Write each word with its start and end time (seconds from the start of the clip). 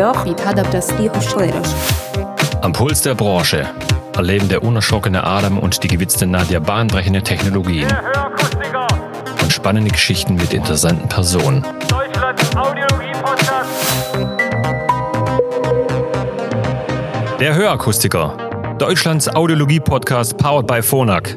Lehrgebiet 0.00 0.42
hat 0.46 0.56
das 0.72 0.90
historisch. 0.92 1.68
Am 2.62 2.72
Puls 2.72 3.02
der 3.02 3.14
Branche 3.14 3.68
erleben 4.16 4.48
der 4.48 4.62
unerschrockene 4.62 5.22
Adam 5.22 5.58
und 5.58 5.82
die 5.82 5.88
gewitzte 5.88 6.26
Nadja 6.26 6.58
bahnbrechende 6.58 7.22
Technologien 7.22 7.86
und 9.42 9.52
spannende 9.52 9.90
Geschichten 9.90 10.36
mit 10.36 10.54
interessanten 10.54 11.06
Personen. 11.06 11.66
Deutschlands 11.86 12.56
Audiologie-Podcast. 12.56 13.68
Der 17.38 17.54
Hörakustiker, 17.54 18.76
Deutschlands 18.78 19.28
Audiologie-Podcast 19.28 20.38
powered 20.38 20.66
by 20.66 20.80
Phonak. 20.80 21.36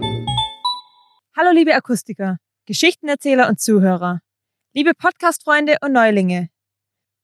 Hallo 1.36 1.52
liebe 1.54 1.76
Akustiker, 1.76 2.38
Geschichtenerzähler 2.66 3.50
und 3.50 3.60
Zuhörer, 3.60 4.22
liebe 4.74 4.94
Podcast-Freunde 4.98 5.76
und 5.82 5.92
Neulinge. 5.92 6.53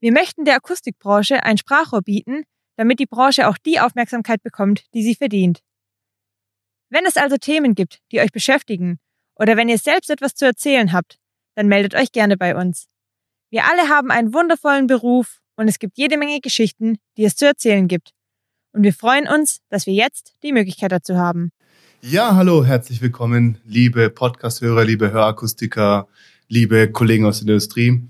Wir 0.01 0.13
möchten 0.13 0.45
der 0.45 0.55
Akustikbranche 0.55 1.43
ein 1.43 1.57
Sprachrohr 1.57 2.01
bieten, 2.01 2.43
damit 2.77 2.99
die 2.99 3.05
Branche 3.05 3.49
auch 3.49 3.57
die 3.57 3.81
Aufmerksamkeit 3.81 4.41
bekommt, 4.41 4.85
die 4.93 5.03
sie 5.03 5.15
verdient. 5.15 5.59
Wenn 6.89 7.05
es 7.05 7.17
also 7.17 7.37
Themen 7.37 7.75
gibt, 7.75 7.99
die 8.11 8.21
euch 8.21 8.31
beschäftigen, 8.31 8.99
oder 9.35 9.57
wenn 9.57 9.67
ihr 9.67 9.77
selbst 9.77 10.09
etwas 10.09 10.35
zu 10.35 10.45
erzählen 10.45 10.93
habt, 10.93 11.17
dann 11.55 11.67
meldet 11.67 11.95
euch 11.95 12.13
gerne 12.13 12.37
bei 12.37 12.55
uns. 12.55 12.87
Wir 13.49 13.65
alle 13.65 13.89
haben 13.89 14.11
einen 14.11 14.33
wundervollen 14.33 14.87
Beruf 14.87 15.39
und 15.57 15.67
es 15.67 15.79
gibt 15.79 15.97
jede 15.97 16.17
Menge 16.17 16.39
Geschichten, 16.39 16.97
die 17.17 17.25
es 17.25 17.35
zu 17.35 17.45
erzählen 17.45 17.87
gibt. 17.87 18.11
Und 18.71 18.83
wir 18.83 18.93
freuen 18.93 19.27
uns, 19.27 19.59
dass 19.69 19.85
wir 19.85 19.93
jetzt 19.93 20.35
die 20.43 20.53
Möglichkeit 20.53 20.91
dazu 20.91 21.17
haben. 21.17 21.51
Ja, 22.01 22.35
hallo, 22.35 22.63
herzlich 22.63 23.01
willkommen, 23.01 23.57
liebe 23.65 24.09
Podcast-Hörer, 24.09 24.85
liebe 24.85 25.11
Hörakustiker, 25.11 26.07
liebe 26.47 26.89
Kollegen 26.89 27.25
aus 27.25 27.39
der 27.39 27.49
Industrie. 27.49 28.07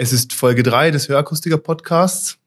Es 0.00 0.12
ist 0.12 0.32
Folge 0.32 0.62
3 0.62 0.92
des 0.92 1.08
Hörakustiker-Podcasts 1.08 2.38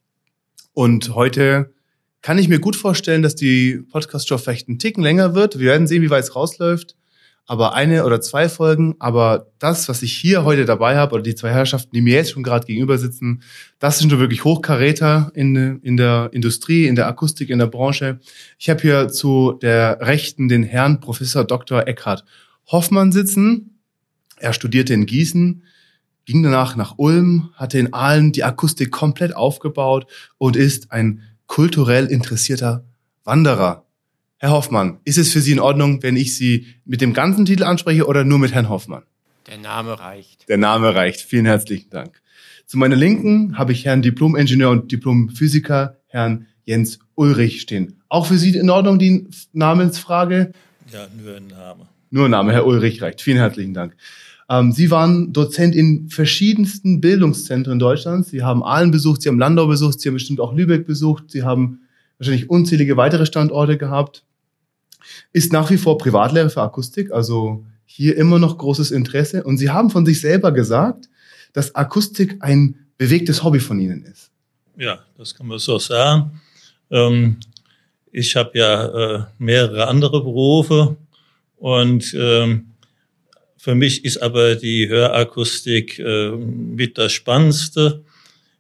und 0.72 1.16
heute 1.16 1.74
kann 2.22 2.38
ich 2.38 2.48
mir 2.48 2.60
gut 2.60 2.78
vorstellen, 2.78 3.24
dass 3.24 3.36
die 3.36 3.84
Podcast-Show 3.92 4.38
vielleicht 4.38 4.70
einen 4.70 4.80
Ticken 4.80 5.04
länger 5.04 5.36
wird. 5.36 5.60
Wir 5.60 5.66
werden 5.66 5.86
sehen, 5.86 6.02
wie 6.02 6.10
weit 6.10 6.24
es 6.24 6.34
rausläuft. 6.34 6.96
Aber 7.48 7.74
eine 7.74 8.06
oder 8.06 8.22
zwei 8.22 8.48
Folgen, 8.48 8.96
aber 9.00 9.52
das, 9.60 9.90
was 9.90 10.02
ich 10.02 10.14
hier 10.14 10.46
heute 10.46 10.64
dabei 10.64 10.96
habe, 10.96 11.14
oder 11.14 11.24
die 11.24 11.36
zwei 11.36 11.50
Herrschaften, 11.50 11.94
die 11.94 12.00
mir 12.00 12.14
jetzt 12.14 12.32
schon 12.32 12.44
gerade 12.44 12.66
gegenüber 12.66 12.98
sitzen, 12.98 13.44
das 13.80 14.00
sind 14.00 14.12
schon 14.12 14.20
wirklich 14.22 14.46
Hochkaräter 14.46 15.34
in, 15.36 15.82
in 15.82 15.98
der 15.98 16.30
Industrie, 16.32 16.88
in 16.88 16.96
der 16.96 17.08
Akustik, 17.08 17.50
in 17.50 17.60
der 17.60 17.68
Branche. 17.68 18.22
Ich 18.60 18.70
habe 18.70 18.82
hier 18.82 19.10
zu 19.10 19.60
der 19.62 20.00
Rechten 20.00 20.48
den 20.48 20.64
Herrn 20.64 21.02
Professor 21.02 21.44
Dr. 21.44 21.86
Eckhard 21.86 22.24
Hoffmann 22.68 23.12
sitzen. 23.12 23.82
Er 24.38 24.54
studierte 24.54 24.94
in 24.94 25.06
Gießen, 25.06 25.64
ging 26.32 26.44
danach 26.44 26.76
nach 26.76 26.96
Ulm, 26.98 27.50
hatte 27.56 27.78
in 27.78 27.94
Aalen 27.94 28.32
die 28.32 28.44
Akustik 28.44 28.92
komplett 28.92 29.36
aufgebaut 29.36 30.08
und 30.38 30.56
ist 30.56 30.92
ein 30.92 31.22
kulturell 31.46 32.06
interessierter 32.06 32.86
Wanderer. 33.24 33.86
Herr 34.38 34.52
Hoffmann, 34.52 35.00
ist 35.04 35.18
es 35.18 35.32
für 35.32 35.42
Sie 35.42 35.52
in 35.52 35.60
Ordnung, 35.60 36.02
wenn 36.02 36.16
ich 36.16 36.36
Sie 36.36 36.68
mit 36.86 37.02
dem 37.02 37.14
ganzen 37.14 37.46
Titel 37.46 37.64
anspreche 37.64 38.08
oder 38.08 38.24
nur 38.24 38.40
mit 38.40 38.54
Herrn 38.54 38.70
Hoffmann? 38.70 39.04
Der 39.48 39.58
Name 39.58 40.00
reicht. 40.00 40.48
Der 40.48 40.58
Name 40.58 40.96
reicht. 40.96 41.22
Vielen 41.22 41.46
herzlichen 41.46 41.90
Dank. 41.90 42.22
Zu 42.66 42.78
meiner 42.78 42.96
Linken 42.96 43.58
habe 43.58 43.74
ich 43.74 43.86
Herrn 43.86 44.02
Diplom-Ingenieur 44.02 44.72
und 44.72 44.92
Diplom-Physiker, 44.92 45.98
Herrn 46.08 46.48
Jens 46.64 47.00
Ulrich 47.16 47.62
stehen. 47.62 48.02
Auch 48.08 48.26
für 48.26 48.38
Sie 48.38 48.56
in 48.58 48.70
Ordnung 48.70 48.98
die 48.98 49.28
Namensfrage? 49.52 50.54
Ja, 50.92 51.08
nur 51.22 51.36
ein 51.36 51.48
Name. 51.48 51.88
Nur 52.10 52.26
ein 52.26 52.32
Name, 52.32 52.54
Herr 52.54 52.66
Ulrich 52.66 53.02
reicht. 53.02 53.22
Vielen 53.22 53.38
herzlichen 53.38 53.74
Dank. 53.74 53.96
Ähm, 54.52 54.74
Sie 54.74 54.92
waren 54.92 55.32
Dozent 55.32 55.76
in 55.76 56.10
verschiedensten 56.10 57.00
Bildungszentren 57.00 57.80
Deutschlands. 57.80 58.30
Sie 58.32 58.44
haben 58.44 58.64
Aalen 58.64 58.92
besucht, 58.92 59.22
Sie 59.22 59.30
haben 59.30 59.40
Landau 59.40 59.68
besucht, 59.68 60.02
Sie 60.02 60.10
haben 60.10 60.16
bestimmt 60.16 60.42
auch 60.42 60.54
Lübeck 60.54 60.86
besucht. 60.86 61.32
Sie 61.32 61.44
haben 61.44 61.80
wahrscheinlich 62.18 62.50
unzählige 62.50 62.98
weitere 62.98 63.26
Standorte 63.26 63.78
gehabt. 63.78 64.26
Ist 65.32 65.54
nach 65.54 65.70
wie 65.70 65.78
vor 65.78 65.98
Privatlehrer 65.98 66.50
für 66.50 66.62
Akustik, 66.62 67.12
also 67.12 67.66
hier 67.86 68.18
immer 68.18 68.40
noch 68.40 68.58
großes 68.58 68.92
Interesse. 68.92 69.44
Und 69.44 69.58
Sie 69.58 69.70
haben 69.70 69.90
von 69.90 70.06
sich 70.06 70.20
selber 70.20 70.52
gesagt, 70.52 71.10
dass 71.54 71.74
Akustik 71.74 72.38
ein 72.42 72.76
bewegtes 72.98 73.44
Hobby 73.44 73.60
von 73.60 73.80
Ihnen 73.80 74.04
ist. 74.04 74.32
Ja, 74.78 75.00
das 75.18 75.34
kann 75.34 75.48
man 75.48 75.60
so 75.60 75.80
sagen. 75.80 76.42
Ähm, 76.90 77.38
ich 78.12 78.36
habe 78.36 78.52
ja 78.56 78.86
äh, 78.86 79.24
mehrere 79.38 79.88
andere 79.88 80.22
Berufe 80.22 80.98
und 81.58 82.14
ähm, 82.18 82.71
für 83.62 83.76
mich 83.76 84.04
ist 84.04 84.18
aber 84.18 84.56
die 84.56 84.90
Hörakustik 84.90 86.00
äh, 86.00 86.32
mit 86.32 86.98
das 86.98 87.12
Spannendste, 87.12 88.04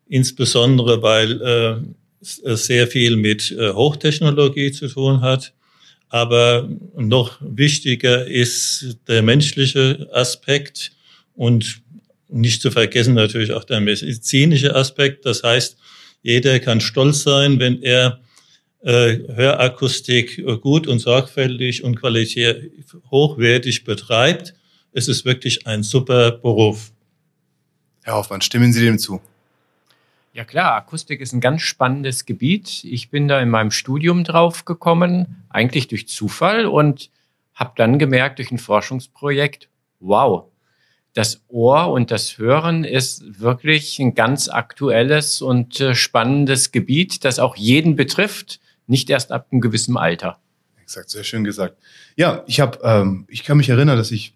insbesondere 0.08 1.02
weil 1.02 1.42
äh, 1.42 1.78
es 2.22 2.68
sehr 2.68 2.86
viel 2.86 3.16
mit 3.16 3.50
äh, 3.50 3.72
Hochtechnologie 3.72 4.72
zu 4.72 4.88
tun 4.88 5.22
hat. 5.22 5.54
Aber 6.10 6.70
noch 6.96 7.40
wichtiger 7.42 8.28
ist 8.28 9.00
der 9.08 9.24
menschliche 9.24 10.08
Aspekt 10.14 10.92
und 11.34 11.82
nicht 12.30 12.62
zu 12.62 12.70
vergessen 12.70 13.16
natürlich 13.16 13.54
auch 13.54 13.64
der 13.64 13.82
medizinische 13.82 14.76
Aspekt. 14.76 15.26
Das 15.26 15.42
heißt, 15.42 15.78
jeder 16.22 16.60
kann 16.60 16.80
stolz 16.80 17.24
sein, 17.24 17.60
wenn 17.60 17.82
er 17.82 18.20
äh, 18.84 19.18
Hörakustik 19.34 20.46
gut 20.62 20.86
und 20.86 21.00
sorgfältig 21.00 21.84
und 21.84 21.96
qualitativ 21.96 22.98
hochwertig 23.10 23.84
betreibt. 23.84 24.54
Es 24.94 25.08
ist 25.08 25.24
wirklich 25.24 25.68
ein 25.68 25.84
super 25.84 26.32
Beruf. 26.32 26.92
Herr 28.04 28.16
Hoffmann, 28.16 28.42
stimmen 28.42 28.74
Sie 28.74 28.84
dem 28.84 29.00
zu? 29.00 29.22
Ja 30.34 30.44
klar, 30.44 30.76
Akustik 30.76 31.22
ist 31.22 31.34
ein 31.34 31.42
ganz 31.42 31.62
spannendes 31.62 32.26
Gebiet. 32.26 32.84
Ich 32.84 33.10
bin 33.10 33.28
da 33.28 33.40
in 33.42 33.50
meinem 33.50 33.72
Studium 33.72 34.24
drauf 34.24 34.66
gekommen, 34.66 35.44
eigentlich 35.50 35.88
durch 35.88 36.08
Zufall 36.08 36.66
und 36.66 37.10
habe 37.54 37.74
dann 37.76 38.00
gemerkt 38.00 38.40
durch 38.40 38.52
ein 38.52 38.58
Forschungsprojekt, 38.58 39.70
wow, 40.00 40.46
das 41.14 41.42
Ohr 41.48 41.92
und 41.92 42.12
das 42.12 42.38
Hören 42.38 42.84
ist 42.84 43.42
wirklich 43.42 44.00
ein 44.00 44.16
ganz 44.16 44.48
aktuelles 44.50 45.42
und 45.42 45.80
äh, 45.80 45.94
spannendes 45.96 46.72
Gebiet, 46.72 47.26
das 47.26 47.40
auch 47.40 47.56
jeden 47.56 47.96
betrifft, 47.96 48.60
nicht 48.88 49.10
erst 49.10 49.32
ab 49.32 49.48
einem 49.52 49.62
gewissen 49.62 49.98
Alter. 49.98 50.40
Exakt, 50.82 51.10
sehr 51.10 51.24
schön 51.24 51.44
gesagt. 51.44 51.78
Ja, 52.16 52.44
ich 52.48 52.60
habe, 52.60 52.80
ähm, 52.84 53.26
ich 53.30 53.44
kann 53.44 53.58
mich 53.58 53.70
erinnern, 53.70 53.98
dass 53.98 54.12
ich 54.12 54.34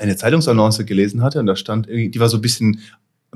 eine 0.00 0.16
Zeitungsannonce 0.16 0.84
gelesen 0.84 1.22
hatte 1.22 1.38
und 1.40 1.46
da 1.46 1.56
stand, 1.56 1.88
die 1.88 2.18
war 2.18 2.28
so 2.28 2.38
ein 2.38 2.40
bisschen 2.40 2.80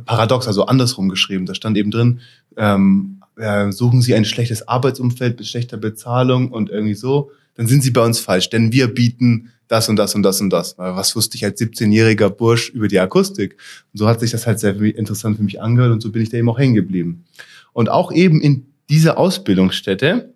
paradox, 0.05 0.47
also 0.47 0.67
andersrum 0.67 1.09
geschrieben. 1.09 1.47
Da 1.47 1.55
stand 1.55 1.77
eben 1.77 1.91
drin, 1.91 2.21
ähm, 2.57 3.21
äh, 3.37 3.71
suchen 3.71 4.03
Sie 4.03 4.15
ein 4.15 4.25
schlechtes 4.25 4.67
Arbeitsumfeld 4.67 5.39
mit 5.39 5.47
schlechter 5.47 5.77
Bezahlung 5.77 6.51
und 6.51 6.71
irgendwie 6.71 6.95
so, 6.95 7.31
dann 7.55 7.67
sind 7.67 7.83
Sie 7.83 7.91
bei 7.91 8.05
uns 8.05 8.19
falsch, 8.19 8.51
denn 8.51 8.73
wir 8.73 8.89
bieten 8.89 9.51
das 9.69 9.89
und 9.89 9.97
das 9.97 10.15
und 10.15 10.23
das 10.23 10.41
und 10.41 10.51
das. 10.51 10.77
Was 10.79 11.15
wusste 11.17 11.37
ich 11.37 11.45
als 11.45 11.61
17-jähriger 11.61 12.29
Bursch 12.29 12.71
über 12.71 12.89
die 12.89 12.99
Akustik? 12.99 13.57
Und 13.93 13.99
so 13.99 14.09
hat 14.09 14.21
sich 14.21 14.31
das 14.31 14.47
halt 14.47 14.59
sehr 14.59 14.79
interessant 14.81 15.37
für 15.37 15.43
mich 15.43 15.61
angehört 15.61 15.93
und 15.93 16.03
so 16.03 16.11
bin 16.11 16.23
ich 16.23 16.31
da 16.31 16.37
eben 16.37 16.49
auch 16.49 16.59
hängen 16.59 16.75
geblieben. 16.75 17.25
Und 17.73 17.89
auch 17.89 18.13
eben 18.13 18.41
in 18.41 18.67
dieser 18.89 19.19
Ausbildungsstätte 19.19 20.35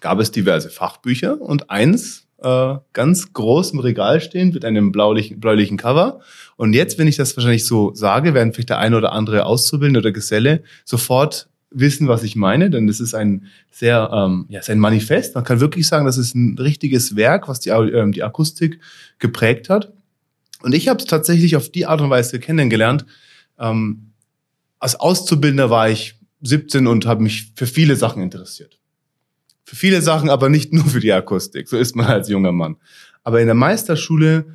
gab 0.00 0.20
es 0.20 0.30
diverse 0.30 0.70
Fachbücher 0.70 1.40
und 1.40 1.70
eins 1.70 2.27
äh, 2.42 2.76
ganz 2.92 3.32
groß 3.32 3.72
im 3.72 3.80
Regal 3.80 4.20
stehen 4.20 4.52
mit 4.52 4.64
einem 4.64 4.92
blaulichen, 4.92 5.40
bläulichen 5.40 5.76
Cover. 5.76 6.20
Und 6.56 6.72
jetzt, 6.72 6.98
wenn 6.98 7.08
ich 7.08 7.16
das 7.16 7.36
wahrscheinlich 7.36 7.66
so 7.66 7.94
sage, 7.94 8.34
werden 8.34 8.52
vielleicht 8.52 8.70
der 8.70 8.78
eine 8.78 8.96
oder 8.96 9.12
andere 9.12 9.46
Auszubildende 9.46 10.00
oder 10.00 10.12
Geselle 10.12 10.62
sofort 10.84 11.48
wissen, 11.70 12.08
was 12.08 12.22
ich 12.22 12.34
meine, 12.34 12.70
denn 12.70 12.86
das 12.86 13.00
ist 13.00 13.14
ein 13.14 13.46
sehr, 13.70 14.10
ähm, 14.12 14.46
ja, 14.48 14.60
ist 14.60 14.70
ein 14.70 14.78
Manifest. 14.78 15.34
Man 15.34 15.44
kann 15.44 15.60
wirklich 15.60 15.86
sagen, 15.86 16.06
das 16.06 16.16
ist 16.16 16.34
ein 16.34 16.56
richtiges 16.58 17.16
Werk, 17.16 17.48
was 17.48 17.60
die, 17.60 17.70
ähm, 17.70 18.12
die 18.12 18.22
Akustik 18.22 18.80
geprägt 19.18 19.68
hat. 19.68 19.92
Und 20.62 20.74
ich 20.74 20.88
habe 20.88 20.98
es 20.98 21.04
tatsächlich 21.04 21.56
auf 21.56 21.68
die 21.70 21.86
Art 21.86 22.00
und 22.00 22.10
Weise 22.10 22.40
kennengelernt. 22.40 23.04
Ähm, 23.58 24.12
als 24.78 24.98
Auszubildender 24.98 25.70
war 25.70 25.90
ich 25.90 26.14
17 26.42 26.86
und 26.86 27.06
habe 27.06 27.22
mich 27.22 27.52
für 27.54 27.66
viele 27.66 27.96
Sachen 27.96 28.22
interessiert. 28.22 28.77
Für 29.68 29.76
viele 29.76 30.00
Sachen, 30.00 30.30
aber 30.30 30.48
nicht 30.48 30.72
nur 30.72 30.86
für 30.86 30.98
die 30.98 31.12
Akustik. 31.12 31.68
So 31.68 31.76
ist 31.76 31.94
man 31.94 32.06
als 32.06 32.30
junger 32.30 32.52
Mann. 32.52 32.76
Aber 33.22 33.42
in 33.42 33.48
der 33.48 33.54
Meisterschule 33.54 34.46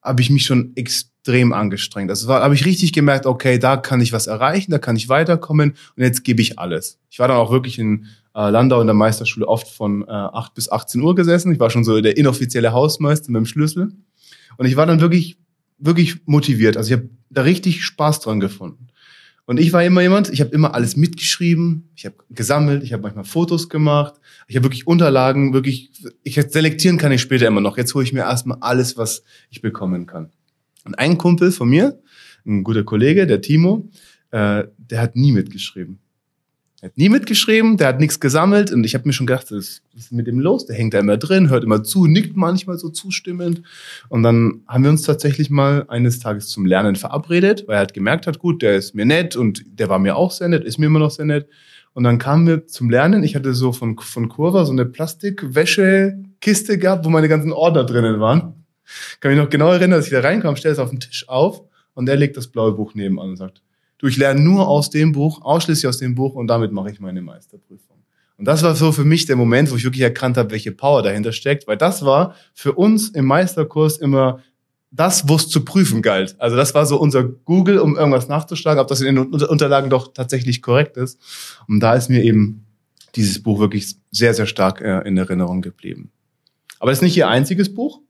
habe 0.00 0.22
ich 0.22 0.30
mich 0.30 0.46
schon 0.46 0.72
extrem 0.76 1.52
angestrengt. 1.52 2.08
Also 2.08 2.32
habe 2.32 2.54
ich 2.54 2.64
richtig 2.64 2.94
gemerkt, 2.94 3.26
okay, 3.26 3.58
da 3.58 3.76
kann 3.76 4.00
ich 4.00 4.14
was 4.14 4.26
erreichen, 4.26 4.70
da 4.70 4.78
kann 4.78 4.96
ich 4.96 5.10
weiterkommen 5.10 5.74
und 5.94 6.02
jetzt 6.02 6.24
gebe 6.24 6.40
ich 6.40 6.58
alles. 6.58 6.98
Ich 7.10 7.18
war 7.18 7.28
dann 7.28 7.36
auch 7.36 7.50
wirklich 7.50 7.78
in 7.78 8.06
äh, 8.34 8.48
Landau 8.48 8.80
in 8.80 8.86
der 8.86 8.94
Meisterschule 8.94 9.46
oft 9.46 9.68
von 9.68 10.08
äh, 10.08 10.10
8 10.10 10.54
bis 10.54 10.72
18 10.72 11.02
Uhr 11.02 11.14
gesessen. 11.14 11.52
Ich 11.52 11.60
war 11.60 11.68
schon 11.68 11.84
so 11.84 12.00
der 12.00 12.16
inoffizielle 12.16 12.72
Hausmeister 12.72 13.30
mit 13.30 13.40
dem 13.40 13.46
Schlüssel. 13.46 13.92
Und 14.56 14.64
ich 14.64 14.76
war 14.76 14.86
dann 14.86 15.02
wirklich, 15.02 15.36
wirklich 15.76 16.16
motiviert. 16.24 16.78
Also 16.78 16.94
ich 16.94 16.98
habe 16.98 17.10
da 17.28 17.42
richtig 17.42 17.84
Spaß 17.84 18.20
dran 18.20 18.40
gefunden. 18.40 18.86
Und 19.46 19.60
ich 19.60 19.72
war 19.72 19.84
immer 19.84 20.02
jemand, 20.02 20.28
ich 20.32 20.40
habe 20.40 20.50
immer 20.50 20.74
alles 20.74 20.96
mitgeschrieben, 20.96 21.88
ich 21.94 22.04
habe 22.04 22.16
gesammelt, 22.30 22.82
ich 22.82 22.92
habe 22.92 23.04
manchmal 23.04 23.24
Fotos 23.24 23.68
gemacht, 23.68 24.14
ich 24.48 24.56
habe 24.56 24.64
wirklich 24.64 24.88
Unterlagen, 24.88 25.52
wirklich, 25.52 25.92
ich 26.24 26.34
selektieren 26.34 26.98
kann 26.98 27.12
ich 27.12 27.20
später 27.20 27.46
immer 27.46 27.60
noch. 27.60 27.78
Jetzt 27.78 27.94
hole 27.94 28.04
ich 28.04 28.12
mir 28.12 28.22
erstmal 28.22 28.58
alles, 28.60 28.96
was 28.96 29.22
ich 29.48 29.62
bekommen 29.62 30.06
kann. 30.06 30.30
Und 30.84 30.98
ein 30.98 31.16
Kumpel 31.16 31.52
von 31.52 31.68
mir, 31.68 32.00
ein 32.44 32.64
guter 32.64 32.82
Kollege, 32.82 33.26
der 33.28 33.40
Timo, 33.40 33.88
äh, 34.32 34.64
der 34.78 35.00
hat 35.00 35.14
nie 35.14 35.30
mitgeschrieben. 35.30 36.00
Er 36.86 36.90
hat 36.90 36.98
nie 36.98 37.08
mitgeschrieben, 37.08 37.76
der 37.78 37.88
hat 37.88 37.98
nichts 37.98 38.20
gesammelt 38.20 38.70
und 38.70 38.84
ich 38.84 38.94
habe 38.94 39.08
mir 39.08 39.12
schon 39.12 39.26
gedacht, 39.26 39.50
was 39.50 39.82
ist 39.96 40.12
mit 40.12 40.28
dem 40.28 40.38
los? 40.38 40.66
Der 40.66 40.76
hängt 40.76 40.94
da 40.94 41.00
immer 41.00 41.16
drin, 41.16 41.50
hört 41.50 41.64
immer 41.64 41.82
zu, 41.82 42.06
nickt 42.06 42.36
manchmal 42.36 42.78
so 42.78 42.90
zustimmend. 42.90 43.62
Und 44.08 44.22
dann 44.22 44.60
haben 44.68 44.84
wir 44.84 44.90
uns 44.90 45.02
tatsächlich 45.02 45.50
mal 45.50 45.84
eines 45.88 46.20
Tages 46.20 46.46
zum 46.48 46.64
Lernen 46.64 46.94
verabredet, 46.94 47.64
weil 47.66 47.74
er 47.74 47.78
halt 47.80 47.92
gemerkt 47.92 48.28
hat, 48.28 48.38
gut, 48.38 48.62
der 48.62 48.76
ist 48.76 48.94
mir 48.94 49.04
nett 49.04 49.34
und 49.34 49.64
der 49.66 49.88
war 49.88 49.98
mir 49.98 50.14
auch 50.14 50.30
sehr 50.30 50.46
nett, 50.46 50.62
ist 50.62 50.78
mir 50.78 50.86
immer 50.86 51.00
noch 51.00 51.10
sehr 51.10 51.24
nett. 51.24 51.48
Und 51.92 52.04
dann 52.04 52.18
kamen 52.18 52.46
wir 52.46 52.68
zum 52.68 52.88
Lernen. 52.88 53.24
Ich 53.24 53.34
hatte 53.34 53.52
so 53.52 53.72
von, 53.72 53.98
von 53.98 54.28
Kurva 54.28 54.64
so 54.64 54.70
eine 54.70 54.86
Plastikwäschekiste 54.86 56.78
gehabt, 56.78 57.04
wo 57.04 57.10
meine 57.10 57.28
ganzen 57.28 57.52
Ordner 57.52 57.82
drinnen 57.82 58.20
waren. 58.20 58.64
Kann 59.18 59.32
mich 59.32 59.40
noch 59.40 59.50
genau 59.50 59.72
erinnern, 59.72 59.98
dass 59.98 60.06
ich 60.06 60.12
da 60.12 60.20
reinkam, 60.20 60.54
stelle 60.54 60.74
es 60.74 60.78
auf 60.78 60.90
den 60.90 61.00
Tisch 61.00 61.28
auf 61.28 61.62
und 61.94 62.08
er 62.08 62.14
legt 62.14 62.36
das 62.36 62.46
blaue 62.46 62.70
Buch 62.74 62.94
nebenan 62.94 63.30
und 63.30 63.36
sagt, 63.38 63.60
du, 63.98 64.06
ich 64.06 64.16
lerne 64.16 64.40
nur 64.40 64.68
aus 64.68 64.90
dem 64.90 65.12
Buch, 65.12 65.42
ausschließlich 65.42 65.86
aus 65.86 65.98
dem 65.98 66.14
Buch 66.14 66.34
und 66.34 66.46
damit 66.46 66.72
mache 66.72 66.90
ich 66.90 67.00
meine 67.00 67.22
Meisterprüfung. 67.22 67.96
Und 68.38 68.44
das 68.44 68.62
war 68.62 68.74
so 68.74 68.92
für 68.92 69.04
mich 69.04 69.26
der 69.26 69.36
Moment, 69.36 69.70
wo 69.70 69.76
ich 69.76 69.84
wirklich 69.84 70.02
erkannt 70.02 70.36
habe, 70.36 70.50
welche 70.50 70.72
Power 70.72 71.02
dahinter 71.02 71.32
steckt, 71.32 71.66
weil 71.66 71.78
das 71.78 72.04
war 72.04 72.34
für 72.54 72.72
uns 72.72 73.08
im 73.08 73.24
Meisterkurs 73.24 73.96
immer 73.96 74.40
das, 74.90 75.28
wo 75.28 75.36
es 75.36 75.48
zu 75.48 75.64
prüfen 75.64 76.02
galt. 76.02 76.36
Also 76.38 76.56
das 76.56 76.74
war 76.74 76.86
so 76.86 76.98
unser 76.98 77.24
Google, 77.24 77.78
um 77.78 77.96
irgendwas 77.96 78.28
nachzuschlagen, 78.28 78.80
ob 78.80 78.88
das 78.88 79.00
in 79.00 79.14
den 79.14 79.18
Unterlagen 79.18 79.90
doch 79.90 80.12
tatsächlich 80.12 80.62
korrekt 80.62 80.96
ist. 80.96 81.18
Und 81.66 81.80
da 81.80 81.94
ist 81.94 82.08
mir 82.08 82.22
eben 82.22 82.66
dieses 83.14 83.42
Buch 83.42 83.58
wirklich 83.58 83.96
sehr, 84.10 84.34
sehr 84.34 84.46
stark 84.46 84.80
äh, 84.80 85.00
in 85.06 85.16
Erinnerung 85.16 85.62
geblieben. 85.62 86.10
Aber 86.78 86.92
es 86.92 86.98
ist 86.98 87.02
nicht 87.02 87.16
ihr 87.16 87.28
einziges 87.28 87.72
Buch. 87.72 88.00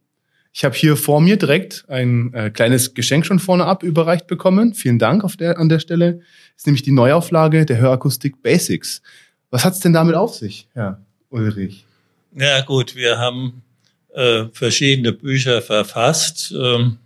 Ich 0.59 0.65
habe 0.65 0.75
hier 0.75 0.97
vor 0.97 1.21
mir 1.21 1.37
direkt 1.37 1.85
ein 1.87 2.33
äh, 2.33 2.49
kleines 2.49 2.95
Geschenk 2.95 3.27
schon 3.27 3.39
vorne 3.39 3.67
ab 3.67 3.83
überreicht 3.83 4.27
bekommen. 4.27 4.73
Vielen 4.73 4.99
Dank 4.99 5.23
auf 5.23 5.37
der, 5.37 5.59
an 5.59 5.69
der 5.69 5.81
Stelle. 5.81 6.15
Das 6.15 6.63
ist 6.63 6.67
nämlich 6.67 6.83
die 6.83 6.93
Neuauflage 6.93 7.67
der 7.67 7.77
Hörakustik 7.77 8.43
Basics. 8.43 9.03
Was 9.51 9.67
hat's 9.67 9.81
denn 9.81 9.93
damit 9.93 10.15
auf 10.15 10.35
sich, 10.35 10.67
Herr 10.73 11.03
Ulrich? 11.29 11.85
Ja 12.35 12.63
gut, 12.63 12.97
wir 12.97 13.19
haben 13.19 13.65
äh, 14.15 14.47
verschiedene 14.51 15.13
Bücher 15.13 15.61
verfasst. 15.61 16.55
Ähm, 16.59 16.97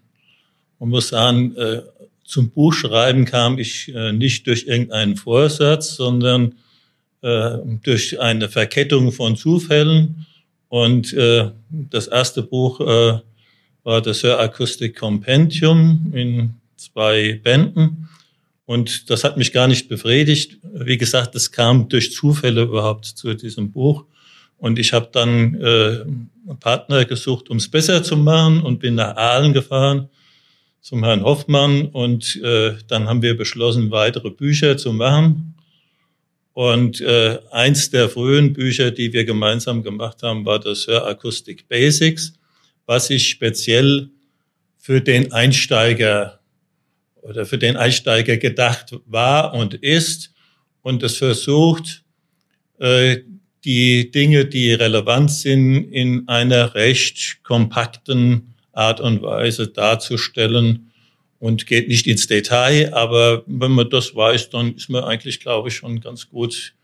man 0.79 0.89
muss 0.89 1.09
sagen, 1.09 1.57
äh, 1.57 1.83
zum 2.25 2.51
Buchschreiben 2.51 3.25
kam 3.25 3.59
ich 3.59 3.93
äh, 3.93 4.13
nicht 4.13 4.47
durch 4.47 4.69
irgendeinen 4.69 5.17
Vorsatz, 5.17 5.97
sondern 5.97 6.55
äh, 7.23 7.59
durch 7.83 8.21
eine 8.21 8.49
Verkettung 8.49 9.11
von 9.11 9.35
Zufällen. 9.35 10.25
Und 10.69 11.13
äh, 11.15 11.51
das 11.69 12.07
erste 12.07 12.45
Buch 12.45 12.79
äh, 12.79 13.19
war 13.83 14.03
das 14.03 14.23
Hörakustik 14.23 14.99
Compendium 14.99 16.13
in 16.15 16.55
zwei 16.77 17.41
Bänden. 17.43 18.09
Und 18.67 19.11
das 19.11 19.25
hat 19.25 19.37
mich 19.37 19.53
gar 19.53 19.67
nicht 19.67 19.89
befriedigt. 19.89 20.59
Wie 20.63 20.97
gesagt, 20.97 21.35
es 21.35 21.51
kam 21.51 21.89
durch 21.89 22.13
Zufälle 22.13 22.63
überhaupt 22.63 23.05
zu 23.05 23.35
diesem 23.35 23.73
Buch. 23.73 24.05
Und 24.59 24.79
ich 24.79 24.93
habe 24.93 25.09
dann 25.11 25.55
äh, 25.55 26.05
Partner 26.61 27.05
gesucht, 27.05 27.51
um 27.51 27.57
es 27.57 27.71
besser 27.71 28.03
zu 28.03 28.17
machen 28.17 28.63
und 28.63 28.79
bin 28.79 28.95
nach 28.95 29.17
Aalen 29.17 29.53
gefahren 29.53 30.09
zum 30.81 31.03
Herrn 31.03 31.25
Hoffmann. 31.25 31.87
Und 31.87 32.41
äh, 32.43 32.75
dann 32.87 33.09
haben 33.09 33.23
wir 33.23 33.37
beschlossen, 33.37 33.91
weitere 33.91 34.31
Bücher 34.31 34.77
zu 34.77 34.93
machen. 34.93 35.55
Und 36.53 37.01
äh, 37.01 37.39
eins 37.51 37.91
der 37.91 38.09
frühen 38.09 38.53
Bücher, 38.53 38.91
die 38.91 39.13
wir 39.13 39.25
gemeinsam 39.25 39.83
gemacht 39.83 40.23
haben, 40.23 40.45
war 40.45 40.59
das 40.59 40.87
Hörakustik 40.87 41.69
Basics 41.69 42.35
was 42.91 43.09
ich 43.09 43.29
speziell 43.29 44.11
für 44.77 45.01
den 45.01 45.31
Einsteiger 45.31 46.41
oder 47.23 47.47
für 47.47 47.57
den 47.57 47.77
Einsteiger 47.77 48.37
gedacht 48.37 48.93
war 49.07 49.55
und 49.55 49.75
ist 49.75 50.35
und 50.83 51.05
es 51.05 51.17
versucht, 51.17 52.03
äh, 52.81 53.19
die 53.65 54.11
Dinge, 54.11 54.45
die 54.45 54.73
relevant 54.73 55.31
sind, 55.31 55.85
in 55.93 56.27
einer 56.27 56.75
recht 56.75 57.45
kompakten 57.45 58.55
Art 58.73 59.01
und 59.01 59.23
Weise 59.23 59.69
darzustellen 59.69 60.91
und 61.39 61.69
geht 61.69 61.87
nicht 61.87 62.09
ins 62.09 62.27
Detail, 62.27 62.93
aber 62.93 63.45
wenn 63.47 63.71
man 63.71 63.89
das 63.89 64.17
weiß, 64.17 64.51
dann 64.51 64.75
ist 64.75 64.91
man 64.91 65.05
eigentlich, 65.05 65.39
glaube 65.39 65.69
ich, 65.69 65.77
schon 65.77 66.01
ganz 66.01 66.29
gut 66.29 66.75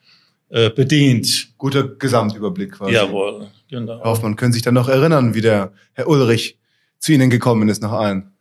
äh, 0.51 0.71
bedient. 0.71 1.49
Guter 1.59 1.83
Gesamtüberblick 1.83 2.75
quasi. 2.75 2.93
Jawohl, 2.93 3.49
genau. 3.69 4.03
Hoffmann, 4.03 4.37
können 4.37 4.53
sich 4.53 4.63
dann 4.63 4.75
noch 4.75 4.89
erinnern, 4.89 5.35
wie 5.35 5.41
der 5.41 5.73
Herr 5.95 6.09
Ulrich 6.09 6.59
zu 6.99 7.13
Ihnen 7.13 7.31
gekommen 7.31 7.69
ist 7.69 7.83
nach 7.83 7.93
Aalen? 7.93 8.33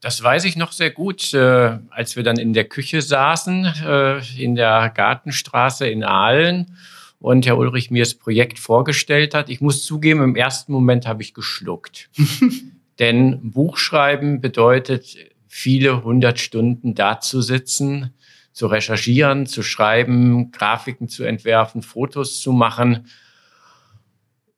Das 0.00 0.22
weiß 0.22 0.44
ich 0.46 0.56
noch 0.56 0.72
sehr 0.72 0.90
gut, 0.90 1.34
äh, 1.34 1.78
als 1.90 2.16
wir 2.16 2.22
dann 2.22 2.38
in 2.38 2.54
der 2.54 2.64
Küche 2.64 3.02
saßen, 3.02 3.66
äh, 3.84 4.42
in 4.42 4.54
der 4.54 4.90
Gartenstraße 4.94 5.86
in 5.86 6.04
Aalen 6.04 6.74
und 7.18 7.46
Herr 7.46 7.58
Ulrich 7.58 7.90
mir 7.90 8.02
das 8.02 8.14
Projekt 8.14 8.58
vorgestellt 8.58 9.34
hat. 9.34 9.50
Ich 9.50 9.60
muss 9.60 9.84
zugeben, 9.84 10.22
im 10.22 10.36
ersten 10.36 10.72
Moment 10.72 11.06
habe 11.06 11.22
ich 11.22 11.34
geschluckt. 11.34 12.08
Denn 12.98 13.50
Buchschreiben 13.50 14.40
bedeutet, 14.40 15.16
viele 15.46 16.02
hundert 16.02 16.38
Stunden 16.38 16.94
dazusitzen, 16.94 18.14
zu 18.52 18.66
recherchieren, 18.66 19.46
zu 19.46 19.62
schreiben, 19.62 20.50
Grafiken 20.50 21.08
zu 21.08 21.24
entwerfen, 21.24 21.82
Fotos 21.82 22.40
zu 22.40 22.52
machen. 22.52 23.06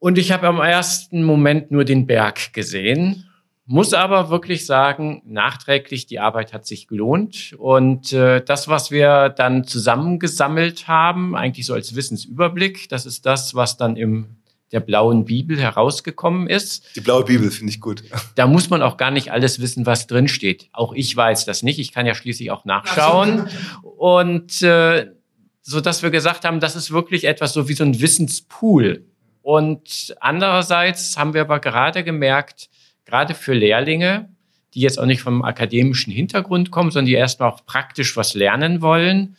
Und 0.02 0.18
ich 0.18 0.32
habe 0.32 0.48
am 0.48 0.58
ersten 0.58 1.22
Moment 1.22 1.70
nur 1.70 1.84
den 1.84 2.08
Berg 2.08 2.52
gesehen, 2.52 3.30
muss 3.66 3.94
aber 3.94 4.30
wirklich 4.30 4.66
sagen, 4.66 5.22
nachträglich, 5.24 6.06
die 6.06 6.18
Arbeit 6.18 6.52
hat 6.52 6.66
sich 6.66 6.88
gelohnt. 6.88 7.54
Und 7.56 8.12
äh, 8.12 8.42
das, 8.44 8.66
was 8.66 8.90
wir 8.90 9.28
dann 9.28 9.62
zusammengesammelt 9.62 10.88
haben, 10.88 11.36
eigentlich 11.36 11.66
so 11.66 11.74
als 11.74 11.94
Wissensüberblick, 11.94 12.88
das 12.88 13.06
ist 13.06 13.24
das, 13.26 13.54
was 13.54 13.76
dann 13.76 13.96
im 13.96 14.38
der 14.72 14.80
blauen 14.80 15.24
Bibel 15.24 15.60
herausgekommen 15.60 16.48
ist. 16.48 16.96
Die 16.96 17.00
blaue 17.00 17.24
Bibel 17.24 17.48
finde 17.52 17.70
ich 17.70 17.80
gut. 17.80 18.02
Da 18.34 18.48
muss 18.48 18.70
man 18.70 18.82
auch 18.82 18.96
gar 18.96 19.12
nicht 19.12 19.30
alles 19.30 19.60
wissen, 19.60 19.86
was 19.86 20.08
drin 20.08 20.26
steht. 20.26 20.68
Auch 20.72 20.94
ich 20.94 21.14
weiß 21.14 21.44
das 21.44 21.62
nicht. 21.62 21.78
Ich 21.78 21.92
kann 21.92 22.06
ja 22.06 22.16
schließlich 22.16 22.50
auch 22.50 22.64
nachschauen. 22.64 23.48
Und 23.82 24.62
äh, 24.62 25.12
so 25.60 25.80
dass 25.80 26.02
wir 26.02 26.10
gesagt 26.10 26.44
haben, 26.44 26.58
das 26.58 26.74
ist 26.74 26.90
wirklich 26.90 27.22
etwas 27.24 27.52
so 27.52 27.68
wie 27.68 27.74
so 27.74 27.84
ein 27.84 28.00
Wissenspool. 28.00 29.06
Und 29.42 30.14
andererseits 30.20 31.16
haben 31.18 31.34
wir 31.34 31.42
aber 31.42 31.60
gerade 31.60 32.04
gemerkt, 32.04 32.70
gerade 33.04 33.34
für 33.34 33.54
Lehrlinge, 33.54 34.28
die 34.74 34.80
jetzt 34.80 34.98
auch 34.98 35.06
nicht 35.06 35.20
vom 35.20 35.42
akademischen 35.42 36.12
Hintergrund 36.12 36.70
kommen, 36.70 36.90
sondern 36.90 37.06
die 37.06 37.14
erstmal 37.14 37.50
auch 37.50 37.66
praktisch 37.66 38.16
was 38.16 38.34
lernen 38.34 38.80
wollen, 38.80 39.36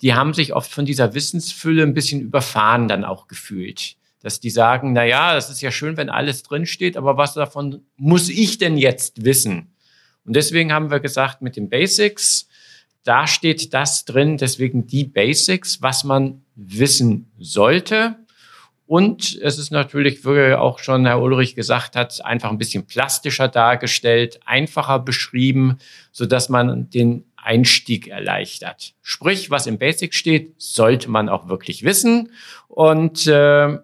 die 0.00 0.14
haben 0.14 0.34
sich 0.34 0.54
oft 0.54 0.72
von 0.72 0.84
dieser 0.84 1.14
Wissensfülle 1.14 1.84
ein 1.84 1.94
bisschen 1.94 2.20
überfahren 2.20 2.88
dann 2.88 3.04
auch 3.04 3.28
gefühlt 3.28 3.96
dass 4.22 4.38
die 4.38 4.50
sagen, 4.50 4.92
na 4.92 5.04
ja, 5.04 5.34
das 5.34 5.50
ist 5.50 5.60
ja 5.60 5.70
schön, 5.70 5.96
wenn 5.96 6.08
alles 6.08 6.42
drinsteht, 6.44 6.96
aber 6.96 7.16
was 7.16 7.34
davon 7.34 7.82
muss 7.96 8.28
ich 8.28 8.56
denn 8.56 8.78
jetzt 8.78 9.24
wissen? 9.24 9.74
Und 10.24 10.36
deswegen 10.36 10.72
haben 10.72 10.90
wir 10.90 11.00
gesagt, 11.00 11.42
mit 11.42 11.56
den 11.56 11.68
Basics, 11.68 12.48
da 13.02 13.26
steht 13.26 13.74
das 13.74 14.04
drin, 14.04 14.36
deswegen 14.36 14.86
die 14.86 15.04
Basics, 15.04 15.82
was 15.82 16.04
man 16.04 16.42
wissen 16.54 17.32
sollte. 17.38 18.16
Und 18.92 19.40
es 19.40 19.58
ist 19.58 19.70
natürlich, 19.70 20.22
wie 20.26 20.52
auch 20.52 20.78
schon 20.78 21.06
Herr 21.06 21.22
Ulrich 21.22 21.54
gesagt 21.54 21.96
hat, 21.96 22.22
einfach 22.26 22.50
ein 22.50 22.58
bisschen 22.58 22.84
plastischer 22.84 23.48
dargestellt, 23.48 24.38
einfacher 24.44 24.98
beschrieben, 24.98 25.78
so 26.10 26.26
dass 26.26 26.50
man 26.50 26.90
den 26.90 27.24
Einstieg 27.36 28.08
erleichtert. 28.08 28.92
Sprich, 29.00 29.50
was 29.50 29.66
im 29.66 29.78
Basic 29.78 30.12
steht, 30.12 30.52
sollte 30.58 31.10
man 31.10 31.30
auch 31.30 31.48
wirklich 31.48 31.84
wissen. 31.84 32.32
Und 32.68 33.26
äh, 33.26 33.78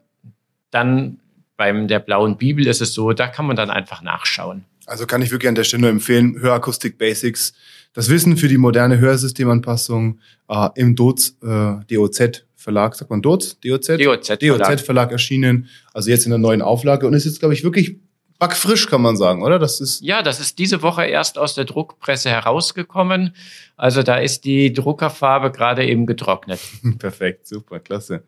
dann 0.71 1.21
beim 1.57 1.89
der 1.89 2.01
blauen 2.01 2.37
Bibel 2.37 2.67
ist 2.67 2.83
es 2.83 2.93
so, 2.93 3.15
da 3.15 3.29
kann 3.29 3.47
man 3.47 3.57
dann 3.57 3.71
einfach 3.71 4.03
nachschauen. 4.03 4.67
Also 4.85 5.07
kann 5.07 5.23
ich 5.23 5.31
wirklich 5.31 5.49
an 5.49 5.55
der 5.55 5.65
Stelle 5.65 5.81
nur 5.81 5.91
empfehlen, 5.91 6.39
Hörakustik 6.39 6.99
Basics. 6.99 7.55
Das 7.95 8.11
Wissen 8.11 8.37
für 8.37 8.49
die 8.49 8.59
moderne 8.59 8.99
Hörsystemanpassung 8.99 10.19
äh, 10.51 10.69
im 10.75 10.95
DOZ, 10.95 11.39
äh, 11.43 11.77
DOZ 11.91 12.45
Verlag, 12.69 12.95
sagt 12.95 13.11
man 13.11 13.23
DOZ? 13.23 13.61
DOZ? 13.61 13.97
DOZ, 13.97 14.39
DOZ 14.41 14.83
Verlag 14.83 15.11
erschienen, 15.11 15.69
also 15.95 16.11
jetzt 16.11 16.27
in 16.27 16.31
der 16.31 16.39
neuen 16.39 16.61
Auflage 16.61 17.07
und 17.07 17.15
ist 17.15 17.25
jetzt, 17.25 17.39
glaube 17.39 17.55
ich, 17.55 17.65
wirklich 17.65 17.97
backfrisch, 18.39 18.89
kann 18.89 19.01
man 19.01 19.17
sagen, 19.17 19.43
oder? 19.43 19.59
Das 19.59 19.81
ist 19.81 20.03
ja, 20.03 20.21
das 20.21 20.39
ist 20.39 20.59
diese 20.59 20.83
Woche 20.83 21.07
erst 21.07 21.39
aus 21.39 21.55
der 21.55 21.65
Druckpresse 21.65 22.29
herausgekommen. 22.29 23.35
Also 23.79 24.03
da 24.03 24.17
ist 24.17 24.45
die 24.45 24.71
Druckerfarbe 24.75 25.51
gerade 25.51 25.87
eben 25.87 26.05
getrocknet. 26.05 26.61
Perfekt, 26.99 27.47
super, 27.47 27.81
klasse. 27.81 28.23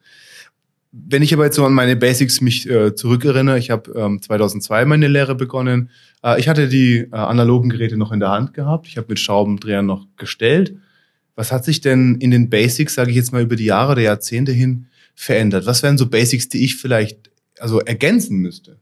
Wenn 0.91 1.23
ich 1.23 1.35
aber 1.35 1.45
jetzt 1.45 1.57
so 1.57 1.67
an 1.67 1.75
meine 1.75 1.95
Basics 1.95 2.41
mich 2.41 2.67
äh, 2.67 2.95
zurückerinnere, 2.95 3.59
ich 3.59 3.71
habe 3.71 3.93
ähm, 3.95 4.23
2002 4.23 4.87
meine 4.87 5.07
Lehre 5.07 5.35
begonnen. 5.35 5.91
Äh, 6.25 6.41
ich 6.41 6.49
hatte 6.49 6.67
die 6.67 7.01
äh, 7.01 7.15
analogen 7.15 7.69
Geräte 7.69 7.99
noch 7.99 8.11
in 8.11 8.21
der 8.21 8.31
Hand 8.31 8.55
gehabt. 8.55 8.87
Ich 8.87 8.97
habe 8.97 9.09
mit 9.11 9.21
Schraubendrehern 9.21 9.85
noch 9.85 10.07
gestellt. 10.17 10.77
Was 11.41 11.53
hat 11.53 11.65
sich 11.65 11.81
denn 11.81 12.17
in 12.17 12.33
den 12.33 12.51
Basics, 12.51 12.93
sage 12.93 13.13
ich 13.13 13.17
jetzt 13.17 13.33
mal 13.33 13.41
über 13.41 13.57
die 13.57 13.65
Jahre 13.65 13.93
oder 13.93 14.03
Jahrzehnte 14.03 14.53
hin, 14.53 14.89
verändert? 15.15 15.65
Was 15.65 15.83
wären 15.83 15.97
so 15.97 16.07
Basics, 16.07 16.51
die 16.51 16.63
ich 16.63 16.77
vielleicht 16.77 17.31
also 17.59 17.81
ergänzen 17.81 18.37
müsste? 18.37 18.77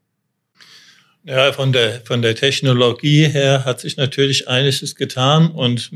Ja, 1.22 1.52
von 1.52 1.72
der, 1.72 2.00
von 2.04 2.20
der 2.20 2.34
Technologie 2.34 3.28
her 3.28 3.64
hat 3.64 3.78
sich 3.78 3.96
natürlich 3.96 4.48
einiges 4.48 4.96
getan 4.96 5.52
und 5.52 5.92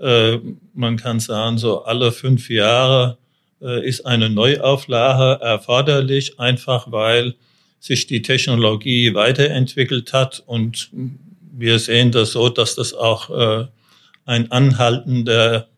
äh, 0.00 0.38
man 0.74 0.96
kann 0.96 1.20
sagen, 1.20 1.56
so 1.56 1.84
alle 1.84 2.10
fünf 2.10 2.50
Jahre 2.50 3.18
äh, 3.60 3.88
ist 3.88 4.04
eine 4.04 4.28
Neuauflage 4.28 5.40
erforderlich, 5.40 6.40
einfach 6.40 6.90
weil 6.90 7.36
sich 7.78 8.08
die 8.08 8.22
Technologie 8.22 9.14
weiterentwickelt 9.14 10.12
hat 10.12 10.42
und 10.46 10.90
wir 11.52 11.78
sehen 11.78 12.10
das 12.10 12.32
so, 12.32 12.48
dass 12.48 12.74
das 12.74 12.92
auch 12.92 13.30
äh, 13.30 13.66
ein 14.24 14.50
anhaltender 14.50 15.68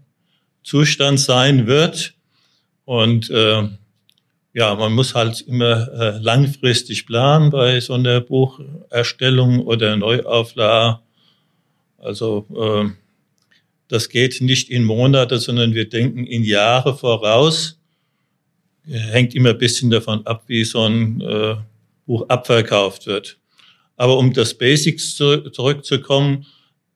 Zustand 0.65 1.21
sein 1.21 1.67
wird. 1.69 2.15
Und 2.85 3.31
äh, 3.31 3.69
ja, 4.53 4.75
man 4.75 4.93
muss 4.93 5.15
halt 5.15 5.41
immer 5.43 5.89
äh, 5.93 6.19
langfristig 6.19 7.07
planen 7.07 7.51
bei 7.51 7.81
so 7.81 7.95
einer 7.95 8.21
Bucherstellung 8.21 9.61
oder 9.61 9.97
Neuauflage. 9.97 11.01
Also 11.99 12.47
äh, 12.57 12.91
das 13.89 14.09
geht 14.09 14.41
nicht 14.41 14.71
in 14.71 14.85
Monate, 14.85 15.39
sondern 15.39 15.75
wir 15.75 15.89
denken 15.89 16.27
in 16.27 16.45
Jahre 16.45 16.97
voraus. 16.97 17.79
Hängt 18.87 19.35
immer 19.35 19.51
ein 19.51 19.59
bisschen 19.59 19.91
davon 19.91 20.27
ab, 20.27 20.45
wie 20.47 20.65
so 20.65 20.83
ein 20.85 21.21
äh, 21.21 21.57
Buch 22.07 22.29
abverkauft 22.29 23.07
wird. 23.07 23.39
Aber 23.97 24.19
um 24.19 24.33
das 24.33 24.55
Basics 24.55 25.17
zu, 25.17 25.51
zurückzukommen, 25.51 26.47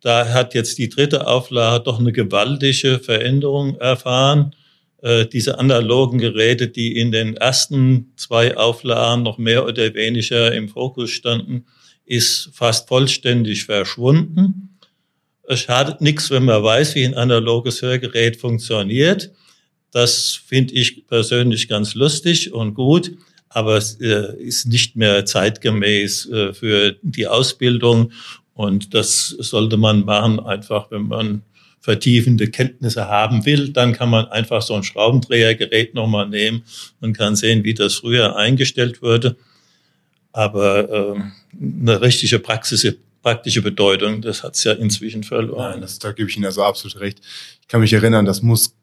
da 0.01 0.33
hat 0.33 0.55
jetzt 0.55 0.79
die 0.79 0.89
dritte 0.89 1.27
Auflage 1.27 1.85
doch 1.85 1.99
eine 1.99 2.13
gewaltige 2.13 2.99
Veränderung 2.99 3.77
erfahren. 3.79 4.55
Äh, 5.03 5.27
diese 5.27 5.59
analogen 5.59 6.19
Geräte, 6.19 6.69
die 6.69 6.97
in 6.97 7.13
den 7.13 7.37
ersten 7.37 8.13
zwei 8.17 8.57
Auflagen 8.57 9.23
noch 9.23 9.39
mehr 9.39 9.67
oder 9.67 9.95
weniger 9.95 10.53
im 10.53 10.69
Fokus 10.69 11.11
standen, 11.11 11.67
ist 12.05 12.51
fast 12.53 12.89
vollständig 12.89 13.65
verschwunden. 13.65 14.79
Es 15.47 15.61
schadet 15.61 16.01
nichts, 16.01 16.31
wenn 16.31 16.45
man 16.45 16.63
weiß, 16.63 16.95
wie 16.95 17.05
ein 17.05 17.15
analoges 17.15 17.83
Hörgerät 17.83 18.37
funktioniert. 18.37 19.31
Das 19.91 20.39
finde 20.47 20.75
ich 20.75 21.07
persönlich 21.07 21.69
ganz 21.69 21.95
lustig 21.95 22.53
und 22.53 22.75
gut, 22.75 23.13
aber 23.49 23.77
es 23.77 24.01
äh, 24.01 24.37
ist 24.39 24.67
nicht 24.67 24.97
mehr 24.97 25.25
zeitgemäß 25.25 26.27
äh, 26.27 26.53
für 26.53 26.97
die 27.03 27.27
Ausbildung. 27.27 28.13
Und 28.59 28.93
das 28.93 29.29
sollte 29.29 29.77
man 29.77 30.05
machen, 30.05 30.41
einfach 30.41 30.91
wenn 30.91 31.03
man 31.03 31.43
vertiefende 31.79 32.49
Kenntnisse 32.49 33.07
haben 33.07 33.47
will, 33.47 33.69
dann 33.69 33.93
kann 33.93 34.11
man 34.11 34.27
einfach 34.27 34.63
so 34.63 34.75
ein 34.75 34.83
Schraubendrehergerät 34.83 35.95
nochmal 35.95 36.29
nehmen 36.29 36.65
und 37.01 37.17
kann 37.17 37.37
sehen, 37.37 37.63
wie 37.63 37.73
das 37.73 37.95
früher 37.95 38.35
eingestellt 38.35 39.01
wurde. 39.01 39.37
Aber 40.33 40.91
äh, 40.91 41.21
eine 41.63 42.01
richtige 42.01 42.41
Praxis, 42.41 42.97
praktische 43.23 43.63
Bedeutung, 43.63 44.23
das 44.23 44.43
hat 44.43 44.57
es 44.57 44.65
ja 44.65 44.73
inzwischen 44.73 45.23
verloren. 45.23 45.75
Nein, 45.75 45.81
das, 45.83 46.01
da 46.01 46.11
gebe 46.11 46.29
ich 46.29 46.37
Ihnen 46.37 46.47
also 46.47 46.65
absolut 46.65 46.99
recht. 46.99 47.21
Ich 47.63 47.69
kann 47.69 47.81
mich 47.81 47.93
erinnern, 47.93 48.25
das 48.25 48.43
muss 48.43 48.75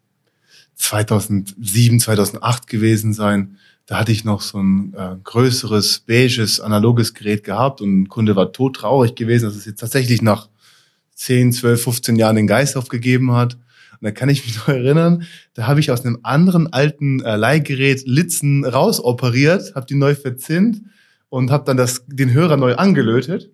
2007, 0.76 2.00
2008 2.00 2.68
gewesen 2.68 3.14
sein. 3.14 3.58
Da 3.86 4.00
hatte 4.00 4.12
ich 4.12 4.26
noch 4.26 4.42
so 4.42 4.60
ein 4.60 4.94
äh, 4.98 5.16
größeres, 5.24 6.00
beiges, 6.00 6.60
analoges 6.60 7.14
Gerät 7.14 7.44
gehabt 7.44 7.82
und 7.82 8.02
ein 8.02 8.10
Kunde 8.10 8.36
war 8.36 8.52
todtraurig 8.52 9.16
gewesen, 9.16 9.46
dass 9.46 9.56
es 9.56 9.66
jetzt 9.66 9.80
tatsächlich 9.80 10.22
nach 10.22 10.50
10, 11.14 11.54
12, 11.54 11.84
15 11.84 12.16
Jahren 12.16 12.36
den 12.36 12.48
Geist 12.48 12.78
aufgegeben 12.78 13.34
hat. 13.34 13.54
Und 13.54 14.02
da 14.02 14.12
kann 14.12 14.30
ich 14.30 14.46
mich 14.46 14.56
noch 14.58 14.68
erinnern, 14.68 15.24
da 15.54 15.68
habe 15.68 15.80
ich 15.80 15.92
aus 15.92 16.04
einem 16.04 16.20
anderen 16.24 16.74
alten 16.74 17.22
äh, 17.22 17.36
Leihgerät 17.36 18.04
Litzen 18.06 18.66
rausoperiert, 18.66 19.76
habe 19.76 19.86
die 19.86 19.96
neu 19.96 20.16
verzinnt 20.16 20.82
und 21.30 21.52
habe 21.52 21.66
dann 21.66 21.78
das, 21.78 22.06
den 22.08 22.34
Hörer 22.34 22.58
neu 22.58 22.76
angelötet 22.76 23.52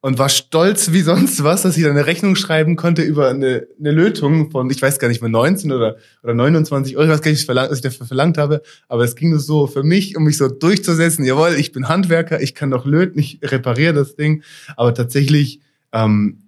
und 0.00 0.18
war 0.18 0.28
stolz 0.28 0.92
wie 0.92 1.00
sonst 1.00 1.42
was, 1.42 1.62
dass 1.62 1.76
ich 1.76 1.82
dann 1.82 1.92
eine 1.92 2.06
Rechnung 2.06 2.36
schreiben 2.36 2.76
konnte 2.76 3.02
über 3.02 3.28
eine, 3.28 3.66
eine 3.78 3.90
Lötung 3.90 4.50
von, 4.50 4.70
ich 4.70 4.80
weiß 4.80 4.98
gar 4.98 5.08
nicht 5.08 5.20
mehr, 5.20 5.30
19 5.30 5.72
oder, 5.72 5.96
oder 6.22 6.34
29 6.34 6.96
Euro, 6.96 7.08
was 7.08 7.22
gar 7.22 7.30
nicht, 7.30 7.48
was 7.48 7.72
ich 7.72 7.82
dafür 7.82 8.06
verlangt 8.06 8.38
habe. 8.38 8.62
Aber 8.88 9.04
es 9.04 9.16
ging 9.16 9.30
nur 9.30 9.40
so 9.40 9.66
für 9.66 9.82
mich, 9.82 10.16
um 10.16 10.24
mich 10.24 10.36
so 10.36 10.48
durchzusetzen. 10.48 11.24
Jawohl, 11.24 11.54
ich 11.58 11.72
bin 11.72 11.88
Handwerker, 11.88 12.40
ich 12.40 12.54
kann 12.54 12.70
doch 12.70 12.84
löten, 12.84 13.18
ich 13.18 13.40
repariere 13.42 13.94
das 13.94 14.16
Ding. 14.16 14.42
Aber 14.76 14.94
tatsächlich 14.94 15.60
ähm, 15.92 16.42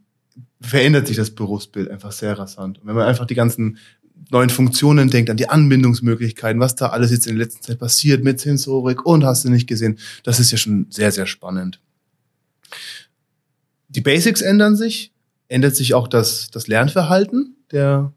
verändert 0.61 1.07
sich 1.07 1.17
das 1.17 1.31
Berufsbild 1.31 1.90
einfach 1.90 2.12
sehr 2.12 2.38
rasant. 2.38 2.78
Und 2.78 2.87
wenn 2.87 2.95
man 2.95 3.09
einfach 3.09 3.26
die 3.26 3.35
ganzen 3.35 3.78
neuen 4.31 4.50
Funktionen 4.50 5.09
denkt, 5.09 5.31
an 5.31 5.37
die 5.37 5.49
Anbindungsmöglichkeiten, 5.49 6.61
was 6.61 6.75
da 6.75 6.90
alles 6.90 7.11
jetzt 7.11 7.26
in 7.26 7.37
der 7.37 7.47
letzten 7.47 7.62
Zeit 7.62 7.78
passiert 7.78 8.23
mit 8.23 8.40
Sensorik 8.40 9.07
und 9.07 9.25
hast 9.25 9.45
du 9.45 9.50
nicht 9.50 9.67
gesehen, 9.67 9.99
das 10.23 10.38
ist 10.38 10.52
ja 10.52 10.59
schon 10.59 10.87
sehr, 10.90 11.12
sehr 11.12 11.26
spannend 11.26 11.81
die 13.88 14.00
Basics 14.00 14.40
ändern 14.40 14.76
sich, 14.76 15.12
ändert 15.49 15.76
sich 15.76 15.95
auch 15.95 16.09
das, 16.09 16.50
das 16.50 16.68
Lernverhalten 16.68 17.57
der 17.73 18.12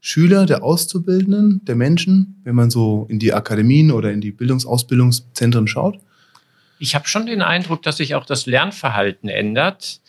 Schüler, 0.00 0.46
der 0.46 0.62
Auszubildenden, 0.62 1.64
der 1.64 1.74
Menschen, 1.74 2.40
wenn 2.44 2.54
man 2.54 2.70
so 2.70 3.06
in 3.08 3.18
die 3.18 3.32
Akademien 3.32 3.90
oder 3.90 4.12
in 4.12 4.20
die 4.20 4.30
Bildungsausbildungszentren 4.30 5.66
schaut? 5.66 5.98
Ich 6.78 6.94
habe 6.94 7.08
schon 7.08 7.26
den 7.26 7.42
Eindruck, 7.42 7.82
dass 7.82 7.96
sich 7.96 8.14
auch 8.14 8.26
das 8.26 8.46
Lernverhalten 8.46 9.28
ändert. 9.28 10.00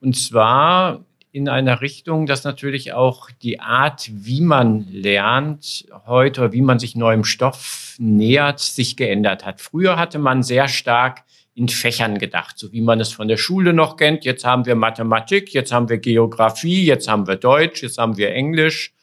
Und 0.00 0.16
zwar 0.16 1.04
in 1.30 1.48
einer 1.48 1.80
Richtung, 1.80 2.26
dass 2.26 2.44
natürlich 2.44 2.92
auch 2.92 3.30
die 3.42 3.60
Art, 3.60 4.08
wie 4.12 4.40
man 4.40 4.86
lernt 4.90 5.86
heute 6.06 6.52
wie 6.52 6.62
man 6.62 6.78
sich 6.78 6.96
neuem 6.96 7.24
Stoff 7.24 7.96
nähert, 7.98 8.60
sich 8.60 8.96
geändert 8.96 9.44
hat. 9.44 9.60
Früher 9.60 9.98
hatte 9.98 10.18
man 10.18 10.42
sehr 10.42 10.68
stark 10.68 11.24
in 11.54 11.68
Fächern 11.68 12.18
gedacht, 12.18 12.58
so 12.58 12.72
wie 12.72 12.80
man 12.80 13.00
es 13.00 13.12
von 13.12 13.26
der 13.28 13.36
Schule 13.36 13.72
noch 13.72 13.96
kennt. 13.96 14.24
Jetzt 14.24 14.44
haben 14.44 14.64
wir 14.64 14.76
Mathematik, 14.76 15.52
jetzt 15.52 15.72
haben 15.72 15.88
wir 15.88 15.98
Geografie, 15.98 16.84
jetzt 16.84 17.08
haben 17.08 17.26
wir 17.26 17.36
Deutsch, 17.36 17.82
jetzt 17.82 17.98
haben 17.98 18.16
wir 18.16 18.32
Englisch. 18.32 18.94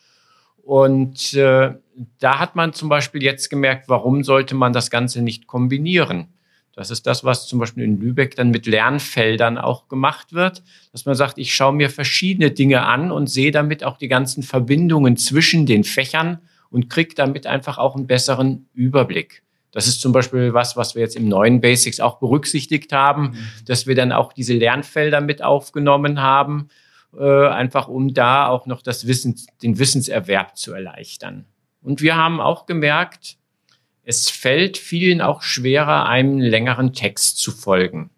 Und 0.63 1.34
äh, 1.34 1.74
da 2.20 2.39
hat 2.39 2.55
man 2.55 2.74
zum 2.74 2.89
Beispiel 2.89 3.22
jetzt 3.24 3.50
gemerkt, 3.50 3.89
warum 3.89 4.24
sollte 4.24 4.55
man 4.55 4.74
das 4.74 4.89
Ganze 4.89 5.22
nicht 5.22 5.48
kombinieren? 5.48 6.35
Das 6.75 6.91
ist 6.91 7.08
das, 7.08 7.24
was 7.24 7.48
zum 7.48 7.60
Beispiel 7.60 7.86
in 7.86 8.00
Lübeck 8.00 8.36
dann 8.36 8.51
mit 8.51 8.65
Lernfeldern 8.65 9.58
auch 9.58 9.88
gemacht 9.88 10.34
wird, 10.34 10.62
dass 10.91 11.05
man 11.05 11.15
sagt, 11.15 11.38
ich 11.38 11.55
schaue 11.55 11.74
mir 11.74 11.89
verschiedene 11.89 12.51
Dinge 12.51 12.86
an 12.86 13.12
und 13.12 13.27
sehe 13.27 13.51
damit 13.51 13.84
auch 13.84 13.98
die 13.98 14.10
ganzen 14.10 14.44
Verbindungen 14.44 15.15
zwischen 15.15 15.65
den 15.65 15.86
Fächern 15.86 16.39
und 16.70 16.89
kriege 16.89 17.15
damit 17.15 17.48
einfach 17.48 17.77
auch 17.77 17.96
einen 17.96 18.08
besseren 18.08 18.67
Überblick. 18.74 19.41
Das 19.72 19.88
ist 19.88 20.01
zum 20.01 20.12
Beispiel 20.12 20.53
was, 20.53 20.75
was 20.75 20.96
wir 20.96 21.01
jetzt 21.01 21.15
im 21.15 21.27
neuen 21.27 21.62
Basics 21.62 22.00
auch 22.00 22.20
berücksichtigt 22.20 22.91
haben, 22.91 23.32
mhm. 23.32 23.38
dass 23.65 23.88
wir 23.88 23.96
dann 23.96 24.12
auch 24.12 24.34
diese 24.34 24.53
Lernfelder 24.53 25.22
mit 25.22 25.41
aufgenommen 25.41 26.22
haben, 26.22 26.67
äh, 27.17 27.48
einfach 27.48 27.88
um 27.88 28.13
da 28.13 28.48
auch 28.48 28.65
noch 28.65 28.82
das 28.82 29.08
Wissen, 29.08 29.36
den 29.63 29.79
Wissenserwerb 29.79 30.58
zu 30.58 30.74
erleichtern. 30.74 31.46
Und 31.82 32.01
wir 32.01 32.15
haben 32.15 32.41
auch 32.41 32.65
gemerkt, 32.65 33.38
es 34.05 34.29
fällt 34.29 34.77
vielen 34.77 35.21
auch 35.21 35.41
schwerer, 35.41 36.07
einem 36.07 36.39
längeren 36.39 36.93
Text 36.93 37.38
zu 37.38 37.51
folgen. 37.51 38.09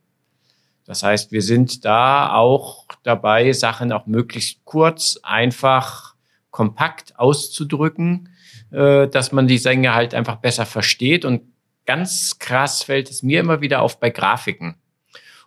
Das 0.86 1.04
heißt, 1.04 1.32
wir 1.32 1.42
sind 1.42 1.84
da 1.84 2.34
auch 2.34 2.86
dabei, 3.04 3.52
Sachen 3.52 3.92
auch 3.92 4.06
möglichst 4.06 4.64
kurz, 4.64 5.20
einfach, 5.24 6.16
kompakt 6.52 7.18
auszudrücken 7.20 8.30
äh, 8.72 9.08
dass 9.08 9.32
man 9.32 9.48
die 9.48 9.58
Sänger 9.58 9.94
halt 9.96 10.14
einfach 10.14 10.38
besser 10.38 10.66
versteht. 10.66 11.26
Und 11.26 11.42
ganz 11.86 12.40
krass 12.40 12.84
fällt 12.84 13.10
es 13.10 13.24
mir 13.24 13.40
immer 13.40 13.62
wieder 13.62 13.82
auf 13.82 14.00
bei 14.00 14.10
Grafiken. 14.10 14.76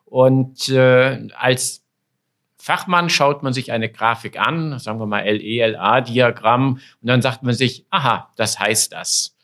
Und 0.04 0.68
äh, 0.70 1.28
als 1.36 1.84
Fachmann 2.56 3.10
schaut 3.10 3.42
man 3.42 3.52
sich 3.52 3.72
eine 3.72 3.90
Grafik 3.90 4.38
an, 4.38 4.78
sagen 4.78 4.98
wir 4.98 5.06
mal 5.06 5.24
LE-LA-Diagramm, 5.24 6.74
und 6.74 7.06
dann 7.06 7.22
sagt 7.22 7.42
man 7.42 7.54
sich, 7.54 7.86
aha, 7.90 8.30
das 8.36 8.58
heißt 8.58 8.92
das. 8.92 9.36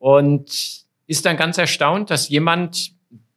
Und 0.00 0.86
ist 1.06 1.26
dann 1.26 1.36
ganz 1.36 1.58
erstaunt, 1.58 2.10
dass 2.10 2.30
jemand, 2.30 2.92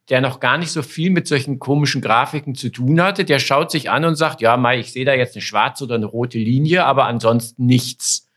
der 0.08 0.22
noch 0.22 0.40
gar 0.40 0.56
nicht 0.56 0.70
so 0.70 0.82
viel 0.82 1.10
mit 1.10 1.28
solchen 1.28 1.58
komischen 1.58 2.00
Grafiken 2.00 2.54
zu 2.54 2.70
tun 2.70 3.00
hatte, 3.02 3.26
der 3.26 3.38
schaut 3.38 3.70
sich 3.70 3.90
an 3.90 4.04
und 4.06 4.16
sagt, 4.16 4.40
ja, 4.40 4.56
Mai, 4.56 4.80
ich 4.80 4.92
sehe 4.92 5.04
da 5.04 5.12
jetzt 5.12 5.36
eine 5.36 5.42
schwarze 5.42 5.84
oder 5.84 5.96
eine 5.96 6.06
rote 6.06 6.38
Linie, 6.38 6.86
aber 6.86 7.04
ansonsten 7.04 7.66
nichts. 7.66 8.30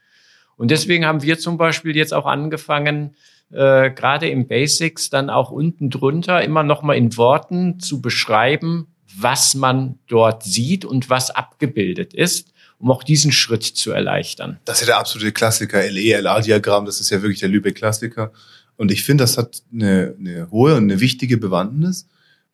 Und 0.57 0.71
deswegen 0.71 1.05
haben 1.05 1.21
wir 1.21 1.39
zum 1.39 1.57
Beispiel 1.57 1.95
jetzt 1.95 2.13
auch 2.13 2.25
angefangen, 2.25 3.15
äh, 3.49 3.91
gerade 3.91 4.27
im 4.27 4.47
Basics 4.47 5.09
dann 5.09 5.29
auch 5.29 5.49
unten 5.49 5.89
drunter 5.89 6.43
immer 6.43 6.63
noch 6.63 6.81
mal 6.81 6.97
in 6.97 7.15
Worten 7.15 7.79
zu 7.79 8.01
beschreiben, 8.01 8.87
was 9.15 9.55
man 9.55 9.99
dort 10.07 10.43
sieht 10.43 10.83
und 10.83 11.09
was 11.09 11.31
abgebildet 11.31 12.13
ist, 12.13 12.53
um 12.79 12.91
auch 12.91 13.03
diesen 13.03 13.31
Schritt 13.31 13.63
zu 13.63 13.91
erleichtern. 13.91 14.59
Das 14.65 14.77
ist 14.77 14.81
ja 14.81 14.93
der 14.93 14.99
absolute 14.99 15.31
Klassiker, 15.31 15.81
LE-LA-Diagramm, 15.81 16.85
das 16.85 17.01
ist 17.01 17.09
ja 17.09 17.21
wirklich 17.21 17.39
der 17.39 17.49
Lübeck-Klassiker. 17.49 18.31
Und 18.75 18.91
ich 18.91 19.03
finde, 19.03 19.23
das 19.23 19.37
hat 19.37 19.63
eine, 19.73 20.15
eine 20.19 20.51
hohe 20.51 20.75
und 20.75 20.83
eine 20.83 20.99
wichtige 20.99 21.37
Bewandtnis 21.37 22.07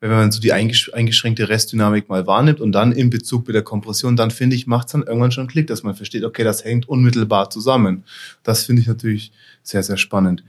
wenn 0.04 0.10
man 0.10 0.30
so 0.30 0.38
die 0.38 0.52
eingeschränkte 0.52 1.48
Restdynamik 1.48 2.10
mal 2.10 2.26
wahrnimmt 2.26 2.60
und 2.60 2.72
dann 2.72 2.92
in 2.92 3.08
Bezug 3.08 3.46
mit 3.46 3.54
der 3.54 3.62
Kompression, 3.62 4.16
dann 4.16 4.30
finde 4.30 4.54
ich, 4.54 4.66
macht 4.66 4.88
es 4.88 4.92
dann 4.92 5.02
irgendwann 5.02 5.32
schon 5.32 5.46
Klick, 5.46 5.66
dass 5.66 5.82
man 5.82 5.94
versteht, 5.94 6.24
okay, 6.24 6.44
das 6.44 6.62
hängt 6.62 6.86
unmittelbar 6.86 7.48
zusammen. 7.48 8.04
Das 8.42 8.64
finde 8.64 8.82
ich 8.82 8.88
natürlich 8.88 9.32
sehr, 9.62 9.82
sehr 9.82 9.96
spannend. 9.96 10.44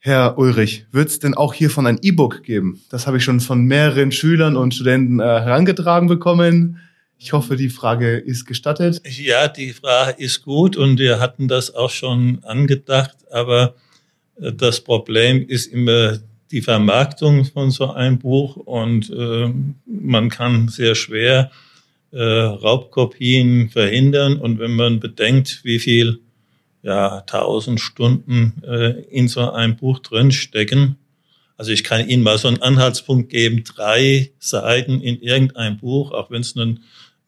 Herr 0.00 0.38
Ulrich, 0.38 0.86
wird 0.90 1.08
es 1.08 1.20
denn 1.20 1.34
auch 1.34 1.54
hiervon 1.54 1.86
ein 1.86 2.00
E-Book 2.02 2.42
geben? 2.42 2.82
Das 2.90 3.06
habe 3.06 3.18
ich 3.18 3.22
schon 3.22 3.38
von 3.38 3.64
mehreren 3.64 4.10
Schülern 4.10 4.56
und 4.56 4.74
Studenten 4.74 5.20
äh, 5.20 5.22
herangetragen 5.22 6.08
bekommen. 6.08 6.80
Ich 7.24 7.32
hoffe, 7.32 7.54
die 7.54 7.68
Frage 7.68 8.16
ist 8.16 8.46
gestattet. 8.46 9.00
Ja, 9.04 9.46
die 9.46 9.72
Frage 9.72 10.20
ist 10.20 10.42
gut 10.42 10.76
und 10.76 10.98
wir 10.98 11.20
hatten 11.20 11.46
das 11.46 11.72
auch 11.72 11.90
schon 11.90 12.42
angedacht, 12.42 13.16
aber 13.30 13.76
äh, 14.40 14.52
das 14.52 14.80
Problem 14.80 15.46
ist 15.46 15.66
immer 15.66 16.18
die 16.50 16.62
Vermarktung 16.62 17.44
von 17.44 17.70
so 17.70 17.92
einem 17.92 18.18
Buch 18.18 18.56
und 18.56 19.08
äh, 19.10 19.52
man 19.86 20.30
kann 20.30 20.66
sehr 20.66 20.96
schwer 20.96 21.52
äh, 22.10 22.20
Raubkopien 22.20 23.70
verhindern 23.70 24.38
und 24.38 24.58
wenn 24.58 24.74
man 24.74 24.98
bedenkt, 24.98 25.60
wie 25.62 25.78
viel 25.78 26.18
ja, 26.82 27.20
tausend 27.20 27.80
Stunden 27.80 28.60
äh, 28.66 29.00
in 29.10 29.28
so 29.28 29.48
einem 29.52 29.76
Buch 29.76 30.00
drinstecken, 30.00 30.96
also 31.56 31.70
ich 31.70 31.84
kann 31.84 32.08
Ihnen 32.08 32.24
mal 32.24 32.38
so 32.38 32.48
einen 32.48 32.62
Anhaltspunkt 32.62 33.30
geben, 33.30 33.62
drei 33.62 34.32
Seiten 34.40 35.00
in 35.00 35.22
irgendeinem 35.22 35.76
Buch, 35.76 36.10
auch 36.10 36.28
wenn 36.32 36.40
es 36.40 36.56
nur, 36.56 36.74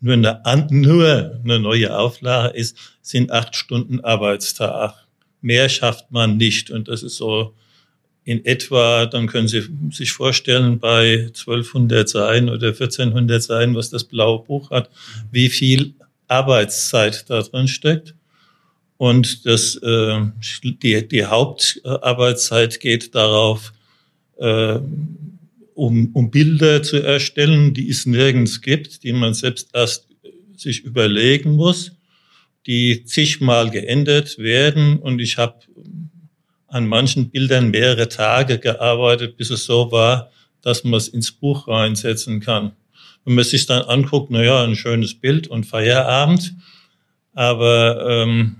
nur, 0.04 0.14
eine, 0.44 0.66
nur 0.70 1.40
eine 1.42 1.58
neue 1.58 1.96
Auflage 1.96 2.54
ist, 2.54 2.76
sind 3.00 3.32
acht 3.32 3.56
Stunden 3.56 4.00
Arbeitstag. 4.00 4.94
Mehr 5.40 5.70
schafft 5.70 6.10
man 6.10 6.36
nicht. 6.36 6.70
Und 6.70 6.88
das 6.88 7.02
ist 7.02 7.16
so 7.16 7.54
in 8.24 8.44
etwa, 8.44 9.06
dann 9.06 9.26
können 9.26 9.48
Sie 9.48 9.62
sich 9.90 10.12
vorstellen, 10.12 10.78
bei 10.78 11.24
1200 11.28 12.06
Seiten 12.06 12.50
oder 12.50 12.68
1400 12.68 13.42
Seiten, 13.42 13.74
was 13.74 13.88
das 13.88 14.04
blaue 14.04 14.44
Buch 14.44 14.70
hat, 14.70 14.90
wie 15.30 15.48
viel 15.48 15.94
Arbeitszeit 16.28 17.28
da 17.30 17.40
drin 17.40 17.68
steckt. 17.68 18.14
Und 18.98 19.46
das, 19.46 19.76
äh, 19.76 20.20
die, 20.62 21.08
die 21.08 21.24
Hauptarbeitszeit 21.24 22.78
geht 22.78 23.14
darauf, 23.14 23.72
äh, 24.38 24.78
um, 25.74 26.10
um 26.14 26.30
Bilder 26.30 26.82
zu 26.82 27.02
erstellen, 27.02 27.74
die 27.74 27.88
es 27.88 28.06
nirgends 28.06 28.60
gibt, 28.60 29.02
die 29.02 29.12
man 29.12 29.34
selbst 29.34 29.70
erst 29.74 30.08
sich 30.56 30.84
überlegen 30.84 31.56
muss, 31.56 31.92
die 32.66 33.04
zigmal 33.04 33.70
geändert 33.70 34.38
werden. 34.38 34.98
Und 34.98 35.20
ich 35.20 35.36
habe 35.36 35.58
an 36.68 36.86
manchen 36.86 37.30
Bildern 37.30 37.70
mehrere 37.70 38.08
Tage 38.08 38.58
gearbeitet, 38.58 39.36
bis 39.36 39.50
es 39.50 39.64
so 39.64 39.92
war, 39.92 40.30
dass 40.62 40.84
man 40.84 40.94
es 40.94 41.08
ins 41.08 41.30
Buch 41.30 41.68
reinsetzen 41.68 42.40
kann. 42.40 42.72
Wenn 43.24 43.34
man 43.34 43.44
sich 43.44 43.66
dann 43.66 43.82
anguckt, 43.82 44.30
na 44.30 44.42
ja, 44.42 44.64
ein 44.64 44.76
schönes 44.76 45.14
Bild 45.14 45.48
und 45.48 45.64
Feierabend, 45.64 46.54
aber 47.32 48.06
ähm, 48.08 48.56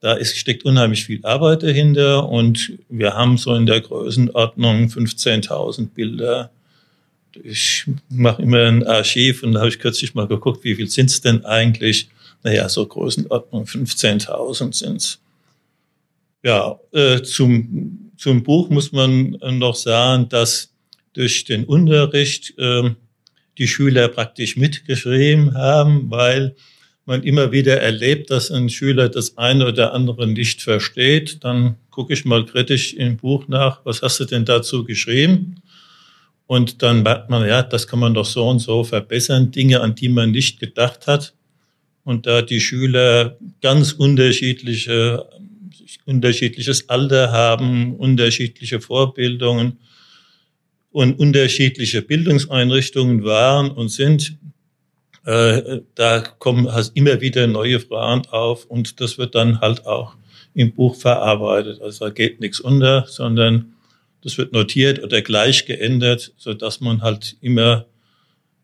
da 0.00 0.14
ist, 0.14 0.36
steckt 0.36 0.64
unheimlich 0.64 1.04
viel 1.04 1.24
Arbeit 1.24 1.62
dahinter 1.62 2.28
und 2.28 2.72
wir 2.88 3.14
haben 3.14 3.36
so 3.36 3.54
in 3.54 3.66
der 3.66 3.80
Größenordnung 3.80 4.86
15.000 4.86 5.90
Bilder. 5.90 6.50
Ich 7.42 7.84
mache 8.08 8.42
immer 8.42 8.66
ein 8.66 8.86
Archiv 8.86 9.42
und 9.42 9.52
da 9.52 9.60
habe 9.60 9.68
ich 9.68 9.78
kürzlich 9.78 10.14
mal 10.14 10.26
geguckt, 10.26 10.64
wie 10.64 10.74
viel 10.74 10.88
sind 10.88 11.10
es 11.10 11.20
denn 11.20 11.44
eigentlich? 11.44 12.08
Naja, 12.42 12.68
so 12.68 12.86
Größenordnung 12.86 13.64
15.000 13.64 14.74
sind 14.74 14.96
es. 14.96 15.18
Ja, 16.42 16.80
äh, 16.92 17.20
zum, 17.22 18.12
zum 18.16 18.42
Buch 18.42 18.70
muss 18.70 18.92
man 18.92 19.32
noch 19.52 19.74
sagen, 19.74 20.28
dass 20.30 20.72
durch 21.12 21.44
den 21.44 21.64
Unterricht 21.64 22.54
äh, 22.56 22.90
die 23.58 23.68
Schüler 23.68 24.08
praktisch 24.08 24.56
mitgeschrieben 24.56 25.54
haben, 25.54 26.10
weil 26.10 26.56
man 27.06 27.22
immer 27.22 27.52
wieder 27.52 27.80
erlebt, 27.80 28.30
dass 28.30 28.50
ein 28.50 28.68
Schüler 28.68 29.08
das 29.08 29.36
eine 29.38 29.66
oder 29.66 29.92
andere 29.94 30.26
nicht 30.26 30.62
versteht, 30.62 31.42
dann 31.44 31.76
gucke 31.90 32.12
ich 32.12 32.24
mal 32.24 32.44
kritisch 32.44 32.94
im 32.94 33.16
Buch 33.16 33.48
nach, 33.48 33.84
was 33.84 34.02
hast 34.02 34.20
du 34.20 34.24
denn 34.24 34.44
dazu 34.44 34.84
geschrieben? 34.84 35.56
Und 36.46 36.82
dann 36.82 37.02
merkt 37.02 37.30
man, 37.30 37.46
ja, 37.46 37.62
das 37.62 37.86
kann 37.86 38.00
man 38.00 38.14
doch 38.14 38.24
so 38.26 38.48
und 38.48 38.58
so 38.58 38.82
verbessern, 38.82 39.52
Dinge, 39.52 39.80
an 39.80 39.94
die 39.94 40.08
man 40.08 40.32
nicht 40.32 40.58
gedacht 40.58 41.06
hat. 41.06 41.34
Und 42.02 42.26
da 42.26 42.42
die 42.42 42.60
Schüler 42.60 43.38
ganz 43.60 43.92
unterschiedliche, 43.92 45.28
unterschiedliches 46.06 46.88
Alter 46.88 47.30
haben, 47.30 47.94
unterschiedliche 47.94 48.80
Vorbildungen 48.80 49.78
und 50.90 51.18
unterschiedliche 51.20 52.02
Bildungseinrichtungen 52.02 53.22
waren 53.22 53.70
und 53.70 53.88
sind, 53.88 54.36
äh, 55.24 55.80
da 55.94 56.20
kommen 56.20 56.72
halt 56.72 56.92
immer 56.94 57.20
wieder 57.20 57.46
neue 57.46 57.80
Fragen 57.80 58.26
auf 58.30 58.64
und 58.64 59.00
das 59.00 59.18
wird 59.18 59.34
dann 59.34 59.60
halt 59.60 59.86
auch 59.86 60.14
im 60.54 60.72
Buch 60.72 60.96
verarbeitet. 60.96 61.80
Also 61.80 62.06
da 62.06 62.10
geht 62.10 62.40
nichts 62.40 62.60
unter, 62.60 63.06
sondern 63.06 63.74
das 64.22 64.38
wird 64.38 64.52
notiert 64.52 65.02
oder 65.02 65.22
gleich 65.22 65.66
geändert, 65.66 66.32
so 66.36 66.54
dass 66.54 66.80
man 66.80 67.02
halt 67.02 67.36
immer, 67.40 67.86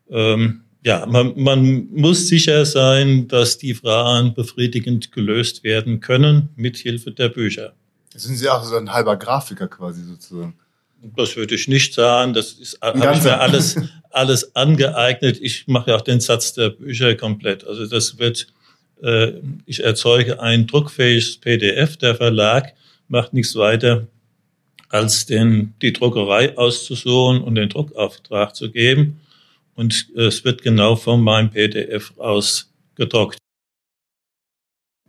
ähm, 0.09 0.61
ja, 0.83 1.05
man, 1.05 1.33
man 1.35 1.87
muss 1.91 2.27
sicher 2.27 2.65
sein, 2.65 3.27
dass 3.27 3.57
die 3.57 3.73
Fragen 3.73 4.33
befriedigend 4.33 5.11
gelöst 5.11 5.63
werden 5.63 5.99
können 5.99 6.49
mit 6.55 6.77
Hilfe 6.77 7.11
der 7.11 7.29
Bücher. 7.29 7.73
sind 8.13 8.35
Sie 8.35 8.49
auch 8.49 8.63
so 8.63 8.75
ein 8.75 8.93
halber 8.93 9.17
Grafiker 9.17 9.67
quasi 9.67 10.03
sozusagen. 10.03 10.55
Das 11.01 11.35
würde 11.35 11.55
ich 11.55 11.67
nicht 11.67 11.93
sagen. 11.93 12.33
Das 12.33 12.53
ist, 12.53 12.79
habe 12.81 12.97
ich 12.97 13.23
mir 13.23 13.39
alles, 13.39 13.79
alles 14.09 14.55
angeeignet. 14.55 15.39
Ich 15.41 15.67
mache 15.67 15.91
ja 15.91 15.97
auch 15.97 16.01
den 16.01 16.19
Satz 16.19 16.53
der 16.53 16.69
Bücher 16.69 17.15
komplett. 17.15 17.65
Also 17.65 17.85
das 17.85 18.17
wird, 18.17 18.47
äh, 19.01 19.33
ich 19.65 19.83
erzeuge 19.83 20.41
ein 20.41 20.67
druckfähiges 20.67 21.37
PDF. 21.37 21.97
Der 21.97 22.15
Verlag 22.15 22.73
macht 23.07 23.33
nichts 23.33 23.55
weiter, 23.55 24.07
als 24.89 25.25
den, 25.25 25.73
die 25.81 25.93
Druckerei 25.93 26.57
auszusuchen 26.57 27.41
und 27.41 27.55
den 27.55 27.69
Druckauftrag 27.69 28.55
zu 28.55 28.71
geben. 28.71 29.21
Und 29.75 30.07
es 30.15 30.43
wird 30.43 30.63
genau 30.63 30.95
von 30.95 31.21
meinem 31.21 31.51
PDF 31.51 32.11
aus 32.17 32.71
gedruckt. 32.95 33.37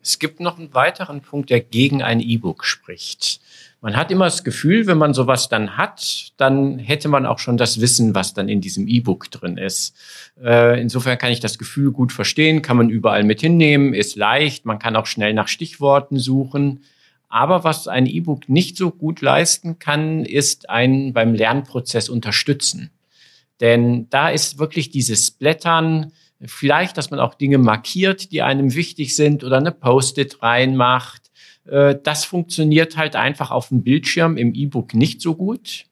Es 0.09 0.18
gibt 0.18 0.40
noch 0.40 0.59
einen 0.59 0.73
weiteren 0.73 1.21
Punkt, 1.21 1.51
der 1.51 1.61
gegen 1.61 2.03
ein 2.03 2.21
E-Book 2.21 2.64
spricht. 2.64 3.42
Man 3.83 3.94
hat 3.94 4.11
immer 4.11 4.25
das 4.25 4.42
Gefühl, 4.42 4.87
wenn 4.87 4.97
man 4.97 5.12
sowas 5.12 5.51
dann 5.51 5.77
hat, 5.77 6.33
dann 6.38 6.79
hätte 6.79 7.09
man 7.09 7.27
auch 7.27 7.38
schon 7.38 7.59
das 7.59 7.83
Wissen, 7.83 8.14
was 8.14 8.33
dann 8.33 8.49
in 8.49 8.62
diesem 8.62 8.88
E-Book 8.88 9.31
drin 9.31 9.59
ist. 9.59 9.94
Äh, 10.42 10.81
insofern 10.81 11.18
kann 11.18 11.31
ich 11.31 11.40
das 11.40 11.59
Gefühl 11.59 11.92
gut 11.92 12.11
verstehen, 12.11 12.62
kann 12.62 12.79
man 12.79 12.88
überall 12.88 13.23
mit 13.23 13.42
hinnehmen, 13.42 13.92
ist 13.92 14.16
leicht, 14.16 14.64
man 14.64 14.79
kann 14.79 14.97
auch 14.97 15.05
schnell 15.05 15.35
nach 15.35 15.49
Stichworten 15.49 16.18
suchen. 16.18 16.85
Aber 17.29 17.62
was 17.62 17.87
ein 17.87 18.07
E-Book 18.07 18.49
nicht 18.49 18.79
so 18.79 18.90
gut 18.90 19.21
leisten 19.21 19.79
kann, 19.79 20.25
ist 20.25 20.71
einen 20.71 21.12
beim 21.12 21.35
Lernprozess 21.35 22.09
unterstützen. 22.09 22.90
Denn 23.61 24.09
da 24.09 24.31
ist 24.31 24.59
wirklich 24.59 24.88
dieses 24.88 25.31
Blättern, 25.31 26.12
vielleicht, 26.44 26.96
dass 26.96 27.11
man 27.11 27.20
auch 27.20 27.35
Dinge 27.35 27.59
markiert, 27.59 28.33
die 28.33 28.42
einem 28.42 28.74
wichtig 28.74 29.16
sind 29.16 29.44
oder 29.44 29.59
eine 29.59 29.72
Post-it 29.72 30.42
reinmacht. 30.42 31.31
Äh, 31.66 31.96
das 32.03 32.24
funktioniert 32.24 32.96
halt 32.96 33.16
einfach 33.16 33.51
auf 33.51 33.68
dem 33.68 33.83
Bildschirm 33.83 34.37
im 34.37 34.55
E-Book 34.55 34.94
nicht 34.94 35.20
so 35.20 35.35
gut, 35.35 35.87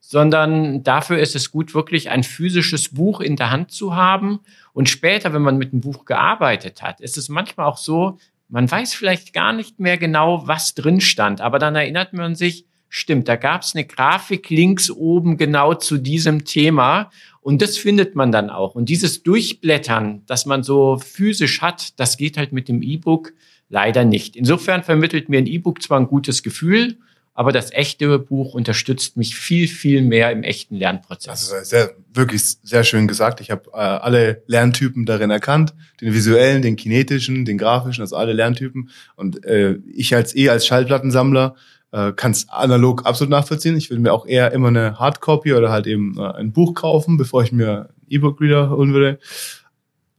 sondern 0.00 0.82
dafür 0.82 1.18
ist 1.18 1.34
es 1.34 1.50
gut, 1.50 1.74
wirklich 1.74 2.10
ein 2.10 2.22
physisches 2.22 2.90
Buch 2.90 3.20
in 3.20 3.36
der 3.36 3.50
Hand 3.50 3.72
zu 3.72 3.94
haben. 3.94 4.40
Und 4.72 4.88
später, 4.88 5.32
wenn 5.32 5.42
man 5.42 5.58
mit 5.58 5.72
dem 5.72 5.80
Buch 5.80 6.04
gearbeitet 6.04 6.82
hat, 6.82 7.00
ist 7.00 7.16
es 7.16 7.28
manchmal 7.28 7.66
auch 7.66 7.78
so, 7.78 8.18
man 8.48 8.70
weiß 8.70 8.94
vielleicht 8.94 9.32
gar 9.32 9.52
nicht 9.52 9.80
mehr 9.80 9.98
genau, 9.98 10.46
was 10.46 10.74
drin 10.74 11.00
stand, 11.00 11.40
aber 11.40 11.58
dann 11.58 11.74
erinnert 11.74 12.12
man 12.12 12.34
sich, 12.34 12.66
stimmt, 12.88 13.26
da 13.26 13.36
gab 13.36 13.62
es 13.62 13.74
eine 13.74 13.84
Grafik 13.84 14.50
links 14.50 14.90
oben 14.90 15.36
genau 15.36 15.74
zu 15.74 15.98
diesem 15.98 16.44
Thema 16.44 17.10
und 17.44 17.60
das 17.60 17.76
findet 17.76 18.14
man 18.14 18.32
dann 18.32 18.48
auch. 18.48 18.74
Und 18.74 18.88
dieses 18.88 19.22
Durchblättern, 19.22 20.22
das 20.26 20.46
man 20.46 20.62
so 20.62 20.96
physisch 20.96 21.60
hat, 21.60 22.00
das 22.00 22.16
geht 22.16 22.38
halt 22.38 22.52
mit 22.52 22.68
dem 22.68 22.80
E-Book 22.80 23.34
leider 23.68 24.06
nicht. 24.06 24.34
Insofern 24.34 24.82
vermittelt 24.82 25.28
mir 25.28 25.36
ein 25.36 25.46
E-Book 25.46 25.82
zwar 25.82 26.00
ein 26.00 26.06
gutes 26.06 26.42
Gefühl, 26.42 26.96
aber 27.34 27.52
das 27.52 27.70
echte 27.70 28.18
Buch 28.18 28.54
unterstützt 28.54 29.18
mich 29.18 29.36
viel, 29.36 29.68
viel 29.68 30.00
mehr 30.00 30.32
im 30.32 30.42
echten 30.42 30.76
Lernprozess. 30.76 31.52
Also 31.52 31.68
sehr, 31.68 31.94
wirklich 32.14 32.42
sehr 32.62 32.82
schön 32.82 33.06
gesagt. 33.06 33.42
Ich 33.42 33.50
habe 33.50 33.68
äh, 33.74 33.76
alle 33.76 34.42
Lerntypen 34.46 35.04
darin 35.04 35.28
erkannt, 35.28 35.74
den 36.00 36.14
visuellen, 36.14 36.62
den 36.62 36.76
kinetischen, 36.76 37.44
den 37.44 37.58
grafischen, 37.58 38.00
also 38.00 38.16
alle 38.16 38.32
Lerntypen. 38.32 38.88
Und 39.16 39.44
äh, 39.44 39.76
ich 39.92 40.14
als 40.14 40.34
eh 40.34 40.48
als 40.48 40.66
Schallplattensammler 40.66 41.56
äh, 41.94 42.12
kann 42.12 42.32
es 42.32 42.48
analog 42.48 43.06
absolut 43.06 43.30
nachvollziehen. 43.30 43.76
Ich 43.76 43.88
würde 43.88 44.02
mir 44.02 44.12
auch 44.12 44.26
eher 44.26 44.52
immer 44.52 44.68
eine 44.68 44.98
Hardcopy 44.98 45.54
oder 45.54 45.70
halt 45.70 45.86
eben 45.86 46.18
äh, 46.18 46.22
ein 46.32 46.52
Buch 46.52 46.74
kaufen, 46.74 47.16
bevor 47.16 47.44
ich 47.44 47.52
mir 47.52 47.90
E-Book-Reader 48.08 48.70
holen 48.70 48.92
würde. 48.92 49.20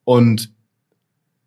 Und 0.05 0.53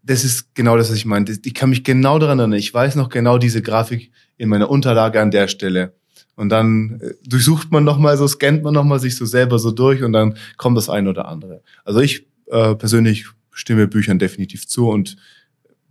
das 0.02 0.24
ist 0.24 0.54
genau 0.54 0.76
das, 0.76 0.90
was 0.90 0.96
ich 0.98 1.06
meine. 1.06 1.24
Ich 1.42 1.54
kann 1.54 1.70
mich 1.70 1.82
genau 1.82 2.18
daran 2.18 2.38
erinnern. 2.38 2.58
Ich 2.58 2.72
weiß 2.72 2.96
noch 2.96 3.08
genau 3.08 3.38
diese 3.38 3.62
Grafik 3.62 4.12
in 4.36 4.50
meiner 4.50 4.68
Unterlage 4.68 5.18
an 5.20 5.30
der 5.30 5.48
Stelle. 5.48 5.94
Und 6.36 6.50
dann 6.50 7.00
äh, 7.00 7.14
durchsucht 7.26 7.72
man 7.72 7.84
nochmal, 7.84 8.18
so 8.18 8.28
scannt 8.28 8.62
man 8.62 8.74
nochmal 8.74 9.00
sich 9.00 9.16
so 9.16 9.24
selber 9.24 9.58
so 9.58 9.70
durch 9.70 10.02
und 10.02 10.12
dann 10.12 10.36
kommt 10.58 10.76
das 10.76 10.90
eine 10.90 11.08
oder 11.08 11.26
andere. 11.26 11.62
Also 11.86 12.00
ich 12.00 12.26
äh, 12.48 12.74
persönlich 12.74 13.24
stimme 13.50 13.88
Büchern 13.88 14.18
definitiv 14.18 14.68
zu 14.68 14.90
und 14.90 15.16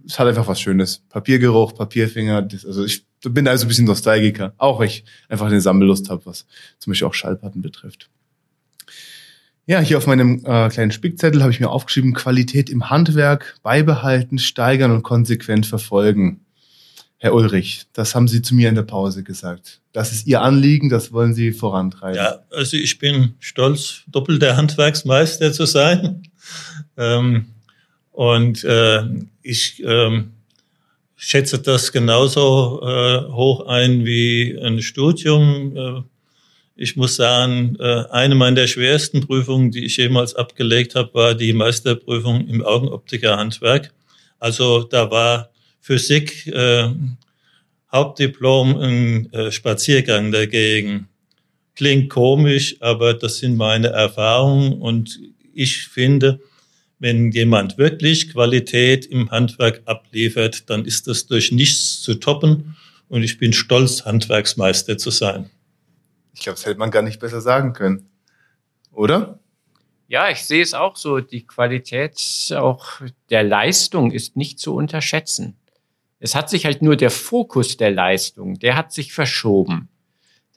es 0.05 0.19
hat 0.19 0.27
einfach 0.27 0.47
was 0.47 0.61
Schönes. 0.61 1.03
Papiergeruch, 1.09 1.73
Papierfinger, 1.73 2.43
das, 2.43 2.65
also 2.65 2.85
ich 2.85 3.06
bin 3.21 3.47
also 3.47 3.65
ein 3.65 3.67
bisschen 3.67 3.85
Nostalgiker, 3.85 4.53
auch 4.57 4.79
wenn 4.79 4.87
ich 4.87 5.03
einfach 5.29 5.47
eine 5.47 5.61
Sammellust 5.61 6.09
habe, 6.09 6.25
was 6.25 6.45
zum 6.79 6.91
Beispiel 6.91 7.07
auch 7.07 7.13
Schallplatten 7.13 7.61
betrifft. 7.61 8.09
Ja, 9.65 9.81
hier 9.81 9.97
auf 9.97 10.07
meinem 10.07 10.45
äh, 10.45 10.69
kleinen 10.69 10.91
Spickzettel 10.91 11.41
habe 11.41 11.51
ich 11.51 11.59
mir 11.59 11.69
aufgeschrieben, 11.69 12.13
Qualität 12.13 12.69
im 12.69 12.89
Handwerk 12.89 13.57
beibehalten, 13.63 14.39
steigern 14.39 14.91
und 14.91 15.03
konsequent 15.03 15.65
verfolgen. 15.65 16.45
Herr 17.17 17.33
Ulrich, 17.33 17.87
das 17.91 18.15
haben 18.15 18.27
Sie 18.27 18.41
zu 18.41 18.55
mir 18.55 18.69
in 18.69 18.75
der 18.75 18.83
Pause 18.83 19.23
gesagt. 19.23 19.81
Das 19.91 20.11
ist 20.11 20.25
Ihr 20.25 20.41
Anliegen, 20.41 20.89
das 20.89 21.11
wollen 21.11 21.33
Sie 21.33 21.51
vorantreiben. 21.51 22.15
Ja, 22.15 22.39
also 22.51 22.77
ich 22.77 22.99
bin 22.99 23.33
stolz, 23.39 24.03
doppelter 24.07 24.55
Handwerksmeister 24.55 25.51
zu 25.53 25.65
sein. 25.65 26.23
Ähm, 26.99 27.47
und 28.11 28.63
äh, 28.63 29.03
ich 29.43 29.83
ähm, 29.85 30.31
schätze 31.17 31.59
das 31.59 31.91
genauso 31.91 32.79
äh, 32.83 33.31
hoch 33.31 33.65
ein 33.65 34.05
wie 34.05 34.57
ein 34.61 34.81
Studium. 34.81 35.75
Äh, 35.75 36.01
ich 36.75 36.95
muss 36.95 37.15
sagen, 37.15 37.75
äh, 37.79 38.03
eine 38.11 38.35
meiner 38.35 38.67
schwersten 38.67 39.21
Prüfungen, 39.21 39.71
die 39.71 39.85
ich 39.85 39.97
jemals 39.97 40.35
abgelegt 40.35 40.93
habe, 40.93 41.13
war 41.15 41.35
die 41.35 41.51
Meisterprüfung 41.51 42.47
im 42.47 42.63
Augenoptikerhandwerk. 42.63 43.91
Also 44.39 44.83
da 44.83 45.09
war 45.09 45.49
Physik 45.81 46.45
äh, 46.47 46.89
Hauptdiplom 47.91 48.77
ein 48.77 49.33
äh, 49.33 49.51
Spaziergang 49.51 50.31
dagegen. 50.31 51.07
Klingt 51.75 52.09
komisch, 52.09 52.75
aber 52.79 53.15
das 53.15 53.37
sind 53.37 53.57
meine 53.57 53.87
Erfahrungen 53.87 54.73
und 54.73 55.19
ich 55.53 55.87
finde, 55.87 56.39
wenn 56.99 57.31
jemand 57.31 57.77
wirklich 57.77 58.31
Qualität 58.31 59.05
im 59.05 59.29
Handwerk 59.31 59.81
abliefert, 59.85 60.69
dann 60.69 60.85
ist 60.85 61.07
das 61.07 61.27
durch 61.27 61.51
nichts 61.51 62.01
zu 62.01 62.15
toppen 62.15 62.75
und 63.07 63.23
ich 63.23 63.37
bin 63.37 63.53
stolz, 63.53 64.05
Handwerksmeister 64.05 64.97
zu 64.97 65.11
sein. 65.11 65.49
Ich 66.33 66.41
glaube, 66.41 66.55
das 66.55 66.65
hätte 66.65 66.79
man 66.79 66.91
gar 66.91 67.01
nicht 67.01 67.19
besser 67.19 67.41
sagen 67.41 67.73
können. 67.73 68.09
Oder? 68.91 69.39
Ja, 70.07 70.29
ich 70.29 70.43
sehe 70.45 70.61
es 70.61 70.73
auch 70.73 70.95
so. 70.95 71.19
Die 71.19 71.45
Qualität 71.45 72.17
auch 72.55 73.01
der 73.29 73.43
Leistung 73.43 74.11
ist 74.11 74.37
nicht 74.37 74.59
zu 74.59 74.73
unterschätzen. 74.73 75.57
Es 76.19 76.33
hat 76.33 76.49
sich 76.49 76.65
halt 76.65 76.81
nur 76.81 76.95
der 76.95 77.11
Fokus 77.11 77.77
der 77.77 77.91
Leistung, 77.91 78.57
der 78.59 78.75
hat 78.75 78.91
sich 78.91 79.13
verschoben. 79.13 79.89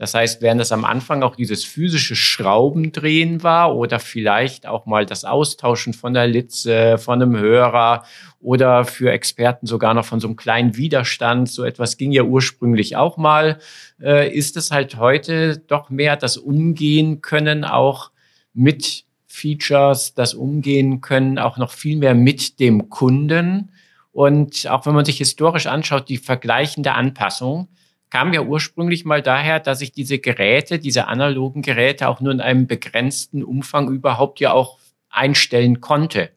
Das 0.01 0.15
heißt, 0.15 0.41
während 0.41 0.63
es 0.63 0.73
am 0.73 0.87
Anfang 0.87 1.23
auch 1.23 1.37
dieses 1.37 1.63
physische 1.63 2.17
Schraubendrehen 2.17 3.43
war 3.43 3.77
oder 3.77 3.99
vielleicht 3.99 4.65
auch 4.67 4.87
mal 4.87 5.05
das 5.05 5.27
Austauschen 5.27 5.93
von 5.93 6.15
der 6.15 6.27
Litze, 6.27 6.97
von 6.97 7.21
einem 7.21 7.37
Hörer 7.37 8.05
oder 8.41 8.87
für 8.87 9.13
Experten 9.13 9.67
sogar 9.67 9.93
noch 9.93 10.07
von 10.07 10.19
so 10.19 10.27
einem 10.27 10.37
kleinen 10.37 10.75
Widerstand, 10.79 11.51
so 11.51 11.65
etwas 11.65 11.99
ging 11.99 12.13
ja 12.13 12.23
ursprünglich 12.23 12.97
auch 12.97 13.19
mal, 13.19 13.59
äh, 14.01 14.35
ist 14.35 14.57
es 14.57 14.71
halt 14.71 14.97
heute 14.97 15.59
doch 15.59 15.91
mehr 15.91 16.17
das 16.17 16.39
Umgehen 16.39 17.21
können 17.21 17.67
auch 17.67 18.11
mit 18.55 19.05
Features, 19.27 20.15
das 20.15 20.33
Umgehen 20.33 21.03
können 21.03 21.39
auch 21.39 21.59
noch 21.59 21.73
viel 21.73 21.99
mehr 21.99 22.15
mit 22.15 22.59
dem 22.59 22.89
Kunden. 22.89 23.71
Und 24.13 24.67
auch 24.67 24.87
wenn 24.87 24.95
man 24.95 25.05
sich 25.05 25.19
historisch 25.19 25.67
anschaut, 25.67 26.09
die 26.09 26.17
vergleichende 26.17 26.93
Anpassung, 26.93 27.69
kam 28.11 28.33
ja 28.33 28.43
ursprünglich 28.43 29.05
mal 29.05 29.23
daher, 29.23 29.61
dass 29.61 29.81
ich 29.81 29.93
diese 29.93 30.19
Geräte, 30.19 30.79
diese 30.79 31.07
analogen 31.07 31.63
Geräte 31.63 32.09
auch 32.09 32.21
nur 32.21 32.33
in 32.33 32.41
einem 32.41 32.67
begrenzten 32.67 33.43
Umfang 33.43 33.89
überhaupt 33.89 34.41
ja 34.41 34.53
auch 34.53 34.79
einstellen 35.09 35.81
konnte. 35.81 36.31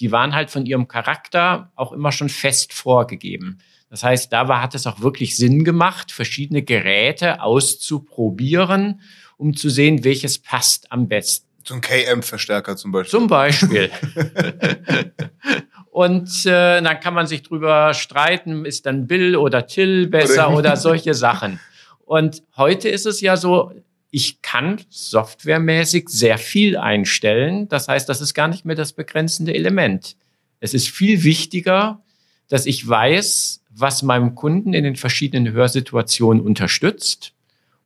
Die 0.00 0.12
waren 0.12 0.34
halt 0.34 0.50
von 0.50 0.66
ihrem 0.66 0.88
Charakter 0.88 1.72
auch 1.76 1.92
immer 1.92 2.12
schon 2.12 2.28
fest 2.28 2.72
vorgegeben. 2.72 3.58
Das 3.90 4.02
heißt, 4.02 4.32
da 4.32 4.48
war, 4.48 4.60
hat 4.60 4.74
es 4.74 4.86
auch 4.86 5.00
wirklich 5.00 5.36
Sinn 5.36 5.64
gemacht, 5.64 6.10
verschiedene 6.10 6.62
Geräte 6.62 7.40
auszuprobieren, 7.42 9.00
um 9.36 9.54
zu 9.54 9.70
sehen, 9.70 10.04
welches 10.04 10.38
passt 10.38 10.90
am 10.90 11.08
besten. 11.08 11.48
So 11.64 11.74
ein 11.74 11.80
KM-Verstärker 11.80 12.76
zum 12.76 12.92
Beispiel. 12.92 13.18
Zum 13.18 13.28
Beispiel. 13.28 13.90
Und 15.94 16.44
äh, 16.44 16.82
dann 16.82 16.98
kann 16.98 17.14
man 17.14 17.28
sich 17.28 17.44
drüber 17.44 17.94
streiten, 17.94 18.64
ist 18.64 18.84
dann 18.84 19.06
Bill 19.06 19.36
oder 19.36 19.68
Till 19.68 20.08
besser 20.08 20.48
oder, 20.48 20.58
oder 20.58 20.76
solche 20.76 21.14
Sachen. 21.14 21.60
Und 22.04 22.42
heute 22.56 22.88
ist 22.88 23.06
es 23.06 23.20
ja 23.20 23.36
so, 23.36 23.70
ich 24.10 24.42
kann 24.42 24.80
softwaremäßig 24.88 26.08
sehr 26.08 26.36
viel 26.38 26.76
einstellen. 26.76 27.68
Das 27.68 27.86
heißt, 27.86 28.08
das 28.08 28.20
ist 28.20 28.34
gar 28.34 28.48
nicht 28.48 28.64
mehr 28.64 28.74
das 28.74 28.92
begrenzende 28.92 29.54
Element. 29.54 30.16
Es 30.58 30.74
ist 30.74 30.88
viel 30.88 31.22
wichtiger, 31.22 32.02
dass 32.48 32.66
ich 32.66 32.88
weiß, 32.88 33.62
was 33.70 34.02
meinem 34.02 34.34
Kunden 34.34 34.74
in 34.74 34.82
den 34.82 34.96
verschiedenen 34.96 35.52
Hörsituationen 35.52 36.42
unterstützt 36.42 37.34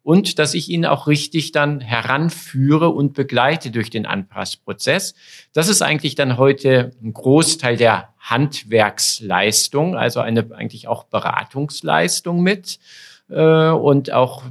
und 0.09 0.39
dass 0.39 0.55
ich 0.55 0.71
ihn 0.71 0.87
auch 0.87 1.07
richtig 1.07 1.53
dann 1.53 1.83
heranführe 1.83 2.89
und 2.89 3.13
begleite 3.13 3.71
durch 3.71 3.91
den 3.91 4.07
Anpassprozess. 4.07 5.13
Das 5.53 5.69
ist 5.69 5.83
eigentlich 5.83 6.15
dann 6.15 6.39
heute 6.39 6.93
ein 7.03 7.13
Großteil 7.13 7.77
der 7.77 8.09
Handwerksleistung, 8.19 9.99
also 9.99 10.21
eine 10.21 10.51
eigentlich 10.57 10.89
auch 10.89 11.05
Beratungsleistung 11.05 12.41
mit 12.41 12.79
äh, 13.29 13.69
und 13.69 14.11
auch 14.11 14.45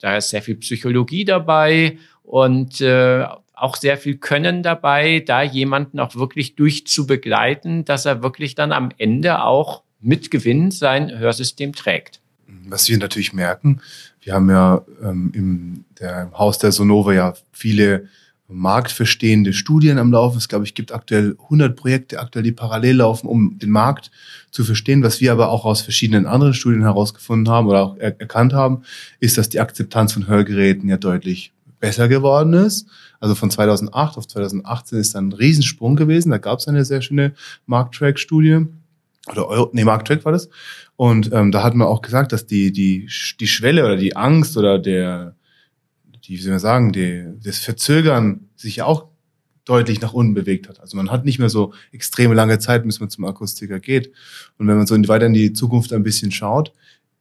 da 0.00 0.16
ist 0.16 0.30
sehr 0.30 0.42
viel 0.42 0.56
Psychologie 0.56 1.24
dabei 1.24 1.96
und 2.24 2.80
äh, 2.80 3.24
auch 3.52 3.76
sehr 3.76 3.98
viel 3.98 4.16
Können 4.16 4.64
dabei, 4.64 5.22
da 5.24 5.42
jemanden 5.42 6.00
auch 6.00 6.16
wirklich 6.16 6.56
durchzubegleiten, 6.56 7.84
dass 7.84 8.04
er 8.04 8.24
wirklich 8.24 8.56
dann 8.56 8.72
am 8.72 8.88
Ende 8.98 9.44
auch 9.44 9.84
mit 10.00 10.32
Gewinn 10.32 10.72
sein 10.72 11.16
Hörsystem 11.16 11.72
trägt. 11.72 12.20
Was 12.66 12.88
wir 12.88 12.98
natürlich 12.98 13.32
merken, 13.32 13.80
wir 14.24 14.34
haben 14.34 14.50
ja 14.50 14.82
ähm, 15.02 15.30
im, 15.34 15.84
der, 16.00 16.22
im 16.22 16.38
Haus 16.38 16.58
der 16.58 16.72
Sonova 16.72 17.12
ja 17.12 17.34
viele 17.52 18.08
marktverstehende 18.48 19.52
Studien 19.52 19.98
am 19.98 20.12
Laufen. 20.12 20.38
Es 20.38 20.48
glaube 20.48 20.64
ich 20.64 20.74
gibt 20.74 20.92
aktuell 20.92 21.36
100 21.44 21.76
Projekte 21.76 22.20
aktuell, 22.20 22.42
die 22.42 22.52
parallel 22.52 22.96
laufen, 22.96 23.26
um 23.26 23.58
den 23.58 23.70
Markt 23.70 24.10
zu 24.50 24.64
verstehen. 24.64 25.02
Was 25.02 25.20
wir 25.20 25.32
aber 25.32 25.48
auch 25.50 25.64
aus 25.64 25.82
verschiedenen 25.82 26.26
anderen 26.26 26.54
Studien 26.54 26.82
herausgefunden 26.82 27.52
haben 27.52 27.68
oder 27.68 27.82
auch 27.82 27.96
er 27.96 28.18
erkannt 28.20 28.52
haben, 28.52 28.82
ist, 29.20 29.38
dass 29.38 29.48
die 29.48 29.60
Akzeptanz 29.60 30.12
von 30.12 30.26
Hörgeräten 30.26 30.88
ja 30.88 30.96
deutlich 30.96 31.52
besser 31.80 32.08
geworden 32.08 32.54
ist. 32.54 32.86
Also 33.20 33.34
von 33.34 33.50
2008 33.50 34.18
auf 34.18 34.28
2018 34.28 34.98
ist 34.98 35.14
dann 35.14 35.28
ein 35.28 35.32
Riesensprung 35.32 35.96
gewesen. 35.96 36.30
Da 36.30 36.38
gab 36.38 36.58
es 36.58 36.68
eine 36.68 36.84
sehr 36.84 37.02
schöne 37.02 37.32
Markttrack-Studie 37.66 38.66
oder 39.30 39.48
Euro, 39.48 39.70
nee, 39.72 39.84
Markttrack 39.84 40.24
war 40.24 40.32
das. 40.32 40.48
Und 40.96 41.32
ähm, 41.32 41.50
da 41.50 41.62
hat 41.62 41.74
man 41.74 41.88
auch 41.88 42.02
gesagt, 42.02 42.32
dass 42.32 42.46
die, 42.46 42.72
die, 42.72 43.08
die 43.40 43.46
Schwelle 43.46 43.84
oder 43.84 43.96
die 43.96 44.16
Angst 44.16 44.56
oder 44.56 44.78
der, 44.78 45.34
die, 46.24 46.38
wie 46.38 46.42
soll 46.42 46.50
man 46.50 46.60
sagen, 46.60 46.92
die, 46.92 47.24
das 47.42 47.58
Verzögern 47.58 48.48
sich 48.56 48.76
ja 48.76 48.84
auch 48.84 49.06
deutlich 49.64 50.00
nach 50.00 50.12
unten 50.12 50.34
bewegt 50.34 50.68
hat. 50.68 50.80
Also 50.80 50.96
man 50.96 51.10
hat 51.10 51.24
nicht 51.24 51.38
mehr 51.38 51.48
so 51.48 51.72
extreme 51.90 52.34
lange 52.34 52.58
Zeit, 52.58 52.84
bis 52.84 53.00
man 53.00 53.08
zum 53.08 53.24
Akustiker 53.24 53.80
geht. 53.80 54.12
Und 54.58 54.68
wenn 54.68 54.76
man 54.76 54.86
so 54.86 54.96
weiter 55.08 55.26
in 55.26 55.32
die 55.32 55.52
Zukunft 55.52 55.92
ein 55.92 56.02
bisschen 56.02 56.30
schaut, 56.30 56.72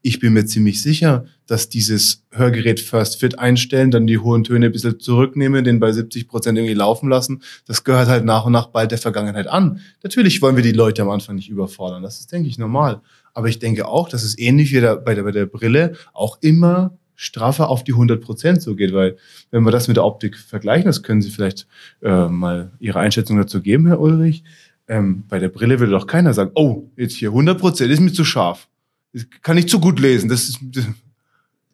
ich 0.06 0.20
bin 0.20 0.34
mir 0.34 0.46
ziemlich 0.46 0.82
sicher, 0.82 1.26
dass 1.48 1.70
dieses 1.70 2.26
Hörgerät 2.30 2.82
First 2.82 3.22
Fit 3.22 3.39
einstellen, 3.39 3.89
dann 3.89 4.06
die 4.06 4.18
hohen 4.18 4.44
Töne 4.44 4.66
ein 4.66 4.72
bisschen 4.72 5.00
zurücknehmen, 5.00 5.63
den 5.63 5.80
bei 5.80 5.94
70 5.94 6.28
Prozent 6.28 6.58
irgendwie 6.58 6.74
laufen 6.74 7.10
lassen, 7.10 7.42
das 7.66 7.86
gehört 7.86 8.10
halt 8.10 8.26
nach 8.26 8.46
und 8.46 8.52
nach 8.52 8.68
bald 8.68 8.92
der 8.92 8.98
Vergangenheit 8.98 9.48
an. 9.48 9.80
Natürlich 10.04 10.42
wollen 10.42 10.58
wir 10.58 10.63
die 10.63 10.74
Leute 10.74 11.02
am 11.02 11.10
Anfang 11.10 11.38
nicht 11.38 11.50
überfordern. 11.50 12.04
Das 12.04 12.20
ist, 12.20 12.32
denke 12.34 12.50
ich, 12.50 12.58
normal. 12.58 13.02
Aber 13.34 13.48
ich 13.48 13.60
denke 13.60 13.88
auch, 13.88 14.10
dass 14.10 14.24
es 14.24 14.38
ähnlich 14.38 14.74
wie 14.74 14.82
bei 14.82 15.16
der, 15.16 15.24
bei 15.24 15.32
der 15.32 15.46
Brille 15.46 15.94
auch 16.12 16.38
immer 16.42 16.98
straffer 17.16 17.70
auf 17.70 17.86
die 17.86 17.94
100 17.94 18.22
Prozent 18.22 18.62
so 18.62 18.76
geht, 18.76 18.94
weil 18.94 19.16
wenn 19.52 19.63
wir 19.63 19.72
das 19.72 19.88
mit 19.88 19.96
der 19.96 20.04
Optik 20.04 20.38
vergleichen, 20.38 20.86
das 20.86 21.02
können 21.02 21.22
Sie 21.22 21.30
vielleicht 21.30 21.66
äh, 22.02 22.28
mal 22.28 22.74
Ihre 22.80 23.00
Einschätzung 23.00 23.38
dazu 23.38 23.62
geben, 23.62 23.88
Herr 23.88 24.02
Ulrich. 24.02 24.44
Ähm, 24.89 25.24
bei 25.30 25.39
der 25.39 25.48
Brille 25.48 25.80
würde 25.80 25.94
doch 25.94 26.08
keiner 26.08 26.34
sagen, 26.34 26.52
oh, 26.56 26.89
jetzt 26.98 27.16
hier 27.16 27.30
100 27.30 27.58
Prozent 27.58 27.89
ist 27.89 28.02
mir 28.02 28.12
zu 28.12 28.26
scharf 28.26 28.68
das 29.13 29.26
kann 29.41 29.58
ich 29.58 29.67
zu 29.69 29.80
gut 29.80 29.99
lesen. 29.99 30.30
Das, 30.30 30.49
ist, 30.49 30.60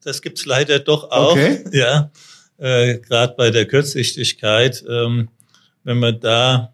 das 0.04 0.21
gibt's 0.21 0.45
leider 0.45 0.80
doch 0.80 1.10
auch. 1.12 1.32
Okay. 1.32 1.63
Ja, 1.71 2.12
äh, 2.58 2.99
gerade 2.99 3.34
bei 3.38 3.49
der 3.52 3.67
Kurzsichtigkeit, 3.67 4.84
ähm, 4.89 5.30
wenn 5.84 5.99
man 5.99 6.19
da 6.19 6.73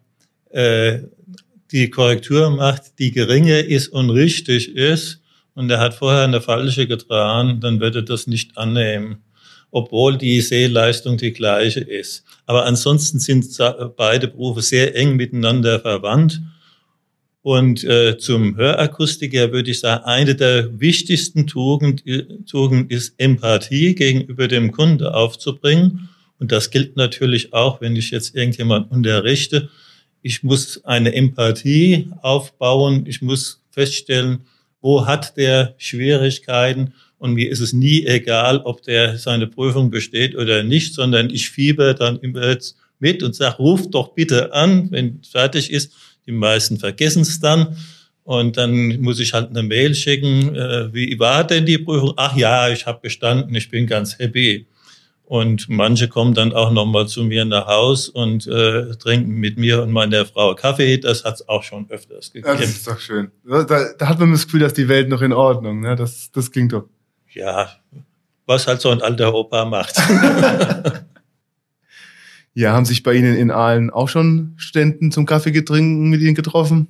äh, 0.50 1.00
die 1.72 1.90
Korrektur 1.90 2.50
macht, 2.50 3.00
die 3.00 3.12
geringe 3.12 3.60
ist 3.60 3.90
und 3.90 4.10
richtig 4.10 4.76
ist, 4.76 5.22
und 5.56 5.70
er 5.70 5.80
hat 5.80 5.94
vorher 5.94 6.24
eine 6.24 6.42
falsche 6.42 6.86
getragen, 6.86 7.60
dann 7.62 7.80
wird 7.80 7.96
er 7.96 8.02
das 8.02 8.28
nicht 8.28 8.58
annehmen, 8.58 9.24
obwohl 9.72 10.18
die 10.18 10.42
Sehleistung 10.42 11.18
die 11.18 11.32
gleiche 11.32 11.80
ist. 11.80 12.24
Aber 12.46 12.66
ansonsten 12.66 13.20
sind 13.20 13.46
beide 13.96 14.28
Berufe 14.28 14.62
sehr 14.62 14.96
eng 14.96 15.16
miteinander 15.16 15.80
verwandt. 15.80 16.42
Und 17.46 17.84
äh, 17.84 18.18
zum 18.18 18.58
Hörakustiker 18.58 19.52
würde 19.52 19.70
ich 19.70 19.80
sagen, 19.80 20.04
eine 20.06 20.34
der 20.34 20.80
wichtigsten 20.80 21.46
Tugend, 21.46 22.04
Tugend 22.50 22.92
ist 22.92 23.14
Empathie 23.20 23.94
gegenüber 23.94 24.48
dem 24.48 24.72
Kunde 24.72 25.14
aufzubringen. 25.14 26.10
Und 26.40 26.52
das 26.52 26.72
gilt 26.72 26.98
natürlich 26.98 27.54
auch, 27.54 27.82
wenn 27.82 27.96
ich 27.96 28.10
jetzt 28.10 28.36
irgendjemand 28.36 28.90
unterrichte. 28.90 29.70
Ich 30.24 30.42
muss 30.42 30.84
eine 30.86 31.14
Empathie 31.14 32.08
aufbauen. 32.24 33.06
Ich 33.06 33.22
muss 33.22 33.62
feststellen, 33.70 34.40
wo 34.82 35.06
hat 35.06 35.38
der 35.38 35.76
Schwierigkeiten. 35.78 36.94
Und 37.20 37.36
mir 37.36 37.52
ist 37.52 37.60
es 37.60 37.74
nie 37.74 38.08
egal, 38.08 38.58
ob 38.58 38.82
der 38.82 39.20
seine 39.20 39.46
Prüfung 39.46 39.92
besteht 39.92 40.36
oder 40.36 40.64
nicht, 40.64 40.96
sondern 40.96 41.30
ich 41.30 41.52
fieber 41.52 41.94
dann 41.94 42.18
immer 42.22 42.58
mit 42.98 43.22
und 43.22 43.36
sage, 43.36 43.58
ruf 43.58 43.88
doch 43.92 44.16
bitte 44.16 44.52
an, 44.52 44.90
wenn 44.90 45.20
es 45.22 45.30
fertig 45.30 45.72
ist. 45.72 45.94
Die 46.26 46.32
meisten 46.32 46.78
vergessen 46.78 47.22
es 47.22 47.40
dann. 47.40 47.78
Und 48.24 48.58
dann 48.58 49.02
muss 49.02 49.20
ich 49.20 49.34
halt 49.34 49.52
eine 49.52 49.62
Mail 49.62 49.94
schicken, 49.94 50.56
äh, 50.56 50.92
wie 50.92 51.20
war 51.20 51.44
denn 51.44 51.66
die 51.66 51.78
Prüfung? 51.78 52.14
Ach 52.18 52.36
ja, 52.36 52.70
ich 52.70 52.88
habe 52.88 53.00
bestanden, 53.02 53.54
ich 53.54 53.70
bin 53.70 53.86
ganz 53.86 54.18
happy. 54.18 54.66
Und 55.26 55.70
manche 55.70 56.08
kommen 56.08 56.34
dann 56.34 56.54
auch 56.54 56.72
nochmal 56.72 57.08
zu 57.08 57.24
mir 57.24 57.46
nach 57.46 57.68
Haus 57.68 58.10
und 58.10 58.46
äh, 58.48 58.96
trinken 58.96 59.36
mit 59.36 59.58
mir 59.58 59.82
und 59.82 59.92
meiner 59.92 60.26
Frau 60.26 60.54
Kaffee. 60.54 60.98
Das 60.98 61.24
hat 61.24 61.36
es 61.36 61.50
auch 61.50 61.64
schon 61.64 61.90
öfters 61.90 62.32
gegeben. 62.32 62.58
Das 62.60 62.70
ist 62.70 62.88
doch 62.88 63.00
schön. 63.00 63.32
Da, 63.44 63.64
da 63.98 64.08
hat 64.08 64.20
man 64.20 64.32
das 64.32 64.46
Gefühl, 64.46 64.60
dass 64.60 64.74
die 64.74 64.88
Welt 64.88 65.10
noch 65.10 65.22
in 65.22 65.34
Ordnung. 65.34 65.82
Ne? 65.82 65.96
Das, 65.96 66.32
das 66.32 66.52
klingt 66.52 66.74
doch. 66.74 66.88
Ja, 67.34 67.70
was 68.46 68.68
halt 68.68 68.82
so 68.82 68.90
ein 68.90 69.02
alter 69.02 69.34
Opa 69.34 69.66
macht. 69.66 69.96
ja, 72.56 72.72
haben 72.72 72.86
sich 72.86 73.04
bei 73.04 73.14
Ihnen 73.14 73.36
in 73.36 73.52
Aalen 73.52 73.90
auch 73.90 74.08
schon 74.08 74.54
Studenten 74.56 75.12
zum 75.12 75.26
Kaffee 75.26 75.52
getrinken 75.52 76.10
mit 76.10 76.22
Ihnen 76.22 76.36
getroffen? 76.36 76.88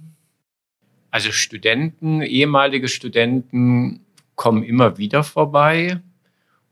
Also 1.10 1.32
Studenten, 1.32 2.22
ehemalige 2.22 2.88
Studenten 2.88 4.02
kommen 4.36 4.64
immer 4.64 4.98
wieder 5.00 5.24
vorbei. 5.24 6.00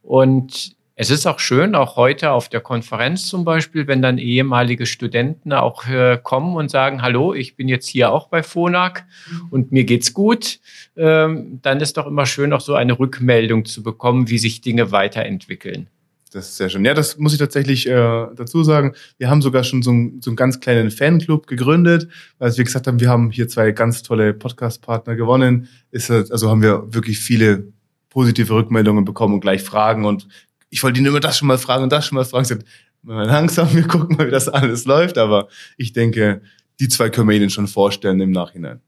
Und 0.04 0.76
es 0.96 1.10
ist 1.10 1.26
auch 1.26 1.40
schön, 1.40 1.74
auch 1.74 1.96
heute 1.96 2.32
auf 2.32 2.50
der 2.50 2.62
Konferenz 2.62 3.26
zum 3.26 3.46
Beispiel, 3.46 3.88
wenn 3.88 4.04
dann 4.04 4.20
ehemalige 4.20 4.86
Studenten 4.86 5.54
auch 5.54 5.88
äh, 5.88 6.20
kommen 6.22 6.56
und 6.56 6.70
sagen, 6.70 7.02
hallo, 7.02 7.34
ich 7.34 7.56
bin 7.56 7.68
jetzt 7.68 7.88
hier 7.88 8.12
auch 8.12 8.28
bei 8.28 8.44
FONAC 8.44 9.08
und 9.50 9.72
mir 9.72 9.86
geht's 9.86 10.14
gut, 10.14 10.60
ähm, 10.96 11.60
dann 11.64 11.80
ist 11.80 11.98
doch 11.98 12.06
immer 12.06 12.28
schön, 12.28 12.54
auch 12.54 12.62
so 12.62 12.76
eine 12.76 13.00
Rückmeldung 13.00 13.66
zu 13.66 13.82
bekommen, 13.82 14.30
wie 14.30 14.38
sich 14.38 14.62
Dinge 14.62 14.92
weiterentwickeln. 14.92 15.88
Das 16.34 16.50
ist 16.50 16.58
sehr 16.58 16.68
schön. 16.68 16.84
Ja, 16.84 16.96
das 16.96 17.20
muss 17.20 17.34
ich 17.34 17.40
tatsächlich 17.40 17.88
äh, 17.88 17.92
dazu 18.36 18.64
sagen. 18.64 18.94
Wir 19.20 19.30
haben 19.30 19.44
sogar 19.44 19.64
schon 19.64 19.84
so, 19.84 19.92
ein, 19.92 20.20
so 20.20 20.32
einen 20.32 20.36
ganz 20.36 20.60
kleinen 20.60 20.90
Fanclub 20.90 21.46
gegründet, 21.46 22.08
weil 22.40 22.58
wir 22.58 22.64
gesagt 22.64 22.88
haben, 22.88 23.00
wir 23.00 23.10
haben 23.10 23.30
hier 23.30 23.48
zwei 23.48 23.72
ganz 23.72 24.02
tolle 24.02 24.34
Podcast-Partner 24.34 25.16
gewonnen. 25.16 25.68
Ist, 25.92 26.10
also 26.10 26.50
haben 26.50 26.64
wir 26.64 26.92
wirklich 26.92 27.20
viele 27.20 27.68
positive 28.10 28.52
Rückmeldungen 28.52 29.06
bekommen 29.06 29.36
und 29.36 29.42
gleich 29.42 29.62
Fragen. 29.62 30.06
Und 30.06 30.28
ich 30.72 30.82
wollte 30.82 31.00
ihn 31.00 31.06
immer 31.06 31.20
das 31.20 31.38
schon 31.38 31.48
mal 31.48 31.60
fragen 31.60 31.84
und 31.84 31.92
das 31.92 32.08
schon 32.08 32.16
mal 32.16 32.26
fragen. 32.26 32.64
Mal 33.04 33.28
langsam, 33.28 33.72
wir 33.76 33.88
gucken 33.88 34.18
mal, 34.18 34.26
wie 34.28 34.32
das 34.32 34.50
alles 34.50 34.86
läuft. 34.86 35.20
Aber 35.20 35.50
ich 35.78 35.94
denke, 35.94 36.42
die 36.80 36.88
zwei 36.88 37.12
können 37.12 37.30
wir 37.30 37.36
Ihnen 37.36 37.52
schon 37.52 37.68
vorstellen 37.68 38.20
im 38.22 38.32
Nachhinein. 38.32 38.82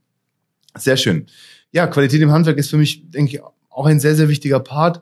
Sehr 0.76 0.98
schön. 0.98 1.28
Ja, 1.72 1.86
Qualität 1.86 2.22
im 2.22 2.32
Handwerk 2.32 2.58
ist 2.58 2.72
für 2.72 2.78
mich, 2.78 3.10
denke 3.12 3.36
ich, 3.36 3.42
auch 3.70 3.86
ein 3.86 4.00
sehr, 4.00 4.16
sehr 4.16 4.30
wichtiger 4.30 4.60
Part 4.60 5.02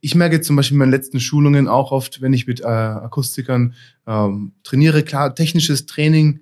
ich 0.00 0.14
merke 0.14 0.40
zum 0.40 0.56
Beispiel 0.56 0.74
in 0.74 0.78
meinen 0.78 0.90
letzten 0.90 1.20
Schulungen 1.20 1.68
auch 1.68 1.92
oft, 1.92 2.20
wenn 2.20 2.32
ich 2.32 2.46
mit 2.46 2.60
äh, 2.60 2.64
Akustikern 2.64 3.74
ähm, 4.06 4.52
trainiere, 4.62 5.02
klar, 5.02 5.34
technisches 5.34 5.86
Training 5.86 6.40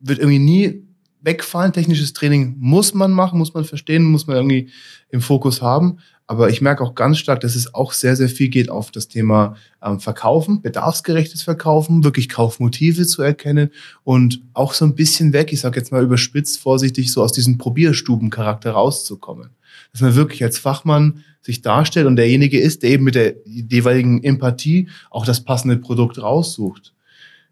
wird 0.00 0.18
irgendwie 0.18 0.38
nie 0.38 0.86
wegfallen. 1.20 1.72
Technisches 1.72 2.12
Training 2.12 2.56
muss 2.58 2.94
man 2.94 3.12
machen, 3.12 3.38
muss 3.38 3.54
man 3.54 3.64
verstehen, 3.64 4.04
muss 4.04 4.26
man 4.26 4.36
irgendwie 4.36 4.70
im 5.10 5.20
Fokus 5.20 5.60
haben. 5.60 5.98
Aber 6.26 6.48
ich 6.48 6.60
merke 6.60 6.84
auch 6.84 6.94
ganz 6.94 7.18
stark, 7.18 7.40
dass 7.40 7.56
es 7.56 7.74
auch 7.74 7.92
sehr, 7.92 8.14
sehr 8.14 8.28
viel 8.28 8.48
geht 8.48 8.70
auf 8.70 8.92
das 8.92 9.08
Thema 9.08 9.56
ähm, 9.82 9.98
Verkaufen, 9.98 10.62
bedarfsgerechtes 10.62 11.42
Verkaufen, 11.42 12.04
wirklich 12.04 12.28
Kaufmotive 12.28 13.04
zu 13.04 13.20
erkennen 13.20 13.70
und 14.04 14.40
auch 14.54 14.72
so 14.72 14.84
ein 14.84 14.94
bisschen 14.94 15.32
weg, 15.32 15.52
ich 15.52 15.60
sage 15.60 15.80
jetzt 15.80 15.90
mal 15.90 16.04
überspitzt, 16.04 16.60
vorsichtig, 16.60 17.12
so 17.12 17.22
aus 17.22 17.32
diesem 17.32 17.58
Probierstubencharakter 17.58 18.70
rauszukommen. 18.70 19.50
Dass 19.92 20.00
man 20.00 20.14
wirklich 20.14 20.42
als 20.42 20.58
Fachmann 20.58 21.24
sich 21.40 21.62
darstellt 21.62 22.06
und 22.06 22.16
derjenige 22.16 22.60
ist, 22.60 22.82
der 22.82 22.90
eben 22.90 23.04
mit 23.04 23.14
der 23.14 23.34
jeweiligen 23.44 24.22
Empathie 24.22 24.88
auch 25.10 25.24
das 25.24 25.42
passende 25.42 25.76
Produkt 25.76 26.20
raussucht. 26.20 26.92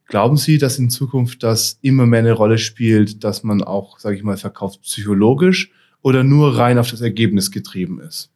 Glauben 0.07 0.37
Sie, 0.37 0.59
dass 0.59 0.78
in 0.78 0.90
Zukunft 0.90 1.42
das 1.42 1.78
immer 1.83 2.07
mehr 2.07 2.20
eine 2.20 2.33
Rolle 2.33 2.59
spielt, 2.59 3.24
dass 3.24 3.42
man 3.42 3.62
auch, 3.62 3.98
sage 3.98 4.16
ich 4.16 4.22
mal, 4.22 4.37
verkauft 4.37 4.83
psychologisch 4.83 5.70
oder 6.02 6.24
nur 6.24 6.57
rein 6.57 6.78
auf 6.78 6.90
das 6.90 7.00
Ergebnis 7.00 7.50
getrieben 7.50 8.00
ist? 8.00 8.31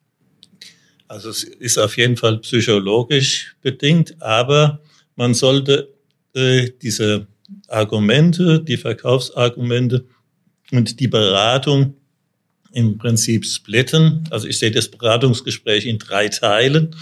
Also 1.09 1.31
es 1.31 1.45
ist 1.45 1.79
auf 1.79 1.97
jeden 1.97 2.17
Fall 2.17 2.39
psychologisch 2.39 3.57
bedingt, 3.61 4.21
aber 4.23 4.81
man 5.17 5.35
sollte 5.35 5.93
äh, 6.35 6.71
diese 6.81 7.27
Argumente, 7.69 8.63
die 8.63 8.77
Verkaufsargumente 8.79 10.07
und 10.71 11.01
die 11.01 11.09
Beratung 11.09 11.95
im 12.73 12.99
Prinzip 12.99 13.45
splitten. 13.45 14.25
Also 14.31 14.49
ich 14.49 14.59
sehe 14.59 14.71
das 14.71 14.89
Beratungsgespräch 14.89 15.87
in 15.87 15.99
drei 15.99 16.29
Teilen. 16.29 16.95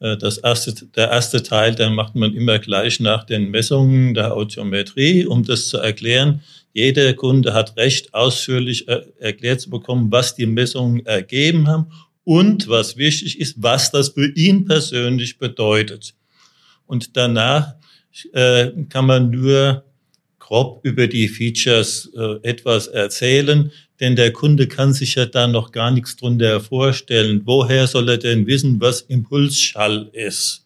Äh, 0.00 0.16
das 0.16 0.38
erste, 0.38 0.72
der 0.94 1.10
erste 1.10 1.42
Teil, 1.42 1.74
den 1.74 1.94
macht 1.94 2.14
man 2.14 2.34
immer 2.34 2.58
gleich 2.58 3.00
nach 3.00 3.24
den 3.24 3.50
Messungen 3.50 4.14
der 4.14 4.34
Audiometrie, 4.34 5.26
um 5.26 5.44
das 5.44 5.68
zu 5.68 5.78
erklären. 5.78 6.42
Jeder 6.72 7.14
Kunde 7.14 7.54
hat 7.54 7.76
recht, 7.76 8.12
ausführlich 8.12 8.86
äh, 8.88 9.00
erklärt 9.18 9.60
zu 9.62 9.70
bekommen, 9.70 10.12
was 10.12 10.34
die 10.34 10.46
Messungen 10.46 11.06
ergeben 11.06 11.68
haben 11.68 11.86
und 12.24 12.68
was 12.68 12.96
wichtig 12.96 13.40
ist, 13.40 13.54
was 13.62 13.90
das 13.90 14.10
für 14.10 14.30
ihn 14.34 14.66
persönlich 14.66 15.38
bedeutet. 15.38 16.14
Und 16.86 17.16
danach 17.16 17.76
äh, 18.32 18.72
kann 18.88 19.06
man 19.06 19.30
nur 19.30 19.85
grob 20.46 20.80
über 20.84 21.08
die 21.08 21.26
Features 21.26 22.08
äh, 22.16 22.48
etwas 22.48 22.86
erzählen, 22.86 23.72
denn 23.98 24.14
der 24.14 24.32
Kunde 24.32 24.68
kann 24.68 24.92
sich 24.92 25.16
ja 25.16 25.26
da 25.26 25.48
noch 25.48 25.72
gar 25.72 25.90
nichts 25.90 26.16
drunter 26.16 26.60
vorstellen. 26.60 27.42
Woher 27.44 27.88
soll 27.88 28.08
er 28.08 28.18
denn 28.18 28.46
wissen, 28.46 28.80
was 28.80 29.00
Impulsschall 29.00 30.08
ist? 30.12 30.64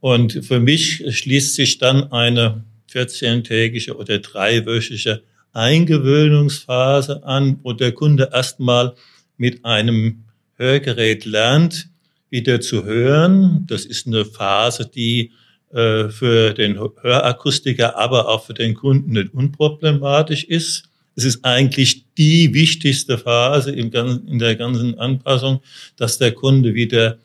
Und 0.00 0.42
für 0.42 0.58
mich 0.58 1.04
schließt 1.06 1.54
sich 1.54 1.76
dann 1.76 2.10
eine 2.12 2.64
14-tägige 2.90 3.94
oder 3.94 4.20
dreiwöchige 4.20 5.22
Eingewöhnungsphase 5.52 7.24
an, 7.24 7.60
wo 7.62 7.74
der 7.74 7.92
Kunde 7.92 8.30
erstmal 8.32 8.94
mit 9.36 9.66
einem 9.66 10.24
Hörgerät 10.54 11.26
lernt, 11.26 11.90
wieder 12.30 12.62
zu 12.62 12.84
hören. 12.84 13.66
Das 13.66 13.84
ist 13.84 14.06
eine 14.06 14.24
Phase, 14.24 14.86
die 14.86 15.32
äh, 15.72 16.08
für 16.08 16.54
den 16.54 16.78
Hörakustiker, 16.78 17.98
aber 17.98 18.28
auch 18.28 18.44
für 18.44 18.54
den 18.54 18.74
Kunden 18.74 19.12
nicht 19.12 19.34
unproblematisch 19.34 20.44
ist. 20.44 20.84
Es 21.14 21.24
ist 21.24 21.44
eigentlich 21.44 22.04
die 22.16 22.54
wichtigste 22.54 23.18
Phase 23.18 23.72
in 23.72 23.90
der 23.90 24.56
ganzen 24.56 24.98
Anpassung, 24.98 25.60
dass 25.96 26.18
der 26.18 26.32
Kunde 26.32 26.74
wieder 26.74 27.18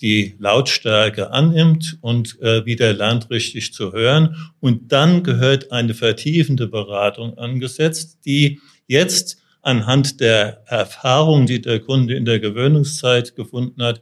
die 0.00 0.34
Lautstärke 0.38 1.30
annimmt 1.30 1.98
und 2.00 2.40
äh, 2.40 2.64
wieder 2.64 2.92
lernt, 2.92 3.30
richtig 3.30 3.72
zu 3.72 3.92
hören. 3.92 4.36
Und 4.60 4.92
dann 4.92 5.22
gehört 5.22 5.72
eine 5.72 5.94
vertiefende 5.94 6.68
Beratung 6.68 7.36
angesetzt, 7.38 8.18
die 8.24 8.60
jetzt 8.86 9.38
anhand 9.62 10.20
der 10.20 10.62
Erfahrung, 10.66 11.46
die 11.46 11.60
der 11.60 11.80
Kunde 11.80 12.14
in 12.14 12.24
der 12.24 12.40
Gewöhnungszeit 12.40 13.36
gefunden 13.36 13.82
hat, 13.82 14.00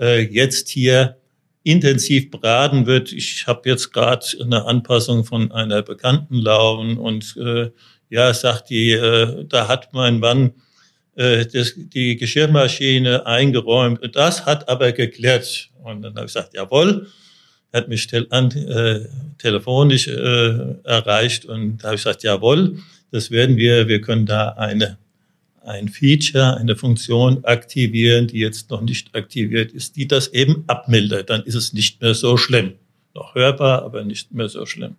äh, 0.00 0.22
jetzt 0.22 0.68
hier 0.68 1.16
intensiv 1.66 2.30
beraten 2.30 2.86
wird. 2.86 3.12
Ich 3.12 3.46
habe 3.48 3.68
jetzt 3.68 3.92
gerade 3.92 4.24
eine 4.40 4.64
Anpassung 4.66 5.24
von 5.24 5.50
einer 5.50 5.82
Bekannten 5.82 6.36
laufen 6.36 6.96
und 6.96 7.36
äh, 7.36 7.70
ja, 8.08 8.32
sagt 8.32 8.70
die, 8.70 8.92
äh, 8.92 9.44
da 9.48 9.66
hat 9.66 9.92
mein 9.92 10.20
Mann 10.20 10.52
äh, 11.16 11.44
das, 11.44 11.74
die 11.76 12.16
Geschirrmaschine 12.16 13.26
eingeräumt. 13.26 14.00
Und 14.00 14.14
das 14.14 14.46
hat 14.46 14.68
aber 14.68 14.92
geklärt. 14.92 15.70
Und 15.82 16.02
dann 16.02 16.14
habe 16.14 16.26
ich 16.26 16.32
gesagt, 16.32 16.54
jawohl. 16.54 17.08
Hat 17.72 17.88
mich 17.88 18.06
tel 18.06 18.26
an, 18.30 18.50
äh, 18.52 19.00
telefonisch 19.36 20.06
äh, 20.06 20.76
erreicht 20.84 21.44
und 21.44 21.78
da 21.78 21.88
habe 21.88 21.96
ich 21.96 22.04
gesagt, 22.04 22.22
jawohl, 22.22 22.78
das 23.10 23.30
werden 23.30 23.56
wir, 23.56 23.86
wir 23.88 24.00
können 24.00 24.24
da 24.24 24.50
eine 24.50 24.96
ein 25.66 25.88
Feature, 25.88 26.56
eine 26.56 26.76
Funktion 26.76 27.44
aktivieren, 27.44 28.28
die 28.28 28.38
jetzt 28.38 28.70
noch 28.70 28.80
nicht 28.80 29.14
aktiviert 29.14 29.72
ist, 29.72 29.96
die 29.96 30.06
das 30.06 30.28
eben 30.28 30.64
abmildert. 30.66 31.30
Dann 31.30 31.42
ist 31.42 31.54
es 31.54 31.72
nicht 31.72 32.00
mehr 32.00 32.14
so 32.14 32.36
schlimm. 32.36 32.74
Noch 33.14 33.34
hörbar, 33.34 33.82
aber 33.82 34.04
nicht 34.04 34.32
mehr 34.32 34.48
so 34.48 34.66
schlimm. 34.66 34.96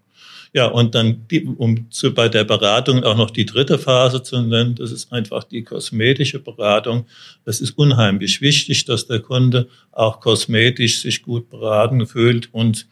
Ja, 0.53 0.67
und 0.67 0.95
dann, 0.95 1.25
um 1.57 1.91
zu, 1.91 2.13
bei 2.13 2.29
der 2.29 2.43
Beratung 2.43 3.03
auch 3.03 3.17
noch 3.17 3.31
die 3.31 3.45
dritte 3.45 3.77
Phase 3.77 4.23
zu 4.23 4.41
nennen, 4.41 4.75
das 4.75 4.91
ist 4.91 5.11
einfach 5.11 5.43
die 5.43 5.63
kosmetische 5.63 6.39
Beratung. 6.39 7.05
Es 7.45 7.61
ist 7.61 7.77
unheimlich 7.77 8.41
wichtig, 8.41 8.85
dass 8.85 9.07
der 9.07 9.19
Kunde 9.19 9.67
auch 9.91 10.19
kosmetisch 10.19 11.01
sich 11.01 11.21
gut 11.21 11.49
beraten 11.49 12.07
fühlt 12.07 12.53
und 12.53 12.87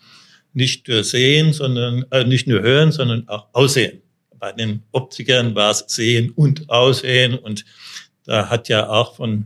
nicht 0.53 0.87
nur 0.87 1.03
sehen, 1.03 1.53
sondern 1.53 2.05
äh, 2.11 2.23
nicht 2.23 2.47
nur 2.47 2.61
hören, 2.61 2.91
sondern 2.91 3.27
auch 3.27 3.47
aussehen 3.53 4.01
bei 4.39 4.51
den 4.51 4.83
Optikern 4.91 5.55
war 5.55 5.71
es 5.71 5.85
Sehen 5.87 6.31
und 6.31 6.69
Aussehen 6.69 7.37
und 7.37 7.65
da 8.25 8.49
hat 8.49 8.69
ja 8.69 8.89
auch 8.89 9.15
von 9.15 9.45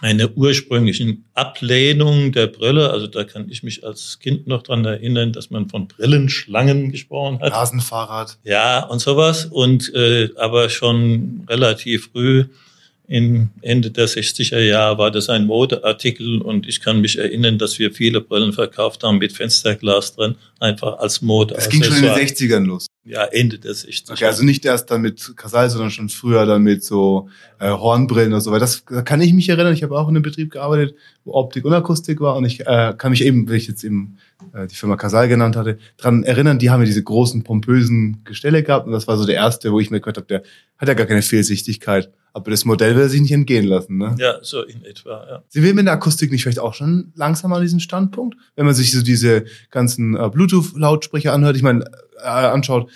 einer 0.00 0.36
ursprünglichen 0.36 1.24
Ablehnung 1.34 2.32
der 2.32 2.46
Brille, 2.46 2.90
also 2.90 3.06
da 3.06 3.24
kann 3.24 3.50
ich 3.50 3.62
mich 3.62 3.84
als 3.84 4.18
Kind 4.18 4.46
noch 4.46 4.62
dran 4.62 4.84
erinnern, 4.84 5.32
dass 5.32 5.50
man 5.50 5.68
von 5.68 5.88
Brillenschlangen 5.88 6.90
gesprochen 6.90 7.40
hat. 7.40 7.52
Rasenfahrrad. 7.52 8.38
Ja, 8.44 8.84
und 8.84 9.00
sowas. 9.00 9.46
Und 9.46 9.92
äh, 9.94 10.30
aber 10.36 10.70
schon 10.70 11.44
relativ 11.48 12.10
früh 12.12 12.44
in 13.08 13.50
Ende 13.60 13.90
der 13.90 14.08
60er 14.08 14.60
Jahre 14.60 14.96
war 14.96 15.10
das 15.10 15.28
ein 15.28 15.46
Modeartikel 15.46 16.40
und 16.40 16.68
ich 16.68 16.80
kann 16.80 17.00
mich 17.00 17.18
erinnern, 17.18 17.58
dass 17.58 17.80
wir 17.80 17.92
viele 17.92 18.20
Brillen 18.20 18.52
verkauft 18.52 19.02
haben 19.02 19.18
mit 19.18 19.32
Fensterglas 19.32 20.14
drin, 20.14 20.36
einfach 20.60 20.98
als 20.98 21.20
Mode. 21.20 21.54
Das 21.54 21.68
ging 21.68 21.82
schon 21.82 21.96
in 21.96 22.02
den 22.02 22.12
60ern 22.12 22.64
los. 22.64 22.86
Ja, 23.04 23.24
Ende 23.24 23.58
der 23.58 23.72
60er. 23.72 24.12
Okay, 24.12 24.26
also 24.26 24.44
nicht 24.44 24.64
erst 24.66 24.90
dann 24.90 25.00
mit 25.00 25.34
Casal, 25.36 25.70
sondern 25.70 25.90
schon 25.90 26.10
früher 26.10 26.44
dann 26.44 26.62
mit 26.62 26.84
so 26.84 27.30
äh, 27.58 27.70
Hornbrillen 27.70 28.30
oder 28.30 28.42
so. 28.42 28.52
Weil 28.52 28.60
das 28.60 28.84
da 28.84 29.00
kann 29.00 29.22
ich 29.22 29.32
mich 29.32 29.48
erinnern. 29.48 29.72
Ich 29.72 29.82
habe 29.82 29.98
auch 29.98 30.08
in 30.08 30.16
einem 30.16 30.22
Betrieb 30.22 30.50
gearbeitet, 30.50 30.94
wo 31.24 31.32
Optik 31.32 31.64
und 31.64 31.72
Akustik 31.72 32.20
war 32.20 32.36
und 32.36 32.44
ich 32.44 32.60
äh, 32.60 32.94
kann 32.96 33.10
mich 33.10 33.24
eben, 33.24 33.48
wenn 33.48 33.56
ich 33.56 33.68
jetzt 33.68 33.84
eben 33.84 34.18
äh, 34.52 34.66
die 34.66 34.74
Firma 34.74 34.96
Casal 34.96 35.28
genannt 35.28 35.56
hatte, 35.56 35.78
dran 35.96 36.24
erinnern. 36.24 36.58
Die 36.58 36.68
haben 36.68 36.80
ja 36.80 36.86
diese 36.86 37.02
großen 37.02 37.42
pompösen 37.42 38.22
Gestelle 38.24 38.62
gehabt 38.62 38.86
und 38.86 38.92
das 38.92 39.08
war 39.08 39.16
so 39.16 39.24
der 39.24 39.36
erste, 39.36 39.72
wo 39.72 39.80
ich 39.80 39.90
mir 39.90 40.00
gehört 40.00 40.18
habe, 40.18 40.26
der 40.26 40.42
hat 40.76 40.88
ja 40.88 40.94
gar 40.94 41.06
keine 41.06 41.22
Fehlsichtigkeit. 41.22 42.12
Aber 42.32 42.50
das 42.50 42.64
Modell 42.64 42.94
will 42.94 43.02
er 43.02 43.08
sich 43.08 43.20
nicht 43.20 43.32
entgehen 43.32 43.66
lassen, 43.66 43.98
ne? 43.98 44.14
Ja, 44.18 44.38
so 44.42 44.62
in 44.62 44.84
etwa, 44.84 45.26
ja. 45.28 45.42
Sie 45.48 45.62
will 45.62 45.74
mit 45.74 45.86
der 45.86 45.94
Akustik 45.94 46.30
nicht 46.30 46.42
vielleicht 46.42 46.60
auch 46.60 46.74
schon 46.74 47.12
langsam 47.16 47.52
an 47.52 47.60
diesen 47.60 47.80
Standpunkt? 47.80 48.36
Wenn 48.54 48.66
man 48.66 48.74
sich 48.74 48.92
so 48.92 49.02
diese 49.02 49.46
ganzen 49.70 50.14
äh, 50.14 50.28
Bluetooth-Lautsprecher 50.30 51.32
anhört, 51.32 51.56
ich 51.56 51.62
meine, 51.62 51.84
anschaut, 52.22 52.90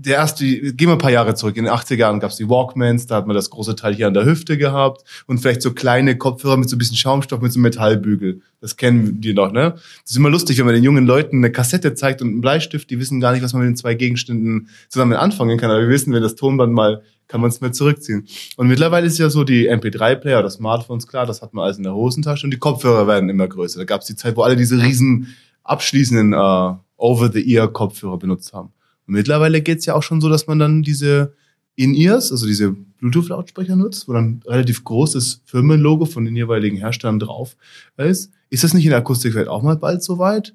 der 0.00 0.14
erste, 0.14 0.44
gehen 0.44 0.88
wir 0.88 0.92
ein 0.92 0.98
paar 0.98 1.10
Jahre 1.10 1.34
zurück, 1.34 1.56
in 1.56 1.64
den 1.64 1.72
80er 1.72 1.96
Jahren 1.96 2.20
gab 2.20 2.30
es 2.30 2.36
die 2.36 2.48
Walkmans, 2.48 3.06
da 3.06 3.16
hat 3.16 3.26
man 3.26 3.34
das 3.34 3.50
große 3.50 3.74
Teil 3.74 3.94
hier 3.94 4.06
an 4.06 4.14
der 4.14 4.24
Hüfte 4.24 4.56
gehabt 4.56 5.02
und 5.26 5.38
vielleicht 5.38 5.60
so 5.60 5.72
kleine 5.72 6.16
Kopfhörer 6.16 6.56
mit 6.56 6.70
so 6.70 6.76
ein 6.76 6.78
bisschen 6.78 6.96
Schaumstoff, 6.96 7.40
mit 7.40 7.52
so 7.52 7.58
einem 7.58 7.64
Metallbügel. 7.64 8.40
Das 8.60 8.76
kennen 8.76 9.20
die 9.20 9.34
noch, 9.34 9.50
ne? 9.50 9.72
Das 9.72 10.10
ist 10.10 10.16
immer 10.16 10.30
lustig, 10.30 10.56
wenn 10.58 10.66
man 10.66 10.76
den 10.76 10.84
jungen 10.84 11.04
Leuten 11.04 11.38
eine 11.38 11.50
Kassette 11.50 11.94
zeigt 11.94 12.22
und 12.22 12.28
einen 12.28 12.40
Bleistift, 12.40 12.88
die 12.90 13.00
wissen 13.00 13.18
gar 13.18 13.32
nicht, 13.32 13.42
was 13.42 13.52
man 13.54 13.62
mit 13.62 13.70
den 13.70 13.76
zwei 13.76 13.94
Gegenständen 13.94 14.68
zusammen 14.88 15.14
anfangen 15.14 15.58
kann, 15.58 15.70
aber 15.70 15.80
wir 15.80 15.88
wissen, 15.88 16.12
wenn 16.12 16.22
das 16.22 16.36
Tonband 16.36 16.72
mal 16.72 17.02
kann 17.26 17.42
man 17.42 17.50
es 17.50 17.60
mehr 17.60 17.72
zurückziehen. 17.72 18.26
Und 18.56 18.68
mittlerweile 18.68 19.06
ist 19.06 19.18
ja 19.18 19.28
so 19.28 19.44
die 19.44 19.70
MP3-Player 19.70 20.38
oder 20.38 20.48
Smartphones, 20.48 21.06
klar, 21.06 21.26
das 21.26 21.42
hat 21.42 21.52
man 21.52 21.64
alles 21.64 21.76
in 21.76 21.82
der 21.82 21.94
Hosentasche 21.94 22.46
und 22.46 22.52
die 22.52 22.58
Kopfhörer 22.58 23.06
werden 23.06 23.28
immer 23.28 23.46
größer. 23.46 23.80
Da 23.80 23.84
gab 23.84 24.00
es 24.00 24.06
die 24.06 24.16
Zeit, 24.16 24.36
wo 24.36 24.42
alle 24.42 24.56
diese 24.56 24.82
riesen 24.82 25.36
abschließenden 25.62 26.32
äh, 26.32 26.74
Over-the-Ear-Kopfhörer 26.98 28.18
benutzt 28.18 28.52
haben. 28.52 28.68
Und 29.06 29.14
mittlerweile 29.14 29.62
geht's 29.62 29.86
ja 29.86 29.94
auch 29.94 30.02
schon 30.02 30.20
so, 30.20 30.28
dass 30.28 30.46
man 30.46 30.58
dann 30.58 30.82
diese 30.82 31.32
In-Ears, 31.76 32.30
also 32.30 32.46
diese 32.46 32.72
Bluetooth-Lautsprecher 32.72 33.76
nutzt, 33.76 34.08
wo 34.08 34.12
dann 34.12 34.42
relativ 34.46 34.84
großes 34.84 35.42
Firmenlogo 35.46 36.04
von 36.04 36.24
den 36.24 36.36
jeweiligen 36.36 36.76
Herstellern 36.76 37.18
drauf 37.18 37.56
ist. 37.96 38.30
Ist 38.50 38.64
das 38.64 38.74
nicht 38.74 38.84
in 38.84 38.90
der 38.90 38.98
Akustikwelt 38.98 39.48
auch 39.48 39.62
mal 39.62 39.76
bald 39.76 40.02
so 40.02 40.18
weit? 40.18 40.54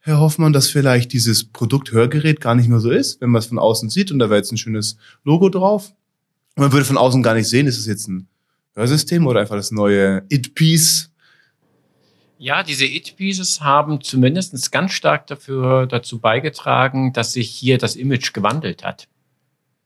Herr 0.00 0.20
Hoffmann, 0.20 0.52
dass 0.52 0.68
vielleicht 0.68 1.12
dieses 1.12 1.44
Produkt 1.44 1.92
Hörgerät 1.92 2.40
gar 2.40 2.54
nicht 2.54 2.68
mehr 2.68 2.80
so 2.80 2.90
ist, 2.90 3.20
wenn 3.20 3.30
man 3.30 3.40
es 3.40 3.46
von 3.46 3.58
außen 3.58 3.90
sieht 3.90 4.12
und 4.12 4.18
da 4.18 4.30
wäre 4.30 4.38
jetzt 4.38 4.52
ein 4.52 4.58
schönes 4.58 4.96
Logo 5.24 5.48
drauf. 5.48 5.92
Man 6.56 6.72
würde 6.72 6.84
von 6.84 6.96
außen 6.96 7.22
gar 7.22 7.34
nicht 7.34 7.48
sehen, 7.48 7.66
ist 7.66 7.78
es 7.78 7.86
jetzt 7.86 8.08
ein 8.08 8.28
Hörsystem 8.74 9.26
oder 9.26 9.40
einfach 9.40 9.56
das 9.56 9.70
neue 9.70 10.22
It-Piece. 10.28 11.10
Ja, 12.40 12.62
diese 12.62 12.84
It-Pieces 12.84 13.62
haben 13.62 14.00
zumindest 14.00 14.70
ganz 14.70 14.92
stark 14.92 15.26
dafür, 15.26 15.86
dazu 15.86 16.20
beigetragen, 16.20 17.12
dass 17.12 17.32
sich 17.32 17.50
hier 17.50 17.78
das 17.78 17.96
Image 17.96 18.32
gewandelt 18.32 18.84
hat. 18.84 19.08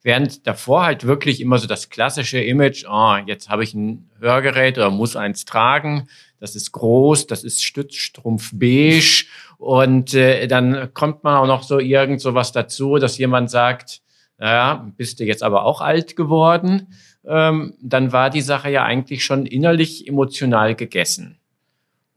Während 0.03 0.47
davor 0.47 0.85
halt 0.85 1.07
wirklich 1.07 1.41
immer 1.41 1.57
so 1.57 1.67
das 1.67 1.88
klassische 1.88 2.41
Image, 2.41 2.85
oh, 2.87 3.17
jetzt 3.25 3.49
habe 3.49 3.65
ich 3.65 3.73
ein 3.73 4.11
Hörgerät 4.21 4.77
oder 4.77 4.91
muss 4.91 5.17
eins 5.17 5.47
tragen, 5.47 6.09
das 6.41 6.55
ist 6.55 6.73
groß, 6.73 7.27
das 7.27 7.43
ist 7.43 7.65
Stützstrumpf 7.65 8.51
beige 8.53 9.25
und 9.57 10.12
äh, 10.12 10.47
dann 10.47 10.93
kommt 10.93 11.25
man 11.25 11.37
auch 11.37 11.47
noch 11.47 11.62
so 11.62 11.79
irgend 11.79 12.21
so 12.21 12.35
was 12.35 12.53
dazu, 12.53 12.99
dass 12.99 13.17
jemand 13.17 13.51
sagt, 13.51 14.03
naja, 14.37 14.93
bist 14.99 15.21
du 15.21 15.25
jetzt 15.25 15.43
aber 15.43 15.65
auch 15.65 15.81
alt 15.81 16.17
geworden, 16.17 16.93
ähm, 17.25 17.79
dann 17.81 18.12
war 18.12 18.29
die 18.29 18.43
Sache 18.43 18.71
ja 18.71 18.85
eigentlich 18.85 19.25
schon 19.25 19.47
innerlich 19.47 20.07
emotional 20.07 20.75
gegessen. 20.75 21.38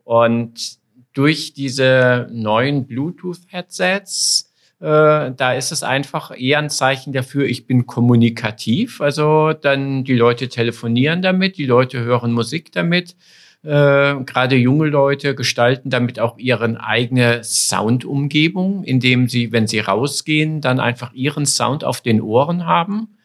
Und 0.06 0.78
durch 1.14 1.54
diese 1.54 2.28
neuen 2.32 2.88
Bluetooth-Headsets, 2.88 4.54
äh, 4.80 5.32
da 5.36 5.54
ist 5.54 5.72
es 5.72 5.84
einfach 5.84 6.32
eher 6.38 6.60
ein 6.60 6.70
Zeichen 6.70 7.12
dafür, 7.12 7.46
ich 7.46 7.66
bin 7.66 7.86
kommunikativ. 7.86 9.02
Also 9.02 9.54
dann 9.54 10.04
die 10.04 10.16
Leute 10.16 10.48
telefonieren 10.48 11.22
damit, 11.22 11.58
die 11.58 11.66
Leute 11.66 12.02
hören 12.02 12.32
Musik 12.32 12.72
damit. 12.72 13.16
Äh, 13.64 14.24
Gerade 14.26 14.56
junge 14.58 14.88
Leute 14.88 15.34
gestalten 15.34 15.90
damit 15.90 16.20
auch 16.20 16.38
ihre 16.38 16.80
eigene 16.84 17.44
Soundumgebung, 17.44 18.84
indem 18.84 19.28
sie, 19.28 19.52
wenn 19.52 19.66
sie 19.66 19.80
rausgehen, 19.80 20.62
dann 20.62 20.80
einfach 20.80 21.14
ihren 21.14 21.48
Sound 21.48 21.84
auf 21.84 22.02
den 22.02 22.22
Ohren 22.22 22.66
haben. 22.68 23.18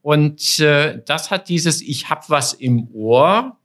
Und 0.00 0.60
äh, 0.60 1.02
das 1.04 1.30
hat 1.30 1.48
dieses 1.50 1.82
Ich 1.82 2.08
hab 2.08 2.30
was 2.30 2.54
im 2.54 2.88
Ohr 2.94 3.58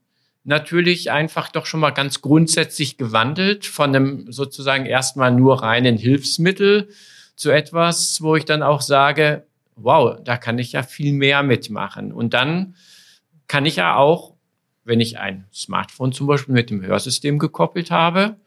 natürlich 0.48 1.12
einfach 1.12 1.50
doch 1.50 1.66
schon 1.66 1.80
mal 1.80 1.92
ganz 1.92 2.22
grundsätzlich 2.22 2.98
gewandelt 2.98 3.66
von 3.66 3.96
einem 3.96 4.32
sozusagen 4.32 4.86
erstmal 4.86 5.32
nur 5.32 5.62
reinen 5.62 5.98
Hilfsmittel 5.98 6.90
zu 7.36 7.52
etwas, 7.52 8.22
wo 8.22 8.36
ich 8.36 8.46
dann 8.46 8.64
auch 8.64 8.82
sage, 8.82 9.46
wow, 9.76 10.18
da 10.24 10.38
kann 10.38 10.58
ich 10.58 10.72
ja 10.72 10.84
viel 10.84 11.14
mehr 11.14 11.44
mitmachen. 11.44 12.12
Und 12.12 12.34
dann 12.34 12.76
kann 13.48 13.66
ich 13.66 13.76
ja 13.76 13.96
auch 13.96 14.38
wenn 14.88 15.02
ich 15.02 15.20
ein 15.20 15.46
Smartphone 15.54 16.14
zum 16.14 16.28
Beispiel 16.28 16.56
mit 16.56 16.70
dem 16.70 16.82
Hörsystem 16.82 17.40
gekoppelt 17.40 17.92
habe, 17.92 18.38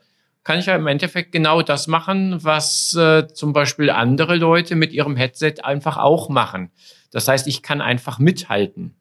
kann 0.42 0.58
ich 0.58 0.66
ja 0.66 0.74
im 0.74 0.86
Endeffekt 0.86 1.32
genau 1.32 1.60
das 1.60 1.86
machen, 1.86 2.42
was 2.42 2.94
äh, 2.94 3.28
zum 3.28 3.52
Beispiel 3.52 3.90
andere 3.90 4.36
Leute 4.36 4.74
mit 4.74 4.92
ihrem 4.92 5.16
Headset 5.16 5.56
einfach 5.62 5.98
auch 5.98 6.30
machen. 6.30 6.70
Das 7.10 7.28
heißt, 7.28 7.46
ich 7.46 7.62
kann 7.62 7.82
einfach 7.82 8.18
mithalten. 8.18 8.94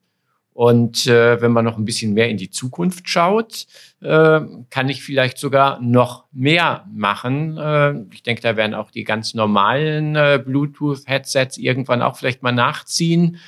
Und 0.60 1.06
äh, 1.06 1.40
wenn 1.40 1.52
man 1.52 1.64
noch 1.64 1.78
ein 1.78 1.86
bisschen 1.86 2.12
mehr 2.12 2.28
in 2.28 2.36
die 2.36 2.50
Zukunft 2.50 3.08
schaut, 3.08 3.66
äh, 4.02 4.40
kann 4.68 4.90
ich 4.90 5.02
vielleicht 5.02 5.38
sogar 5.38 5.80
noch 5.80 6.24
mehr 6.32 6.84
machen. 6.94 7.56
Äh, 7.56 7.94
ich 8.12 8.22
denke, 8.22 8.42
da 8.42 8.58
werden 8.58 8.74
auch 8.74 8.90
die 8.90 9.04
ganz 9.04 9.32
normalen 9.32 10.16
äh, 10.16 10.38
Bluetooth-Headsets 10.44 11.56
irgendwann 11.56 12.02
auch 12.02 12.18
vielleicht 12.18 12.42
mal 12.42 12.52
nachziehen 12.52 13.38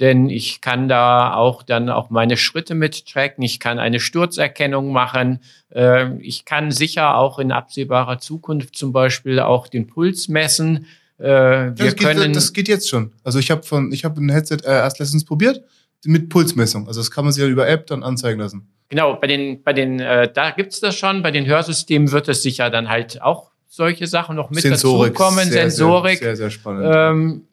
denn 0.00 0.30
ich 0.30 0.62
kann 0.62 0.88
da 0.88 1.34
auch 1.34 1.62
dann 1.62 1.90
auch 1.90 2.08
meine 2.08 2.38
Schritte 2.38 2.74
mit 2.74 3.06
tracken. 3.06 3.44
Ich 3.44 3.60
kann 3.60 3.78
eine 3.78 4.00
Sturzerkennung 4.00 4.90
machen. 4.90 5.40
Äh, 5.72 6.16
ich 6.20 6.46
kann 6.46 6.70
sicher 6.70 7.18
auch 7.18 7.38
in 7.38 7.52
absehbarer 7.52 8.18
Zukunft 8.18 8.74
zum 8.74 8.92
Beispiel 8.92 9.38
auch 9.40 9.68
den 9.68 9.86
Puls 9.86 10.28
messen. 10.28 10.86
Äh, 11.18 11.24
wir 11.24 11.72
das, 11.74 11.96
können 11.96 12.22
geht, 12.22 12.36
das 12.36 12.52
geht 12.54 12.68
jetzt 12.68 12.88
schon. 12.88 13.12
Also 13.22 13.38
ich 13.38 13.50
habe 13.50 13.62
von, 13.62 13.92
ich 13.92 14.06
habe 14.06 14.18
ein 14.20 14.30
Headset 14.30 14.60
erst 14.64 14.98
letztens 14.98 15.26
probiert 15.26 15.62
mit 16.04 16.28
Pulsmessung. 16.28 16.88
Also 16.88 17.00
das 17.00 17.10
kann 17.10 17.24
man 17.24 17.32
sich 17.32 17.42
ja 17.42 17.48
über 17.48 17.68
App 17.68 17.86
dann 17.86 18.02
anzeigen 18.02 18.40
lassen. 18.40 18.68
Genau, 18.88 19.14
bei 19.14 19.26
den, 19.26 19.62
bei 19.62 19.72
den, 19.72 20.00
äh, 20.00 20.30
da 20.32 20.50
gibt's 20.50 20.80
das 20.80 20.96
schon. 20.96 21.22
Bei 21.22 21.30
den 21.30 21.46
Hörsystemen 21.46 22.12
wird 22.12 22.28
es 22.28 22.42
sicher 22.42 22.70
dann 22.70 22.88
halt 22.88 23.22
auch 23.22 23.50
solche 23.66 24.06
Sachen 24.06 24.36
noch 24.36 24.50
mit 24.50 24.60
Sensorik, 24.60 25.14
dazukommen. 25.14 25.44
Sehr, 25.44 25.70
Sensorik. 25.70 26.18
Sehr, 26.18 26.28
sehr, 26.28 26.36
sehr 26.36 26.50
spannend. 26.50 26.90
Ähm, 26.94 27.44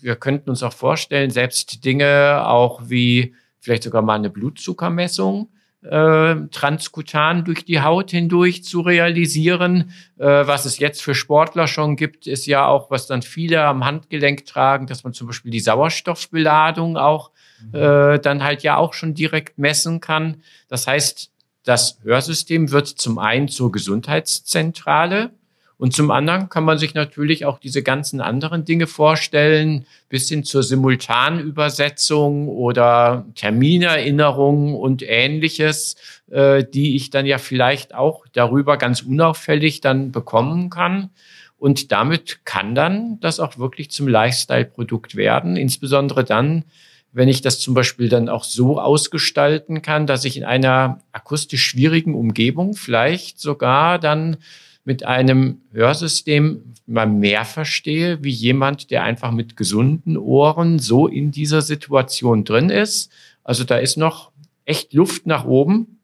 wir 0.00 0.16
könnten 0.16 0.50
uns 0.50 0.62
auch 0.62 0.72
vorstellen, 0.72 1.30
selbst 1.30 1.84
Dinge 1.84 2.46
auch 2.46 2.82
wie 2.86 3.34
vielleicht 3.60 3.82
sogar 3.82 4.02
mal 4.02 4.14
eine 4.14 4.30
Blutzuckermessung 4.30 5.48
äh, 5.90 6.36
transkutan 6.50 7.44
durch 7.44 7.64
die 7.64 7.80
Haut 7.80 8.10
hindurch 8.10 8.64
zu 8.64 8.80
realisieren. 8.80 9.92
Äh, 10.18 10.24
was 10.24 10.64
es 10.64 10.78
jetzt 10.78 11.02
für 11.02 11.14
Sportler 11.14 11.66
schon 11.66 11.96
gibt, 11.96 12.26
ist 12.26 12.46
ja 12.46 12.66
auch, 12.66 12.90
was 12.90 13.06
dann 13.06 13.22
viele 13.22 13.62
am 13.62 13.84
Handgelenk 13.84 14.46
tragen, 14.46 14.86
dass 14.86 15.04
man 15.04 15.12
zum 15.12 15.26
Beispiel 15.26 15.50
die 15.50 15.60
Sauerstoffbeladung 15.60 16.96
auch. 16.96 17.30
Äh, 17.72 18.18
dann 18.18 18.42
halt 18.42 18.62
ja 18.62 18.76
auch 18.76 18.94
schon 18.94 19.14
direkt 19.14 19.58
messen 19.58 20.00
kann. 20.00 20.42
Das 20.68 20.86
heißt, 20.86 21.30
das 21.64 21.98
Hörsystem 22.02 22.70
wird 22.70 22.86
zum 22.86 23.18
einen 23.18 23.48
zur 23.48 23.72
Gesundheitszentrale 23.72 25.30
und 25.78 25.92
zum 25.94 26.10
anderen 26.10 26.48
kann 26.48 26.64
man 26.64 26.78
sich 26.78 26.94
natürlich 26.94 27.44
auch 27.44 27.58
diese 27.58 27.82
ganzen 27.82 28.22
anderen 28.22 28.64
Dinge 28.64 28.86
vorstellen, 28.86 29.84
bis 30.08 30.28
hin 30.28 30.42
zur 30.42 30.62
Simultanübersetzung 30.62 32.48
oder 32.48 33.26
Terminerinnerung 33.34 34.74
und 34.74 35.02
ähnliches, 35.02 35.96
äh, 36.30 36.64
die 36.64 36.96
ich 36.96 37.10
dann 37.10 37.26
ja 37.26 37.36
vielleicht 37.36 37.94
auch 37.94 38.24
darüber 38.32 38.78
ganz 38.78 39.02
unauffällig 39.02 39.82
dann 39.82 40.12
bekommen 40.12 40.70
kann. 40.70 41.10
Und 41.58 41.92
damit 41.92 42.44
kann 42.44 42.74
dann 42.74 43.20
das 43.20 43.38
auch 43.38 43.58
wirklich 43.58 43.90
zum 43.90 44.08
Lifestyle-Produkt 44.08 45.14
werden, 45.14 45.56
insbesondere 45.56 46.24
dann, 46.24 46.64
wenn 47.12 47.28
ich 47.28 47.40
das 47.40 47.60
zum 47.60 47.74
Beispiel 47.74 48.08
dann 48.08 48.28
auch 48.28 48.44
so 48.44 48.78
ausgestalten 48.80 49.82
kann, 49.82 50.06
dass 50.06 50.24
ich 50.24 50.36
in 50.36 50.44
einer 50.44 51.00
akustisch 51.12 51.64
schwierigen 51.64 52.14
Umgebung 52.14 52.74
vielleicht 52.74 53.40
sogar 53.40 53.98
dann 53.98 54.36
mit 54.84 55.04
einem 55.04 55.62
Hörsystem 55.72 56.74
mal 56.86 57.06
mehr 57.06 57.44
verstehe, 57.44 58.22
wie 58.22 58.30
jemand, 58.30 58.90
der 58.90 59.02
einfach 59.02 59.32
mit 59.32 59.56
gesunden 59.56 60.16
Ohren 60.16 60.78
so 60.78 61.08
in 61.08 61.32
dieser 61.32 61.62
Situation 61.62 62.44
drin 62.44 62.70
ist. 62.70 63.10
Also 63.42 63.64
da 63.64 63.78
ist 63.78 63.96
noch 63.96 64.30
echt 64.64 64.92
Luft 64.92 65.26
nach 65.26 65.44
oben. 65.44 65.98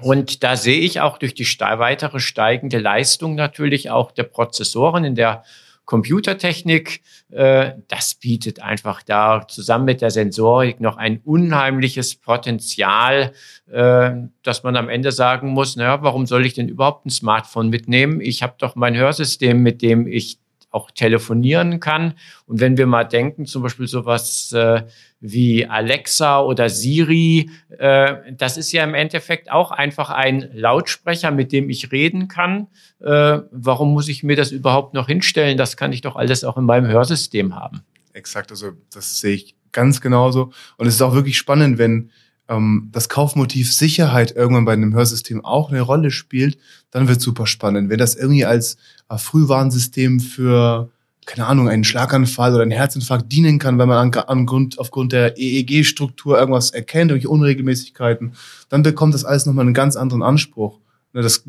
Und 0.00 0.42
da 0.42 0.56
sehe 0.56 0.80
ich 0.80 1.00
auch 1.00 1.18
durch 1.18 1.34
die 1.34 1.44
weitere 1.44 2.18
steigende 2.18 2.78
Leistung 2.78 3.36
natürlich 3.36 3.90
auch 3.90 4.10
der 4.10 4.24
Prozessoren 4.24 5.04
in 5.04 5.14
der 5.14 5.44
Computertechnik, 5.84 7.02
äh, 7.30 7.72
das 7.88 8.14
bietet 8.14 8.62
einfach 8.62 9.02
da 9.02 9.46
zusammen 9.48 9.84
mit 9.84 10.00
der 10.00 10.10
Sensorik 10.10 10.80
noch 10.80 10.96
ein 10.96 11.20
unheimliches 11.24 12.16
Potenzial, 12.16 13.32
äh, 13.70 14.12
dass 14.42 14.62
man 14.62 14.76
am 14.76 14.88
Ende 14.88 15.12
sagen 15.12 15.48
muss, 15.48 15.76
naja, 15.76 16.02
warum 16.02 16.26
soll 16.26 16.46
ich 16.46 16.54
denn 16.54 16.68
überhaupt 16.68 17.06
ein 17.06 17.10
Smartphone 17.10 17.68
mitnehmen? 17.68 18.20
Ich 18.20 18.42
habe 18.42 18.54
doch 18.58 18.76
mein 18.76 18.96
Hörsystem, 18.96 19.62
mit 19.62 19.82
dem 19.82 20.06
ich 20.06 20.38
auch 20.72 20.90
telefonieren 20.90 21.78
kann. 21.78 22.14
Und 22.46 22.60
wenn 22.60 22.76
wir 22.76 22.86
mal 22.86 23.04
denken, 23.04 23.46
zum 23.46 23.62
Beispiel 23.62 23.86
sowas 23.86 24.52
äh, 24.52 24.82
wie 25.20 25.66
Alexa 25.66 26.40
oder 26.40 26.68
Siri, 26.68 27.50
äh, 27.78 28.16
das 28.32 28.56
ist 28.56 28.72
ja 28.72 28.82
im 28.82 28.94
Endeffekt 28.94 29.52
auch 29.52 29.70
einfach 29.70 30.10
ein 30.10 30.50
Lautsprecher, 30.52 31.30
mit 31.30 31.52
dem 31.52 31.70
ich 31.70 31.92
reden 31.92 32.26
kann. 32.26 32.66
Äh, 33.00 33.40
warum 33.50 33.92
muss 33.92 34.08
ich 34.08 34.22
mir 34.22 34.34
das 34.34 34.50
überhaupt 34.50 34.94
noch 34.94 35.06
hinstellen? 35.06 35.56
Das 35.56 35.76
kann 35.76 35.92
ich 35.92 36.00
doch 36.00 36.16
alles 36.16 36.42
auch 36.42 36.56
in 36.56 36.64
meinem 36.64 36.86
Hörsystem 36.86 37.54
haben. 37.54 37.82
Exakt, 38.14 38.50
also 38.50 38.72
das 38.92 39.20
sehe 39.20 39.34
ich 39.34 39.54
ganz 39.72 40.00
genauso. 40.00 40.52
Und 40.76 40.86
es 40.86 40.94
ist 40.94 41.02
auch 41.02 41.14
wirklich 41.14 41.38
spannend, 41.38 41.78
wenn 41.78 42.10
ähm, 42.52 42.90
das 42.92 43.08
Kaufmotiv 43.08 43.72
Sicherheit 43.72 44.32
irgendwann 44.36 44.64
bei 44.64 44.72
einem 44.72 44.94
Hörsystem 44.94 45.44
auch 45.44 45.70
eine 45.70 45.80
Rolle 45.80 46.10
spielt, 46.10 46.58
dann 46.90 47.08
wird 47.08 47.20
super 47.20 47.46
spannend. 47.46 47.88
Wenn 47.88 47.98
das 47.98 48.14
irgendwie 48.14 48.44
als 48.44 48.76
äh, 49.08 49.16
Frühwarnsystem 49.16 50.20
für 50.20 50.90
keine 51.24 51.46
Ahnung, 51.46 51.68
einen 51.68 51.84
Schlaganfall 51.84 52.52
oder 52.52 52.62
einen 52.62 52.72
Herzinfarkt 52.72 53.30
dienen 53.30 53.60
kann, 53.60 53.78
wenn 53.78 53.88
man 53.88 54.12
an, 54.12 54.44
Grund, 54.44 54.80
aufgrund 54.80 55.12
der 55.12 55.38
EEG-Struktur 55.38 56.36
irgendwas 56.36 56.70
erkennt, 56.70 57.12
irgendwelche 57.12 57.28
Unregelmäßigkeiten, 57.28 58.32
dann 58.68 58.82
bekommt 58.82 59.14
das 59.14 59.24
alles 59.24 59.46
nochmal 59.46 59.64
einen 59.64 59.74
ganz 59.74 59.94
anderen 59.94 60.22
Anspruch. 60.24 60.80
Ne, 61.12 61.22
das 61.22 61.44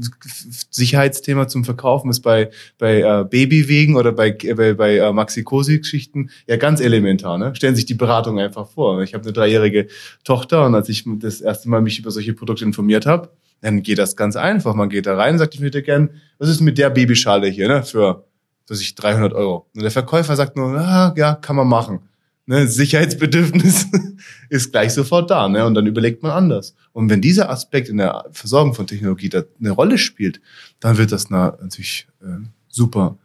Sicherheitsthema 0.70 1.48
zum 1.48 1.64
Verkaufen 1.64 2.10
ist 2.10 2.20
bei, 2.20 2.50
bei 2.78 3.02
äh, 3.02 3.24
Babywegen 3.24 3.96
oder 3.96 4.12
bei, 4.12 4.32
bei, 4.32 4.74
bei 4.74 4.98
äh, 4.98 5.14
Maxi-Cosi-Geschichten 5.14 6.30
ja 6.48 6.58
ganz 6.58 6.82
elementar. 6.82 7.38
Ne? 7.38 7.56
Stellen 7.56 7.76
sich 7.76 7.86
die 7.86 7.94
Beratung 7.94 8.40
einfach 8.40 8.68
vor. 8.68 9.02
Ich 9.02 9.14
habe 9.14 9.24
eine 9.24 9.34
dreijährige 9.34 9.88
Tochter 10.24 10.66
und 10.66 10.76
als 10.76 10.90
ich 10.90 11.06
das 11.20 11.40
erste 11.40 11.70
Mal 11.70 11.82
mich 11.82 12.00
über 12.00 12.12
solche 12.12 12.34
Produkte 12.34 12.66
informiert 12.66 13.06
habe, 13.06 13.30
dann 13.62 13.82
geht 13.82 14.00
das 14.00 14.18
ganz 14.18 14.36
einfach. 14.36 14.76
Man 14.76 14.90
geht 14.90 15.06
da 15.06 15.16
rein 15.16 15.34
und 15.34 15.40
sagt, 15.40 15.56
ich 15.56 15.62
würde 15.62 15.82
gern, 15.82 16.10
was 16.40 16.50
ist 16.50 16.60
mit 16.60 16.78
der 16.78 16.90
Babyschale 16.90 17.48
hier 17.48 17.70
ne? 17.70 17.84
für, 17.84 18.26
für 18.66 18.76
sich 18.76 18.96
300 18.96 19.34
Euro? 19.34 19.68
Und 19.74 19.84
der 19.84 19.92
Verkäufer 19.92 20.36
sagt 20.36 20.58
nur, 20.58 20.78
ah, 20.78 21.14
ja, 21.16 21.36
kann 21.36 21.56
man 21.56 21.68
machen 21.68 22.02
ne, 22.46 22.68
Sicherheitsbedürfnis 22.68 23.88
ist 24.50 24.72
gleich 24.72 24.94
sofort 24.94 25.30
da. 25.30 25.48
Ne? 25.48 25.66
Und 25.66 25.74
dann 25.74 25.88
überlegt 25.88 26.24
man 26.24 26.32
anders. 26.32 26.76
Und 26.92 27.10
wenn 27.10 27.22
dieser 27.22 27.50
Aspekt 27.50 27.90
in 27.90 27.98
der 27.98 28.26
Versorgung 28.32 28.74
von 28.74 28.88
Technologie 28.88 29.30
da 29.30 29.44
eine 29.60 29.72
Rolle 29.72 29.98
spielt, 29.98 30.42
dann 30.80 30.98
wird 30.98 31.12
das 31.12 31.30
natürlich 31.30 32.08
äh, 32.22 32.46
super, 32.68 33.18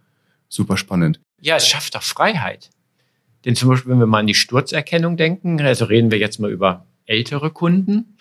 super 0.48 0.76
spannend. 0.76 1.20
Ja, 1.40 1.56
es 1.56 1.66
schafft 1.66 1.96
auch 1.96 2.02
Freiheit. 2.02 2.70
Denn 3.44 3.54
zum 3.54 3.68
Beispiel, 3.68 3.92
wenn 3.92 4.00
wir 4.00 4.06
mal 4.06 4.20
an 4.20 4.26
die 4.26 4.34
Sturzerkennung 4.34 5.16
denken, 5.16 5.60
also 5.60 5.84
reden 5.84 6.10
wir 6.10 6.18
jetzt 6.18 6.40
mal 6.40 6.50
über 6.50 6.86
ältere 7.06 7.50
Kunden, 7.50 8.16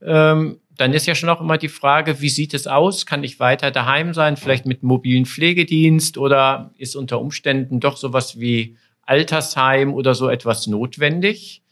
ähm, 0.00 0.58
dann 0.76 0.94
ist 0.94 1.06
ja 1.06 1.14
schon 1.14 1.28
auch 1.28 1.40
immer 1.40 1.58
die 1.58 1.68
Frage, 1.68 2.20
wie 2.20 2.30
sieht 2.30 2.54
es 2.54 2.66
aus? 2.66 3.04
Kann 3.04 3.24
ich 3.24 3.38
weiter 3.38 3.70
daheim 3.70 4.14
sein, 4.14 4.36
vielleicht 4.36 4.64
mit 4.64 4.82
mobilen 4.82 5.26
Pflegedienst 5.26 6.16
oder 6.16 6.72
ist 6.78 6.96
unter 6.96 7.20
Umständen 7.20 7.78
doch 7.78 7.96
sowas 7.96 8.40
wie 8.40 8.76
Altersheim 9.02 9.94
oder 9.94 10.14
so 10.14 10.28
etwas 10.28 10.66
notwendig. 10.66 11.62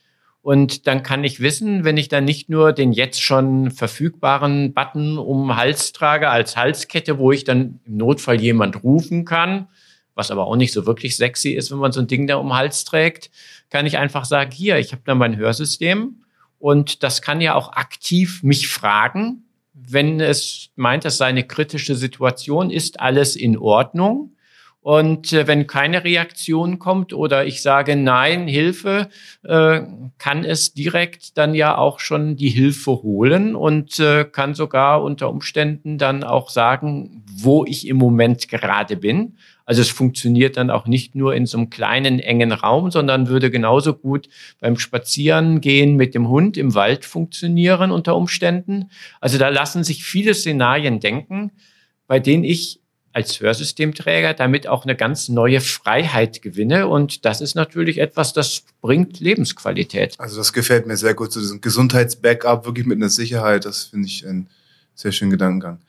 Und 0.43 0.87
dann 0.87 1.03
kann 1.03 1.23
ich 1.23 1.41
wissen, 1.41 1.85
wenn 1.85 1.99
ich 1.99 2.09
dann 2.09 2.25
nicht 2.25 2.49
nur 2.49 2.73
den 2.73 2.93
jetzt 2.93 3.23
schon 3.23 3.71
verfügbaren 3.71 4.73
Button 4.73 5.19
um 5.19 5.57
Hals 5.57 5.93
trage 5.93 6.31
als 6.31 6.57
Halskette, 6.57 7.19
wo 7.19 7.31
ich 7.31 7.45
dann 7.45 7.81
im 7.85 7.99
Notfall 7.99 8.41
jemand 8.41 8.83
rufen 8.83 9.27
kann, 9.27 9.69
was 10.15 10.31
aber 10.31 10.47
auch 10.47 10.57
nicht 10.57 10.73
so 10.73 10.87
wirklich 10.87 11.17
sexy 11.17 11.51
ist, 11.51 11.71
wenn 11.71 11.79
man 11.79 11.93
so 11.93 12.01
ein 12.01 12.07
Ding 12.07 12.27
da 12.27 12.37
um 12.37 12.55
Hals 12.57 12.85
trägt, 12.85 13.31
kann 13.69 13.85
ich 13.85 13.99
einfach 13.99 14.25
sagen, 14.25 14.51
hier, 14.51 14.79
ich 14.79 14.93
habe 14.93 15.03
da 15.05 15.15
mein 15.15 15.37
Hörsystem 15.37 16.23
und 16.59 17.03
das 17.03 17.21
kann 17.21 17.43
ja 17.43 17.55
auch 17.55 17.73
aktiv 17.73 18.43
mich 18.43 18.69
fragen, 18.69 19.45
wenn 19.75 20.21
es 20.21 20.71
meint, 20.75 21.05
dass 21.05 21.19
seine 21.19 21.45
kritische 21.45 21.97
Situation 21.97 22.71
ist, 22.71 23.01
alles 23.01 23.37
in 23.37 23.59
Ordnung 23.59 24.33
und 24.83 25.35
äh, 25.35 25.47
wenn 25.47 25.67
keine 25.67 26.05
Reaktion 26.05 26.79
kommt 26.79 27.13
oder 27.13 27.45
ich 27.45 27.61
sage 27.61 27.97
Nein, 27.97 28.49
Hilfe, 28.49 29.09
äh, 29.43 29.83
kann 30.17 30.45
es 30.45 30.73
direkt 30.73 31.37
dann 31.37 31.55
ja 31.55 31.77
auch 31.77 32.01
schon 32.01 32.37
die 32.37 32.49
Hilfe 32.49 33.03
holen 33.03 33.55
und 33.55 34.01
äh, 34.01 34.25
kann 34.25 34.55
sogar 34.55 35.03
unter 35.03 35.29
Umständen 35.29 35.99
dann 35.99 36.25
auch 36.25 36.49
sagen, 36.49 37.25
wo 37.31 37.67
ich 37.67 37.87
im 37.89 37.99
Moment 37.99 38.49
gerade 38.49 38.97
bin. 38.97 39.37
Also 39.67 39.83
es 39.83 39.91
funktioniert 39.91 40.57
dann 40.57 40.71
auch 40.71 40.87
nicht 40.87 41.15
nur 41.15 41.35
in 41.35 41.45
so 41.45 41.59
einem 41.59 41.69
kleinen, 41.71 42.19
engen 42.19 42.51
Raum, 42.51 42.91
sondern 42.91 43.29
würde 43.29 43.51
genauso 43.51 43.95
gut 43.95 44.29
beim 44.61 44.79
Spazierengehen 44.79 45.95
mit 45.97 46.15
dem 46.15 46.29
Hund 46.29 46.57
im 46.57 46.75
Wald 46.75 47.05
funktionieren 47.05 47.93
unter 47.93 48.17
Umständen. 48.17 48.91
Also 49.21 49.37
da 49.37 49.49
lassen 49.51 49.85
sich 49.85 50.05
viele 50.05 50.33
Szenarien 50.33 51.01
denken, 51.01 51.53
bei 52.09 52.19
denen 52.19 52.43
ich 52.43 52.80
als 53.13 53.41
Hörsystemträger 53.41 54.35
damit 54.35 54.67
auch 54.67 54.85
eine 54.85 54.95
ganz 54.95 55.29
neue 55.29 55.61
Freiheit 55.61 56.43
gewinne. 56.43 56.87
Und 56.87 57.25
das 57.25 57.41
ist 57.41 57.55
natürlich 57.55 57.99
etwas, 57.99 58.33
das 58.33 58.65
bringt 58.81 59.21
Lebensqualität. 59.21 60.15
Also 60.19 60.37
das 60.37 60.53
gefällt 60.53 60.87
mir 60.87 60.97
sehr 60.97 61.15
gut, 61.15 61.33
so 61.33 61.41
diesen 61.41 61.61
Gesundheitsbackup 61.61 62.65
wirklich 62.67 62.87
mit 62.87 62.97
einer 62.97 63.09
Sicherheit. 63.09 63.65
Das 63.65 63.85
finde 63.85 64.07
ich 64.07 64.27
ein 64.27 64.49
sehr 64.95 65.13
schönen 65.13 65.33
Gedankengang. 65.33 65.81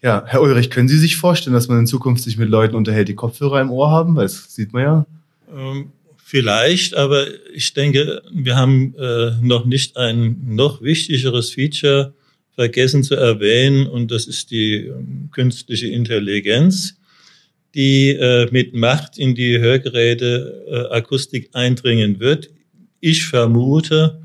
Ja, 0.00 0.22
Herr 0.26 0.42
Ulrich, 0.42 0.70
können 0.70 0.88
Sie 0.88 0.98
sich 0.98 1.16
vorstellen, 1.16 1.54
dass 1.54 1.66
man 1.66 1.80
in 1.80 1.86
Zukunft 1.88 2.22
sich 2.22 2.38
mit 2.38 2.48
Leuten 2.48 2.76
unterhält, 2.76 3.08
die 3.08 3.16
Kopfhörer 3.16 3.60
im 3.60 3.70
Ohr 3.70 3.90
haben? 3.90 4.14
Weil 4.14 4.26
das 4.26 4.54
sieht 4.54 4.72
man 4.72 4.82
ja. 4.82 5.06
Ähm, 5.52 5.90
vielleicht, 6.24 6.94
aber 6.94 7.26
ich 7.52 7.74
denke, 7.74 8.22
wir 8.30 8.54
haben 8.54 8.94
äh, 8.96 9.32
noch 9.40 9.64
nicht 9.64 9.96
ein 9.96 10.36
noch 10.46 10.82
wichtigeres 10.82 11.50
Feature 11.50 12.12
vergessen 12.58 13.04
zu 13.04 13.14
erwähnen, 13.14 13.86
und 13.86 14.10
das 14.10 14.26
ist 14.26 14.50
die 14.50 14.86
ähm, 14.86 15.28
künstliche 15.30 15.86
Intelligenz, 15.86 16.96
die 17.76 18.08
äh, 18.08 18.48
mit 18.50 18.74
Macht 18.74 19.16
in 19.16 19.36
die 19.36 19.60
Hörgeräte 19.60 20.64
äh, 20.68 20.96
Akustik 20.96 21.50
eindringen 21.52 22.18
wird. 22.18 22.50
Ich 22.98 23.26
vermute 23.26 24.22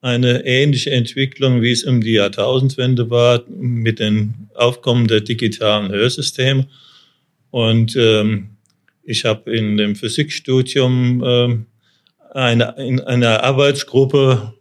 eine 0.00 0.44
ähnliche 0.44 0.90
Entwicklung, 0.90 1.62
wie 1.62 1.70
es 1.70 1.84
um 1.84 2.00
die 2.00 2.14
Jahrtausendwende 2.14 3.08
war, 3.08 3.44
mit 3.48 4.00
dem 4.00 4.34
Aufkommen 4.56 5.06
der 5.06 5.20
digitalen 5.20 5.92
Hörsysteme. 5.92 6.66
Und 7.52 7.94
ähm, 7.94 8.48
ich 9.04 9.24
habe 9.24 9.56
in 9.56 9.76
dem 9.76 9.94
Physikstudium 9.94 11.22
äh, 11.22 11.56
eine, 12.36 12.74
in 12.78 12.98
einer 12.98 13.44
Arbeitsgruppe 13.44 14.54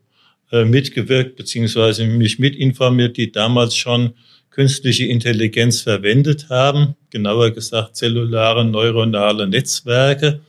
mitgewirkt 0.51 1.35
beziehungsweise 1.35 2.05
mich 2.05 2.39
mitinformiert, 2.39 3.17
die 3.17 3.31
damals 3.31 3.75
schon 3.75 4.13
künstliche 4.51 5.05
Intelligenz 5.05 5.81
verwendet 5.81 6.49
haben, 6.49 6.95
genauer 7.09 7.51
gesagt 7.51 7.97
zellulare 7.97 8.63
neuronale 8.63 9.47
Netzwerke. 9.47 10.39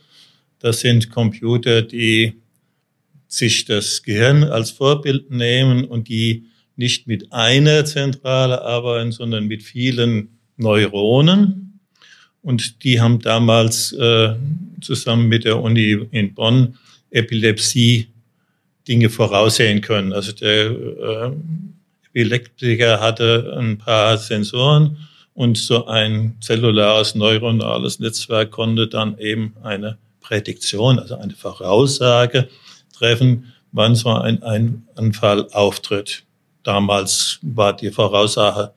Das 0.59 0.79
sind 0.79 1.09
Computer, 1.09 1.81
die 1.81 2.33
sich 3.27 3.65
das 3.65 4.03
Gehirn 4.03 4.43
als 4.43 4.71
Vorbild 4.71 5.29
nehmen 5.29 5.83
und 5.83 6.07
die 6.07 6.45
nicht 6.77 7.07
mit 7.07 7.33
einer 7.33 7.83
Zentrale 7.83 8.61
arbeiten, 8.61 9.11
sondern 9.11 9.45
mit 9.47 9.63
vielen 9.63 10.29
Neuronen. 10.55 11.79
Und 12.41 12.83
die 12.85 13.01
haben 13.01 13.19
damals 13.19 13.91
äh, 13.91 14.35
zusammen 14.79 15.27
mit 15.27 15.43
der 15.43 15.61
Uni 15.61 16.07
in 16.11 16.33
Bonn 16.33 16.77
Epilepsie 17.09 18.07
Dinge 18.87 19.09
voraussehen 19.09 19.81
können. 19.81 20.13
Also 20.13 20.31
der 20.31 20.71
äh, 20.71 21.31
Epileptiker 22.07 22.99
hatte 22.99 23.55
ein 23.59 23.77
paar 23.77 24.17
Sensoren 24.17 24.97
und 25.33 25.57
so 25.57 25.85
ein 25.85 26.35
zellulares 26.41 27.13
neuronales 27.13 27.99
Netzwerk 27.99 28.51
konnte 28.51 28.87
dann 28.87 29.17
eben 29.19 29.55
eine 29.61 29.97
Prädiktion, 30.19 30.97
also 30.97 31.15
eine 31.17 31.33
Voraussage 31.33 32.49
treffen, 32.97 33.53
wann 33.71 33.93
so 33.95 34.09
ein, 34.09 34.41
ein 34.41 34.87
Anfall 34.95 35.47
auftritt. 35.51 36.23
Damals 36.63 37.39
war 37.43 37.75
die 37.75 37.91
Voraussage 37.91 38.71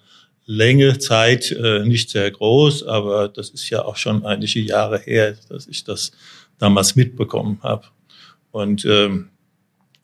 Länge, 0.44 0.98
Zeit 0.98 1.50
äh, 1.52 1.84
nicht 1.84 2.10
sehr 2.10 2.30
groß, 2.30 2.82
aber 2.82 3.28
das 3.28 3.50
ist 3.50 3.70
ja 3.70 3.84
auch 3.84 3.96
schon 3.96 4.26
einige 4.26 4.60
Jahre 4.60 4.98
her, 4.98 5.36
dass 5.48 5.66
ich 5.66 5.84
das 5.84 6.12
damals 6.58 6.96
mitbekommen 6.96 7.60
habe. 7.62 7.84
Und 8.50 8.84
ähm, 8.84 9.29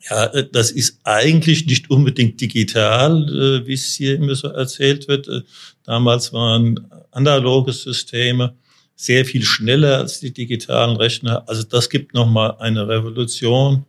ja, 0.09 0.25
äh, 0.27 0.47
das 0.51 0.71
ist 0.71 0.99
eigentlich 1.03 1.65
nicht 1.65 1.89
unbedingt 1.89 2.39
digital, 2.39 3.23
äh, 3.63 3.67
wie 3.67 3.73
es 3.73 3.93
hier 3.95 4.15
immer 4.15 4.35
so 4.35 4.47
erzählt 4.49 5.07
wird. 5.07 5.27
Äh, 5.27 5.41
damals 5.83 6.33
waren 6.33 6.87
analoge 7.11 7.73
Systeme 7.73 8.55
sehr 8.95 9.25
viel 9.25 9.43
schneller 9.43 9.99
als 9.99 10.19
die 10.19 10.33
digitalen 10.33 10.97
Rechner. 10.97 11.47
Also 11.47 11.63
das 11.63 11.89
gibt 11.89 12.13
nochmal 12.13 12.55
eine 12.59 12.87
Revolution. 12.87 13.85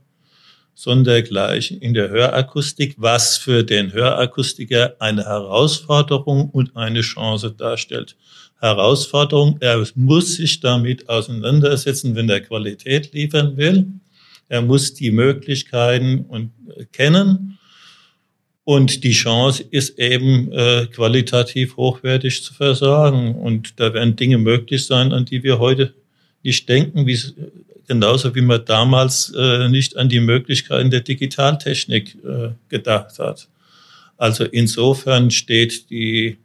sondergleichen 0.74 1.80
in 1.80 1.92
der 1.92 2.08
Hörakustik, 2.08 2.94
was 2.98 3.36
für 3.36 3.64
den 3.64 3.92
Hörakustiker 3.92 4.94
eine 5.00 5.24
Herausforderung 5.24 6.50
und 6.50 6.76
eine 6.76 7.00
Chance 7.00 7.50
darstellt. 7.50 8.14
Herausforderung, 8.60 9.56
er 9.58 9.84
muss 9.96 10.36
sich 10.36 10.60
damit 10.60 11.08
auseinandersetzen, 11.08 12.14
wenn 12.14 12.28
er 12.28 12.42
Qualität 12.42 13.12
liefern 13.12 13.56
will. 13.56 13.86
Er 14.48 14.62
muss 14.62 14.94
die 14.94 15.10
Möglichkeiten 15.10 16.24
und, 16.28 16.52
äh, 16.76 16.84
kennen. 16.86 17.58
Und 18.64 19.02
die 19.04 19.12
Chance 19.12 19.64
ist 19.70 19.98
eben, 19.98 20.52
äh, 20.52 20.86
qualitativ 20.86 21.76
hochwertig 21.76 22.42
zu 22.42 22.52
versorgen. 22.52 23.34
Und 23.34 23.80
da 23.80 23.94
werden 23.94 24.16
Dinge 24.16 24.38
möglich 24.38 24.84
sein, 24.86 25.12
an 25.12 25.24
die 25.24 25.42
wir 25.42 25.58
heute 25.58 25.94
nicht 26.42 26.68
denken, 26.68 27.06
wie, 27.06 27.18
genauso 27.86 28.34
wie 28.34 28.42
man 28.42 28.64
damals 28.64 29.32
äh, 29.36 29.68
nicht 29.68 29.96
an 29.96 30.08
die 30.08 30.20
Möglichkeiten 30.20 30.90
der 30.90 31.00
Digitaltechnik 31.00 32.16
äh, 32.24 32.50
gedacht 32.68 33.18
hat. 33.18 33.48
Also 34.18 34.44
insofern 34.44 35.30
steht 35.30 35.88
die 35.90 36.38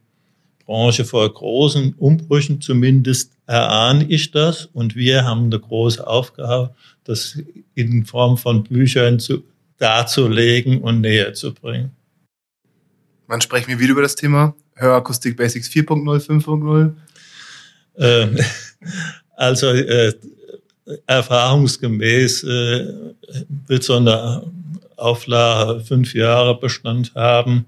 Branche 0.65 1.05
vor 1.05 1.31
großen 1.31 1.93
Umbrüchen, 1.95 2.61
zumindest 2.61 3.32
erahne 3.45 4.05
ich 4.07 4.31
das. 4.31 4.65
Und 4.65 4.95
wir 4.95 5.25
haben 5.25 5.45
eine 5.45 5.59
große 5.59 6.05
Aufgabe, 6.05 6.73
das 7.03 7.37
in 7.75 8.05
Form 8.05 8.37
von 8.37 8.63
Büchern 8.63 9.19
zu, 9.19 9.43
darzulegen 9.77 10.81
und 10.81 11.01
näher 11.01 11.33
zu 11.33 11.53
bringen. 11.53 11.91
Wann 13.27 13.41
sprechen 13.41 13.69
wir 13.69 13.79
wieder 13.79 13.91
über 13.91 14.01
das 14.01 14.15
Thema? 14.15 14.55
Hörakustik 14.75 15.37
Basics 15.37 15.69
4.0, 15.69 16.25
5.0? 16.25 16.93
Ähm, 17.97 18.39
also 19.35 19.67
äh, 19.67 20.13
erfahrungsgemäß 21.07 22.43
äh, 22.43 22.93
wird 23.67 23.83
so 23.83 23.97
eine 23.97 24.43
Auflage 24.97 25.81
fünf 25.81 26.13
Jahre 26.13 26.59
Bestand 26.59 27.13
haben. 27.15 27.65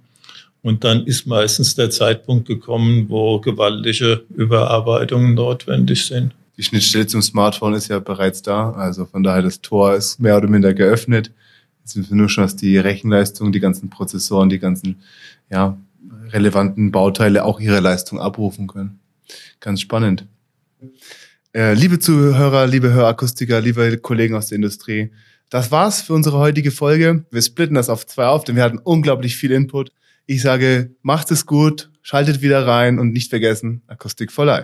Und 0.66 0.84
dann 0.84 1.06
ist 1.06 1.28
meistens 1.28 1.76
der 1.76 1.92
Zeitpunkt 1.92 2.48
gekommen, 2.48 3.08
wo 3.08 3.40
gewaltige 3.40 4.24
Überarbeitungen 4.36 5.36
notwendig 5.36 6.08
sind. 6.08 6.34
Die 6.58 6.64
Schnittstelle 6.64 7.06
zum 7.06 7.22
Smartphone 7.22 7.76
ist 7.76 7.88
ja 7.90 8.00
bereits 8.00 8.42
da. 8.42 8.72
Also 8.72 9.06
von 9.06 9.22
daher, 9.22 9.44
das 9.44 9.62
Tor 9.62 9.94
ist 9.94 10.20
mehr 10.20 10.38
oder 10.38 10.48
minder 10.48 10.74
geöffnet. 10.74 11.30
Jetzt 11.82 11.96
müssen 11.96 12.10
wir 12.10 12.18
nur 12.18 12.30
schon, 12.30 12.46
dass 12.46 12.56
die 12.56 12.80
Rechenleistung, 12.80 13.52
die 13.52 13.60
ganzen 13.60 13.92
Prozessoren, 13.92 14.50
die 14.50 14.58
ganzen 14.58 15.04
ja, 15.52 15.78
relevanten 16.32 16.92
Bauteile 16.92 17.46
auch 17.46 17.60
ihre 17.60 17.80
Leistung 17.80 18.20
abrufen 18.20 18.66
können. 18.66 18.98
Ganz 19.60 19.82
spannend. 19.82 20.26
Äh, 21.54 21.76
liebe 21.76 22.00
Zuhörer, 22.00 22.66
liebe 22.66 22.92
Hörakustiker, 22.92 23.62
liebe 23.62 24.00
Kollegen 24.00 24.34
aus 24.34 24.48
der 24.48 24.56
Industrie, 24.56 25.12
das 25.52 25.70
war's 25.70 26.02
für 26.02 26.14
unsere 26.14 26.40
heutige 26.40 26.72
Folge. 26.72 27.24
Wir 27.30 27.42
splitten 27.44 27.76
das 27.76 27.88
auf 27.88 28.08
zwei 28.08 28.26
auf, 28.26 28.46
denn 28.46 28.56
wir 28.56 28.64
hatten 28.64 28.80
unglaublich 28.80 29.36
viel 29.36 29.52
Input. 29.52 29.92
Ich 30.28 30.42
sage, 30.42 30.96
macht 31.04 31.30
es 31.30 31.46
gut, 31.46 31.92
schaltet 32.02 32.42
wieder 32.42 32.66
rein 32.66 32.98
und 32.98 33.12
nicht 33.12 33.30
vergessen, 33.30 33.84
Akustik 33.86 34.32
for 34.32 34.46
Life. 34.46 34.64